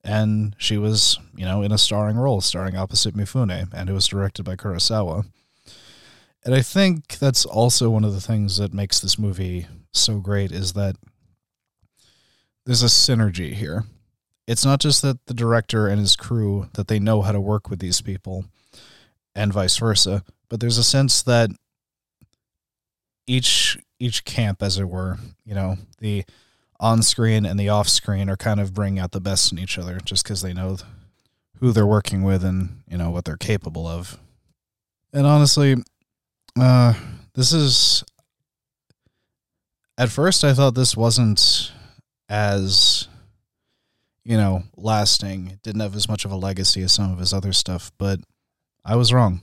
and 0.03 0.55
she 0.59 0.77
was, 0.77 1.19
you 1.37 1.45
know, 1.45 1.63
in 1.63 1.73
a 1.73 1.79
starring 1.79 2.17
role, 2.17 2.41
starring 2.41 2.77
opposite 2.77 3.17
Mifune, 3.17 3.73
and 3.73 3.89
it 3.89 3.93
was 3.93 4.07
directed 4.07 4.45
by 4.45 4.57
Kurosawa. 4.57 5.27
And 6.45 6.55
I 6.55 6.61
think 6.61 7.19
that's 7.19 7.47
also 7.47 7.89
one 7.89 8.05
of 8.05 8.13
the 8.13 8.21
things 8.21 8.59
that 8.59 8.75
makes 8.75 9.01
this 9.01 9.19
movie 9.19 9.67
so 9.93 10.19
great 10.19 10.53
is 10.53 10.75
that 10.75 10.97
there's 12.67 12.83
a 12.83 12.87
synergy 12.87 13.53
here. 13.53 13.85
It's 14.47 14.65
not 14.65 14.81
just 14.81 15.03
that 15.03 15.25
the 15.27 15.35
director 15.35 15.89
and 15.89 15.99
his 15.99 16.17
crew 16.17 16.69
that 16.75 16.89
they 16.89 16.99
know 16.99 17.23
how 17.23 17.33
to 17.33 17.41
work 17.41 17.71
with 17.71 17.79
these 17.79 18.01
people 18.01 18.45
and 19.35 19.53
vice 19.53 19.77
versa 19.77 20.23
but 20.49 20.61
there's 20.61 20.79
a 20.79 20.85
sense 20.85 21.23
that 21.23 21.51
each 23.27 23.79
each 23.99 24.25
camp 24.25 24.63
as 24.63 24.79
it 24.79 24.89
were 24.89 25.19
you 25.45 25.55
know 25.55 25.77
the 25.99 26.25
on 26.81 27.03
screen 27.03 27.47
and 27.47 27.59
the 27.59 27.69
off 27.69 27.89
screen 27.89 28.29
are 28.29 28.37
kind 28.37 28.61
of 28.61 28.75
bringing 28.75 28.99
out 28.99 29.13
the 29.13 29.21
best 29.21 29.53
in 29.53 29.59
each 29.59 29.79
other 29.79 29.99
just 30.05 30.25
because 30.25 30.43
they 30.43 30.53
know 30.53 30.77
who 31.61 31.73
they're 31.73 31.87
working 31.87 32.23
with 32.23 32.45
and 32.45 32.83
you 32.89 32.97
know 32.97 33.11
what 33.11 33.25
they're 33.25 33.37
capable 33.37 33.87
of. 33.87 34.19
And 35.13 35.27
honestly 35.27 35.77
uh 36.59 36.95
this 37.35 37.53
is 37.53 38.05
at 39.99 40.09
first 40.09 40.45
i 40.45 40.55
thought 40.55 40.77
this 40.77 40.97
wasn't 40.97 41.73
as 42.29 43.09
you 44.25 44.37
know, 44.37 44.65
lasting. 44.77 45.59
didn't 45.63 45.83
have 45.83 45.95
as 45.95 46.09
much 46.09 46.25
of 46.25 46.33
a 46.33 46.37
legacy 46.37 46.83
as 46.83 46.93
some 46.93 47.13
of 47.13 47.19
his 47.19 47.33
other 47.33 47.53
stuff, 47.53 47.93
but 47.99 48.21
I 48.85 48.97
was 48.97 49.13
wrong. 49.13 49.43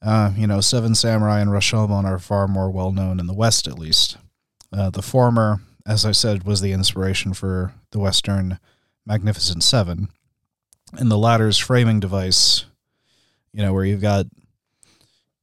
Uh, 0.00 0.32
you 0.36 0.46
know, 0.46 0.60
Seven 0.60 0.94
Samurai 0.94 1.40
and 1.40 1.50
Rashomon 1.50 2.04
are 2.04 2.18
far 2.18 2.46
more 2.46 2.70
well 2.70 2.92
known 2.92 3.18
in 3.18 3.26
the 3.26 3.34
West, 3.34 3.66
at 3.66 3.78
least. 3.78 4.16
Uh, 4.72 4.90
the 4.90 5.02
former, 5.02 5.60
as 5.86 6.04
I 6.04 6.12
said, 6.12 6.44
was 6.44 6.60
the 6.60 6.72
inspiration 6.72 7.32
for 7.32 7.72
the 7.90 7.98
Western 7.98 8.60
Magnificent 9.06 9.64
Seven, 9.64 10.08
and 10.92 11.10
the 11.10 11.18
latter's 11.18 11.58
framing 11.58 11.98
device, 11.98 12.66
you 13.52 13.62
know, 13.62 13.72
where 13.72 13.84
you've 13.84 14.02
got 14.02 14.26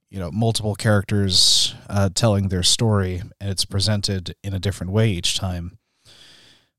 you 0.10 0.20
know 0.20 0.32
multiple 0.32 0.76
characters 0.76 1.74
uh, 1.90 2.10
telling 2.14 2.48
their 2.48 2.64
story, 2.64 3.24
and 3.42 3.50
it's 3.50 3.66
presented 3.66 4.36
in 4.44 4.54
a 4.54 4.60
different 4.60 4.94
way 4.94 5.10
each 5.10 5.38
time 5.38 5.80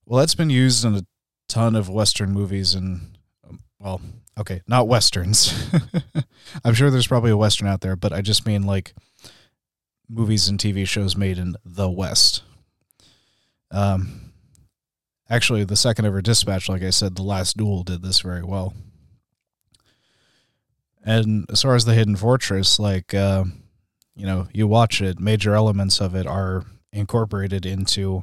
Well, 0.07 0.20
that's 0.20 0.36
been 0.36 0.50
used 0.50 0.84
in 0.84 0.94
a 0.94 1.07
ton 1.48 1.74
of 1.74 1.88
Western 1.88 2.32
movies 2.32 2.74
and, 2.74 3.18
um, 3.48 3.61
well, 3.80 4.00
okay, 4.38 4.62
not 4.68 4.86
Westerns. 4.86 5.68
I'm 6.64 6.74
sure 6.74 6.90
there's 6.90 7.09
probably 7.09 7.32
a 7.32 7.36
Western 7.36 7.66
out 7.66 7.80
there, 7.80 7.96
but 7.96 8.12
I 8.12 8.20
just 8.20 8.46
mean 8.46 8.62
like 8.62 8.94
movies 10.09 10.48
and 10.48 10.61
TV 10.61 10.86
shows 10.86 11.16
made 11.16 11.38
in 11.38 11.57
the 11.64 11.90
West. 11.90 12.42
Um, 13.72 14.32
actually, 15.28 15.64
the 15.64 15.76
second 15.76 16.04
ever 16.04 16.22
Dispatch, 16.22 16.68
like 16.68 16.82
I 16.82 16.90
said, 16.90 17.16
The 17.16 17.22
Last 17.22 17.57
Duel 17.57 17.82
did 17.82 18.02
this 18.02 18.20
very 18.20 18.44
well. 18.44 18.74
And 21.04 21.46
as 21.50 21.62
far 21.62 21.74
as 21.74 21.84
the 21.84 21.94
Hidden 21.94 22.16
Fortress, 22.16 22.78
like, 22.78 23.12
uh, 23.12 23.44
you 24.14 24.26
know, 24.26 24.46
you 24.52 24.66
watch 24.66 25.00
it, 25.00 25.20
major 25.20 25.54
elements 25.54 26.00
of 26.00 26.14
it 26.14 26.26
are 26.26 26.64
incorporated 26.92 27.66
into 27.66 28.22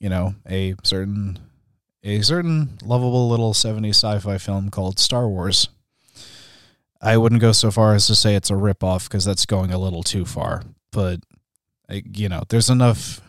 you 0.00 0.08
know, 0.08 0.34
a 0.48 0.74
certain 0.82 1.38
a 2.02 2.22
certain 2.22 2.78
lovable 2.82 3.28
little 3.28 3.52
70s 3.52 3.90
sci-fi 3.90 4.38
film 4.38 4.70
called 4.70 4.98
Star 4.98 5.28
Wars. 5.28 5.68
I 7.02 7.16
wouldn't 7.16 7.42
go 7.42 7.52
so 7.52 7.70
far 7.70 7.94
as 7.94 8.06
to 8.08 8.14
say 8.14 8.34
it's 8.34 8.50
a 8.50 8.54
ripoff 8.54 9.04
because 9.04 9.24
that's 9.24 9.46
going 9.46 9.72
a 9.72 9.78
little 9.78 10.02
too 10.02 10.24
far, 10.24 10.64
but 10.90 11.20
you 11.90 12.28
know, 12.28 12.42
there's 12.48 12.70
enough 12.70 13.20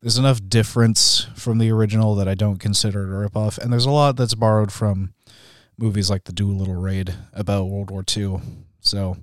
there's 0.00 0.18
enough 0.18 0.40
difference 0.48 1.26
from 1.34 1.58
the 1.58 1.70
original 1.70 2.14
that 2.16 2.28
I 2.28 2.34
don't 2.34 2.58
consider 2.58 3.02
it 3.02 3.06
a 3.06 3.28
ripoff, 3.28 3.58
and 3.58 3.72
there's 3.72 3.86
a 3.86 3.90
lot 3.90 4.16
that's 4.16 4.34
borrowed 4.34 4.72
from 4.72 5.14
movies 5.78 6.10
like 6.10 6.24
The 6.24 6.32
Doolittle 6.32 6.74
Raid 6.74 7.14
about 7.32 7.64
World 7.64 7.90
War 7.90 8.04
II. 8.16 8.40
So, 8.80 9.16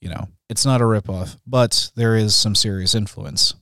you 0.00 0.08
know, 0.08 0.28
it's 0.48 0.64
not 0.64 0.80
a 0.80 0.84
ripoff, 0.84 1.36
but 1.46 1.90
there 1.96 2.16
is 2.16 2.34
some 2.34 2.54
serious 2.54 2.94
influence 2.94 3.54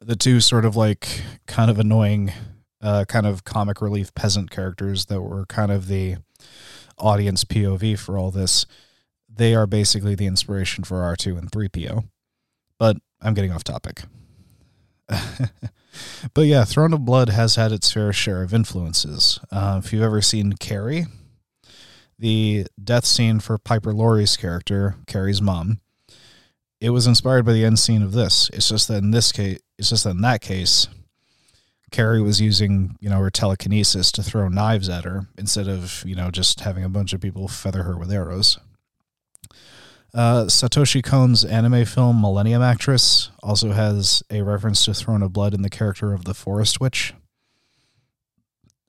the 0.00 0.16
two 0.16 0.40
sort 0.40 0.64
of 0.64 0.76
like 0.76 1.22
kind 1.46 1.70
of 1.70 1.78
annoying, 1.78 2.32
uh, 2.80 3.04
kind 3.06 3.26
of 3.26 3.44
comic 3.44 3.80
relief 3.80 4.14
peasant 4.14 4.50
characters 4.50 5.06
that 5.06 5.20
were 5.20 5.46
kind 5.46 5.72
of 5.72 5.88
the 5.88 6.16
audience 6.98 7.44
POV 7.44 7.98
for 7.98 8.18
all 8.18 8.30
this, 8.30 8.66
they 9.28 9.54
are 9.54 9.66
basically 9.66 10.14
the 10.14 10.26
inspiration 10.26 10.84
for 10.84 10.98
R2 10.98 11.38
and 11.38 11.50
3PO. 11.50 12.04
But 12.78 12.96
I'm 13.20 13.34
getting 13.34 13.52
off 13.52 13.64
topic. 13.64 14.02
but 15.08 16.42
yeah, 16.42 16.64
Throne 16.64 16.92
of 16.92 17.04
Blood 17.04 17.30
has 17.30 17.56
had 17.56 17.72
its 17.72 17.90
fair 17.92 18.12
share 18.12 18.42
of 18.42 18.54
influences. 18.54 19.40
Uh, 19.50 19.80
if 19.82 19.92
you've 19.92 20.02
ever 20.02 20.22
seen 20.22 20.54
Carrie, 20.54 21.06
the 22.18 22.66
death 22.82 23.04
scene 23.04 23.40
for 23.40 23.58
Piper 23.58 23.92
Laurie's 23.92 24.36
character, 24.36 24.96
Carrie's 25.06 25.42
mom, 25.42 25.80
it 26.80 26.90
was 26.90 27.06
inspired 27.06 27.44
by 27.44 27.52
the 27.52 27.64
end 27.64 27.78
scene 27.78 28.02
of 28.02 28.12
this. 28.12 28.50
It's 28.52 28.68
just 28.68 28.88
that 28.88 29.02
in 29.02 29.10
this 29.10 29.32
case, 29.32 29.58
it's 29.78 29.90
just 29.90 30.04
that 30.04 30.10
in 30.10 30.22
that 30.22 30.40
case, 30.40 30.88
Carrie 31.90 32.22
was 32.22 32.40
using, 32.40 32.96
you 33.00 33.10
know, 33.10 33.18
her 33.18 33.30
telekinesis 33.30 34.12
to 34.12 34.22
throw 34.22 34.48
knives 34.48 34.88
at 34.88 35.04
her 35.04 35.26
instead 35.36 35.68
of, 35.68 36.02
you 36.06 36.14
know, 36.14 36.30
just 36.30 36.60
having 36.60 36.84
a 36.84 36.88
bunch 36.88 37.12
of 37.12 37.20
people 37.20 37.48
feather 37.48 37.82
her 37.82 37.96
with 37.96 38.12
arrows. 38.12 38.58
Uh, 40.12 40.44
Satoshi 40.44 41.02
Kon's 41.02 41.44
anime 41.44 41.84
film 41.84 42.20
Millennium 42.20 42.62
Actress 42.62 43.30
also 43.42 43.72
has 43.72 44.22
a 44.30 44.42
reference 44.42 44.84
to 44.84 44.94
Throne 44.94 45.22
of 45.22 45.32
Blood 45.32 45.54
in 45.54 45.62
the 45.62 45.70
character 45.70 46.12
of 46.12 46.24
the 46.24 46.34
Forest 46.34 46.80
Witch. 46.80 47.14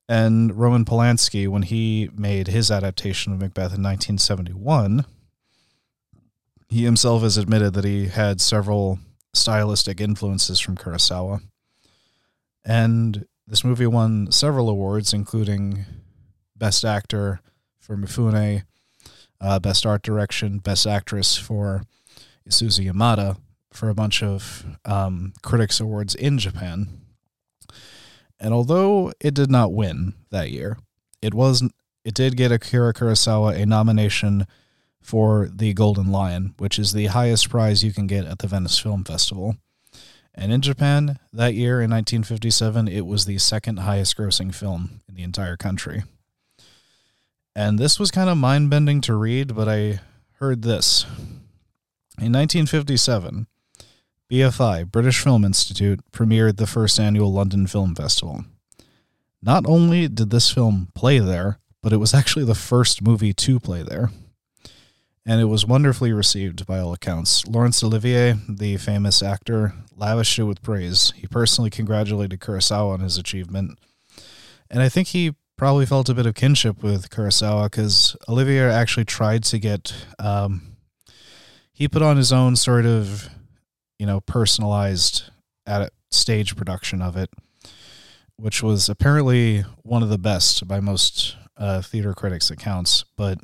And 0.10 0.58
Roman 0.58 0.84
Polanski, 0.84 1.48
when 1.48 1.62
he 1.62 2.10
made 2.16 2.48
his 2.48 2.72
adaptation 2.72 3.34
of 3.34 3.40
Macbeth 3.40 3.74
in 3.76 3.84
1971, 3.84 5.06
he 6.72 6.86
himself 6.86 7.22
has 7.22 7.38
admitted 7.38 7.74
that 7.74 7.84
he 7.84 8.08
had 8.08 8.40
several 8.40 8.98
stylistic 9.34 10.00
influences 10.00 10.58
from 10.62 10.78
Kurosawa. 10.78 11.42
And 12.64 13.26
this 13.46 13.66
movie 13.66 13.88
won 13.88 14.32
several 14.32 14.70
awards, 14.70 15.14
including 15.14 15.86
Best 16.56 16.86
Actor 16.86 17.42
for 17.78 17.98
Mifune, 17.98 18.64
uh, 19.42 19.60
Best 19.60 19.86
Art 19.86 20.02
Direction, 20.02 20.60
Best 20.60 20.88
Actress 20.88 21.36
for 21.36 21.84
Isuzu 22.50 22.90
Yamada, 22.90 23.38
for 23.74 23.90
a 23.90 23.94
bunch 23.94 24.24
of 24.24 24.66
um, 24.86 25.34
critics 25.42 25.82
awards 25.82 26.16
in 26.16 26.38
Japan. 26.38 26.88
And 28.40 28.54
although 28.54 29.12
it 29.20 29.34
did 29.34 29.52
not 29.52 29.74
win 29.74 30.14
that 30.30 30.52
year, 30.52 30.78
it 31.22 31.34
was 31.34 31.64
it 32.06 32.14
did 32.14 32.38
get 32.38 32.54
Akira 32.54 32.94
Kurosawa 32.94 33.62
a 33.62 33.66
nomination 33.66 34.48
for 35.02 35.50
the 35.54 35.74
Golden 35.74 36.12
Lion, 36.12 36.54
which 36.58 36.80
is 36.80 36.94
the 36.94 37.08
highest 37.08 37.50
prize 37.50 37.84
you 37.84 37.92
can 37.92 38.08
get 38.08 38.26
at 38.26 38.40
the 38.40 38.48
Venice 38.48 38.80
Film 38.80 39.04
Festival. 39.04 39.58
And 40.34 40.54
in 40.54 40.62
Japan, 40.62 41.20
that 41.34 41.56
year 41.56 41.82
in 41.82 41.92
1957, 41.92 42.88
it 42.88 43.06
was 43.06 43.26
the 43.26 43.38
second 43.38 43.80
highest 43.80 44.16
grossing 44.16 44.54
film 44.56 45.02
in 45.10 45.16
the 45.16 45.24
entire 45.24 45.58
country. 45.58 46.04
And 47.54 47.78
this 47.78 48.00
was 48.00 48.12
kind 48.12 48.30
of 48.30 48.38
mind 48.38 48.70
bending 48.70 49.02
to 49.02 49.16
read, 49.16 49.56
but 49.56 49.68
I 49.68 50.00
heard 50.40 50.62
this. 50.62 51.04
In 52.18 52.32
1957, 52.32 53.48
BFI, 54.32 54.90
British 54.90 55.20
Film 55.20 55.44
Institute, 55.44 56.00
premiered 56.14 56.56
the 56.56 56.68
first 56.68 56.98
annual 57.00 57.34
London 57.34 57.68
Film 57.68 57.94
Festival. 57.94 58.46
Not 59.42 59.66
only 59.66 60.08
did 60.08 60.30
this 60.30 60.52
film 60.52 60.90
play 60.96 61.20
there, 61.20 61.60
but 61.82 61.92
it 61.92 61.98
was 61.98 62.14
actually 62.14 62.46
the 62.46 62.56
first 62.56 63.02
movie 63.02 63.34
to 63.34 63.60
play 63.60 63.84
there 63.84 64.12
and 65.26 65.40
it 65.40 65.46
was 65.46 65.66
wonderfully 65.66 66.12
received 66.14 66.66
by 66.66 66.80
all 66.80 66.94
accounts. 66.94 67.46
Laurence 67.48 67.84
Olivier, 67.84 68.36
the 68.50 68.78
famous 68.78 69.22
actor, 69.22 69.74
lavished 69.96 70.40
it 70.40 70.44
with 70.44 70.62
praise. 70.62 71.14
He 71.16 71.28
personally 71.28 71.70
congratulated 71.70 72.40
Kurosawa 72.40 72.94
on 72.94 73.00
his 73.02 73.18
achievement, 73.18 73.80
and 74.70 74.82
I 74.82 74.90
think 74.90 75.10
he 75.10 75.36
probably 75.58 75.86
felt 75.86 76.10
a 76.10 76.14
bit 76.16 76.26
of 76.26 76.34
kinship 76.34 76.82
with 76.82 77.10
Kurosawa 77.10 77.66
because 77.66 78.16
Olivier 78.28 78.70
actually 78.70 79.06
tried 79.06 79.44
to 79.46 79.60
get. 79.60 79.94
Um, 80.18 80.78
he 81.72 81.88
put 81.88 82.02
on 82.02 82.18
his 82.18 82.32
own 82.32 82.56
sort 82.56 82.86
of, 82.86 83.30
you 83.98 84.06
know, 84.06 84.22
personalized 84.22 85.24
stage 86.12 86.56
production 86.56 87.02
of 87.02 87.18
it, 87.18 87.30
which 88.36 88.62
was 88.62 88.90
apparently 88.90 89.62
one 89.84 90.04
of 90.04 90.10
the 90.10 90.18
best 90.18 90.68
by 90.68 90.80
most 90.80 91.36
uh, 91.58 91.82
theater 91.82 92.14
critics 92.14 92.52
accounts, 92.52 93.06
but 93.16 93.40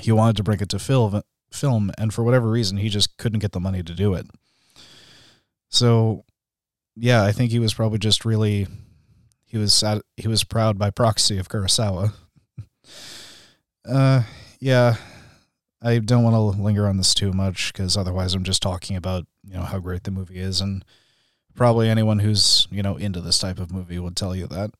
he 0.00 0.12
wanted 0.12 0.36
to 0.36 0.42
bring 0.42 0.60
it 0.60 0.68
to 0.70 0.78
film, 0.78 1.22
film, 1.52 1.90
and 1.98 2.12
for 2.12 2.22
whatever 2.24 2.50
reason, 2.50 2.78
he 2.78 2.88
just 2.88 3.16
couldn't 3.16 3.40
get 3.40 3.52
the 3.52 3.60
money 3.60 3.82
to 3.82 3.94
do 3.94 4.14
it. 4.14 4.26
So, 5.68 6.24
yeah, 6.96 7.24
I 7.24 7.32
think 7.32 7.50
he 7.50 7.58
was 7.58 7.74
probably 7.74 7.98
just 7.98 8.24
really 8.24 8.66
he 9.50 9.58
was 9.58 9.74
sad, 9.74 10.02
he 10.16 10.28
was 10.28 10.44
proud 10.44 10.78
by 10.78 10.90
proxy 10.90 11.36
of 11.36 11.48
Kurosawa. 11.48 12.12
uh, 13.88 14.22
yeah, 14.60 14.94
I 15.82 15.98
don't 15.98 16.22
want 16.22 16.34
to 16.34 16.62
linger 16.62 16.86
on 16.86 16.98
this 16.98 17.14
too 17.14 17.32
much 17.32 17.72
because 17.72 17.96
otherwise, 17.96 18.32
I'm 18.34 18.44
just 18.44 18.62
talking 18.62 18.96
about 18.96 19.26
you 19.44 19.54
know 19.54 19.62
how 19.62 19.80
great 19.80 20.04
the 20.04 20.12
movie 20.12 20.38
is, 20.38 20.60
and 20.60 20.84
probably 21.56 21.88
anyone 21.88 22.20
who's 22.20 22.68
you 22.70 22.80
know 22.80 22.96
into 22.96 23.20
this 23.20 23.38
type 23.38 23.58
of 23.58 23.72
movie 23.72 23.98
would 23.98 24.16
tell 24.16 24.36
you 24.36 24.46
that. 24.46 24.70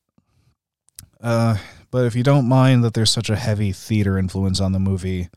Uh, 1.20 1.56
but 1.90 2.06
if 2.06 2.14
you 2.14 2.22
don't 2.22 2.48
mind 2.48 2.84
that 2.84 2.94
there's 2.94 3.10
such 3.10 3.30
a 3.30 3.36
heavy 3.36 3.72
theater 3.72 4.16
influence 4.16 4.60
on 4.60 4.72
the 4.72 4.78
movie, 4.78 5.28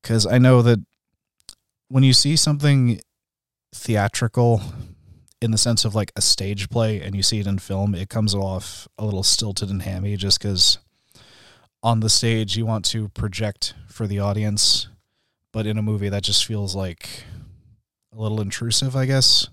because 0.00 0.26
I 0.26 0.38
know 0.38 0.62
that 0.62 0.78
when 1.88 2.04
you 2.04 2.12
see 2.12 2.36
something 2.36 3.00
theatrical 3.74 4.62
in 5.40 5.50
the 5.50 5.58
sense 5.58 5.84
of 5.84 5.94
like 5.94 6.12
a 6.14 6.22
stage 6.22 6.68
play 6.70 7.00
and 7.00 7.14
you 7.14 7.22
see 7.22 7.40
it 7.40 7.46
in 7.46 7.58
film, 7.58 7.94
it 7.94 8.08
comes 8.08 8.34
off 8.34 8.86
a 8.98 9.04
little 9.04 9.22
stilted 9.22 9.70
and 9.70 9.82
hammy 9.82 10.16
just 10.16 10.40
because 10.40 10.78
on 11.82 12.00
the 12.00 12.08
stage 12.08 12.56
you 12.56 12.64
want 12.64 12.84
to 12.84 13.08
project 13.08 13.74
for 13.88 14.06
the 14.06 14.20
audience, 14.20 14.88
but 15.52 15.66
in 15.66 15.78
a 15.78 15.82
movie 15.82 16.08
that 16.08 16.22
just 16.22 16.46
feels 16.46 16.76
like 16.76 17.24
a 18.16 18.20
little 18.20 18.40
intrusive, 18.40 18.94
I 18.94 19.06
guess. 19.06 19.48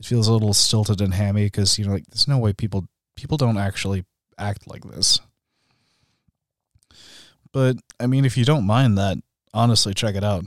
It 0.00 0.06
feels 0.06 0.26
a 0.26 0.32
little 0.32 0.54
stilted 0.54 1.00
and 1.00 1.14
hammy 1.14 1.44
because 1.44 1.78
you 1.78 1.84
know, 1.84 1.92
like 1.92 2.06
there's 2.06 2.26
no 2.26 2.38
way 2.38 2.52
people 2.52 2.86
people 3.14 3.36
don't 3.36 3.58
actually 3.58 4.04
act 4.40 4.66
like 4.66 4.84
this. 4.84 5.20
But 7.52 7.76
I 7.98 8.06
mean, 8.06 8.24
if 8.24 8.36
you 8.36 8.44
don't 8.44 8.66
mind 8.66 8.96
that, 8.98 9.18
honestly, 9.52 9.94
check 9.94 10.14
it 10.14 10.24
out. 10.24 10.44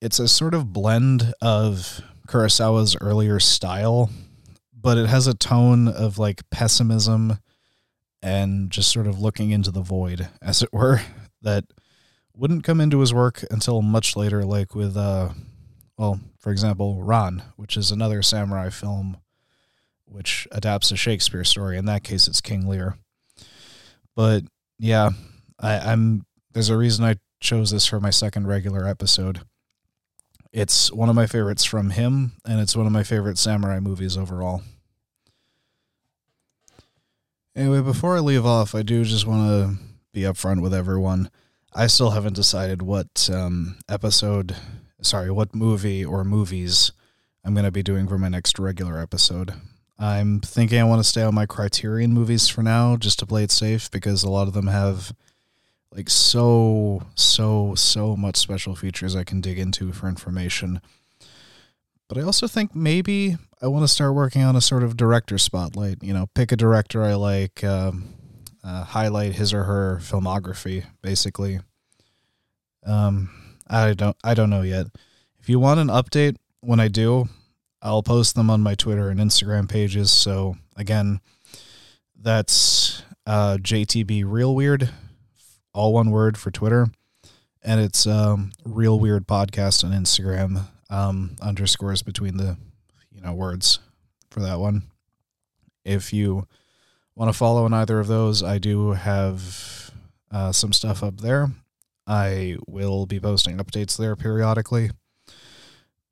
It's 0.00 0.18
a 0.18 0.28
sort 0.28 0.54
of 0.54 0.72
blend 0.72 1.32
of 1.40 2.02
Kurosawa's 2.28 2.96
earlier 3.00 3.40
style, 3.40 4.10
but 4.78 4.98
it 4.98 5.06
has 5.06 5.26
a 5.26 5.34
tone 5.34 5.88
of 5.88 6.18
like 6.18 6.48
pessimism 6.50 7.38
and 8.22 8.70
just 8.70 8.90
sort 8.90 9.06
of 9.06 9.20
looking 9.20 9.50
into 9.50 9.70
the 9.70 9.82
void, 9.82 10.28
as 10.40 10.62
it 10.62 10.72
were, 10.72 11.00
that 11.42 11.64
wouldn't 12.36 12.64
come 12.64 12.80
into 12.80 13.00
his 13.00 13.12
work 13.12 13.44
until 13.50 13.82
much 13.82 14.16
later, 14.16 14.44
like 14.44 14.74
with, 14.74 14.96
uh, 14.96 15.30
well, 15.98 16.20
for 16.38 16.50
example, 16.50 17.02
Ran, 17.02 17.42
which 17.56 17.76
is 17.76 17.90
another 17.90 18.22
samurai 18.22 18.70
film 18.70 19.18
which 20.14 20.46
adapts 20.52 20.92
a 20.92 20.96
Shakespeare 20.96 21.42
story. 21.42 21.76
In 21.76 21.86
that 21.86 22.04
case, 22.04 22.28
it's 22.28 22.40
King 22.40 22.68
Lear. 22.68 22.96
But 24.14 24.44
yeah, 24.78 25.10
I, 25.58 25.78
I'm 25.78 26.24
there's 26.52 26.70
a 26.70 26.76
reason 26.76 27.04
I 27.04 27.16
chose 27.40 27.72
this 27.72 27.84
for 27.84 27.98
my 27.98 28.10
second 28.10 28.46
regular 28.46 28.86
episode. 28.86 29.40
It's 30.52 30.92
one 30.92 31.08
of 31.08 31.16
my 31.16 31.26
favorites 31.26 31.64
from 31.64 31.90
him, 31.90 32.34
and 32.46 32.60
it's 32.60 32.76
one 32.76 32.86
of 32.86 32.92
my 32.92 33.02
favorite 33.02 33.38
samurai 33.38 33.80
movies 33.80 34.16
overall. 34.16 34.62
Anyway, 37.56 37.80
before 37.80 38.16
I 38.16 38.20
leave 38.20 38.46
off, 38.46 38.72
I 38.72 38.82
do 38.82 39.04
just 39.04 39.26
want 39.26 39.48
to 39.48 39.84
be 40.12 40.20
upfront 40.22 40.62
with 40.62 40.72
everyone. 40.72 41.28
I 41.74 41.88
still 41.88 42.10
haven't 42.10 42.36
decided 42.36 42.82
what 42.82 43.28
um, 43.32 43.78
episode, 43.88 44.54
sorry, 45.02 45.32
what 45.32 45.56
movie 45.56 46.04
or 46.04 46.22
movies 46.22 46.92
I'm 47.44 47.52
going 47.52 47.64
to 47.64 47.72
be 47.72 47.82
doing 47.82 48.06
for 48.06 48.16
my 48.16 48.28
next 48.28 48.60
regular 48.60 49.00
episode. 49.00 49.54
I'm 49.98 50.40
thinking 50.40 50.80
I 50.80 50.84
want 50.84 51.00
to 51.00 51.08
stay 51.08 51.22
on 51.22 51.34
my 51.34 51.46
Criterion 51.46 52.12
movies 52.12 52.48
for 52.48 52.62
now, 52.62 52.96
just 52.96 53.18
to 53.20 53.26
play 53.26 53.44
it 53.44 53.50
safe, 53.50 53.90
because 53.90 54.24
a 54.24 54.30
lot 54.30 54.48
of 54.48 54.54
them 54.54 54.66
have 54.66 55.14
like 55.92 56.10
so, 56.10 57.02
so, 57.14 57.74
so 57.76 58.16
much 58.16 58.36
special 58.36 58.74
features 58.74 59.14
I 59.14 59.22
can 59.22 59.40
dig 59.40 59.58
into 59.58 59.92
for 59.92 60.08
information. 60.08 60.80
But 62.08 62.18
I 62.18 62.22
also 62.22 62.48
think 62.48 62.74
maybe 62.74 63.36
I 63.62 63.68
want 63.68 63.84
to 63.84 63.88
start 63.88 64.14
working 64.14 64.42
on 64.42 64.56
a 64.56 64.60
sort 64.60 64.82
of 64.82 64.96
director 64.96 65.38
spotlight. 65.38 66.02
You 66.02 66.12
know, 66.12 66.26
pick 66.34 66.50
a 66.50 66.56
director 66.56 67.02
I 67.04 67.14
like, 67.14 67.62
um, 67.62 68.12
uh, 68.64 68.84
highlight 68.84 69.34
his 69.34 69.54
or 69.54 69.64
her 69.64 69.98
filmography, 70.02 70.84
basically. 71.00 71.60
Um, 72.84 73.30
I 73.68 73.94
don't, 73.94 74.16
I 74.24 74.34
don't 74.34 74.50
know 74.50 74.62
yet. 74.62 74.88
If 75.38 75.48
you 75.48 75.60
want 75.60 75.80
an 75.80 75.88
update 75.88 76.36
when 76.60 76.80
I 76.80 76.88
do, 76.88 77.28
I'll 77.84 78.02
post 78.02 78.34
them 78.34 78.48
on 78.48 78.62
my 78.62 78.74
Twitter 78.74 79.10
and 79.10 79.20
Instagram 79.20 79.68
pages. 79.68 80.10
So 80.10 80.56
again, 80.74 81.20
that's 82.18 83.02
uh, 83.26 83.58
JTB 83.60 84.24
Real 84.26 84.54
Weird, 84.54 84.88
all 85.74 85.92
one 85.92 86.10
word 86.10 86.38
for 86.38 86.50
Twitter, 86.50 86.88
and 87.62 87.82
it's 87.82 88.06
um, 88.06 88.52
Real 88.64 88.98
Weird 88.98 89.26
Podcast 89.26 89.84
on 89.84 89.92
Instagram. 89.92 90.62
Um, 90.88 91.36
underscores 91.42 92.02
between 92.02 92.36
the 92.38 92.56
you 93.10 93.20
know 93.20 93.34
words 93.34 93.80
for 94.30 94.40
that 94.40 94.58
one. 94.58 94.84
If 95.84 96.12
you 96.12 96.46
want 97.14 97.30
to 97.30 97.36
follow 97.38 97.66
on 97.66 97.74
either 97.74 98.00
of 98.00 98.06
those, 98.06 98.42
I 98.42 98.56
do 98.58 98.92
have 98.92 99.90
uh, 100.30 100.52
some 100.52 100.72
stuff 100.72 101.02
up 101.02 101.20
there. 101.20 101.50
I 102.06 102.56
will 102.66 103.04
be 103.04 103.20
posting 103.20 103.58
updates 103.58 103.96
there 103.98 104.16
periodically. 104.16 104.90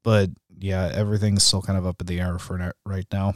But 0.02 0.30
yeah, 0.58 0.90
everything's 0.92 1.44
still 1.44 1.62
kind 1.62 1.78
of 1.78 1.86
up 1.86 2.00
in 2.00 2.06
the 2.06 2.20
air 2.20 2.38
for 2.38 2.72
right 2.84 3.06
now. 3.12 3.34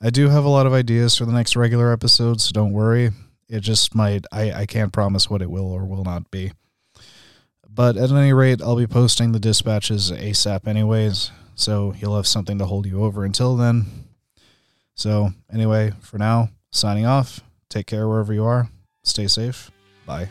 I 0.00 0.10
do 0.10 0.28
have 0.28 0.44
a 0.44 0.50
lot 0.50 0.66
of 0.66 0.74
ideas 0.74 1.16
for 1.16 1.24
the 1.24 1.32
next 1.32 1.56
regular 1.56 1.92
episode, 1.92 2.40
so 2.40 2.52
don't 2.52 2.72
worry. 2.72 3.10
It 3.48 3.60
just 3.60 3.94
might, 3.94 4.26
I, 4.30 4.52
I 4.52 4.66
can't 4.66 4.92
promise 4.92 5.30
what 5.30 5.40
it 5.40 5.50
will 5.50 5.72
or 5.72 5.84
will 5.84 6.04
not 6.04 6.30
be. 6.30 6.52
But 7.68 7.96
at 7.96 8.10
any 8.10 8.32
rate, 8.32 8.60
I'll 8.62 8.76
be 8.76 8.86
posting 8.86 9.32
the 9.32 9.38
dispatches 9.38 10.10
ASAP 10.10 10.66
anyways, 10.66 11.30
so 11.54 11.94
you'll 11.98 12.16
have 12.16 12.26
something 12.26 12.58
to 12.58 12.66
hold 12.66 12.86
you 12.86 13.04
over 13.04 13.24
until 13.24 13.56
then. 13.56 13.86
So, 14.94 15.30
anyway, 15.52 15.92
for 16.00 16.18
now, 16.18 16.50
signing 16.70 17.06
off. 17.06 17.40
Take 17.68 17.86
care 17.86 18.08
wherever 18.08 18.32
you 18.32 18.44
are. 18.44 18.68
Stay 19.02 19.26
safe. 19.26 19.70
Bye. 20.06 20.28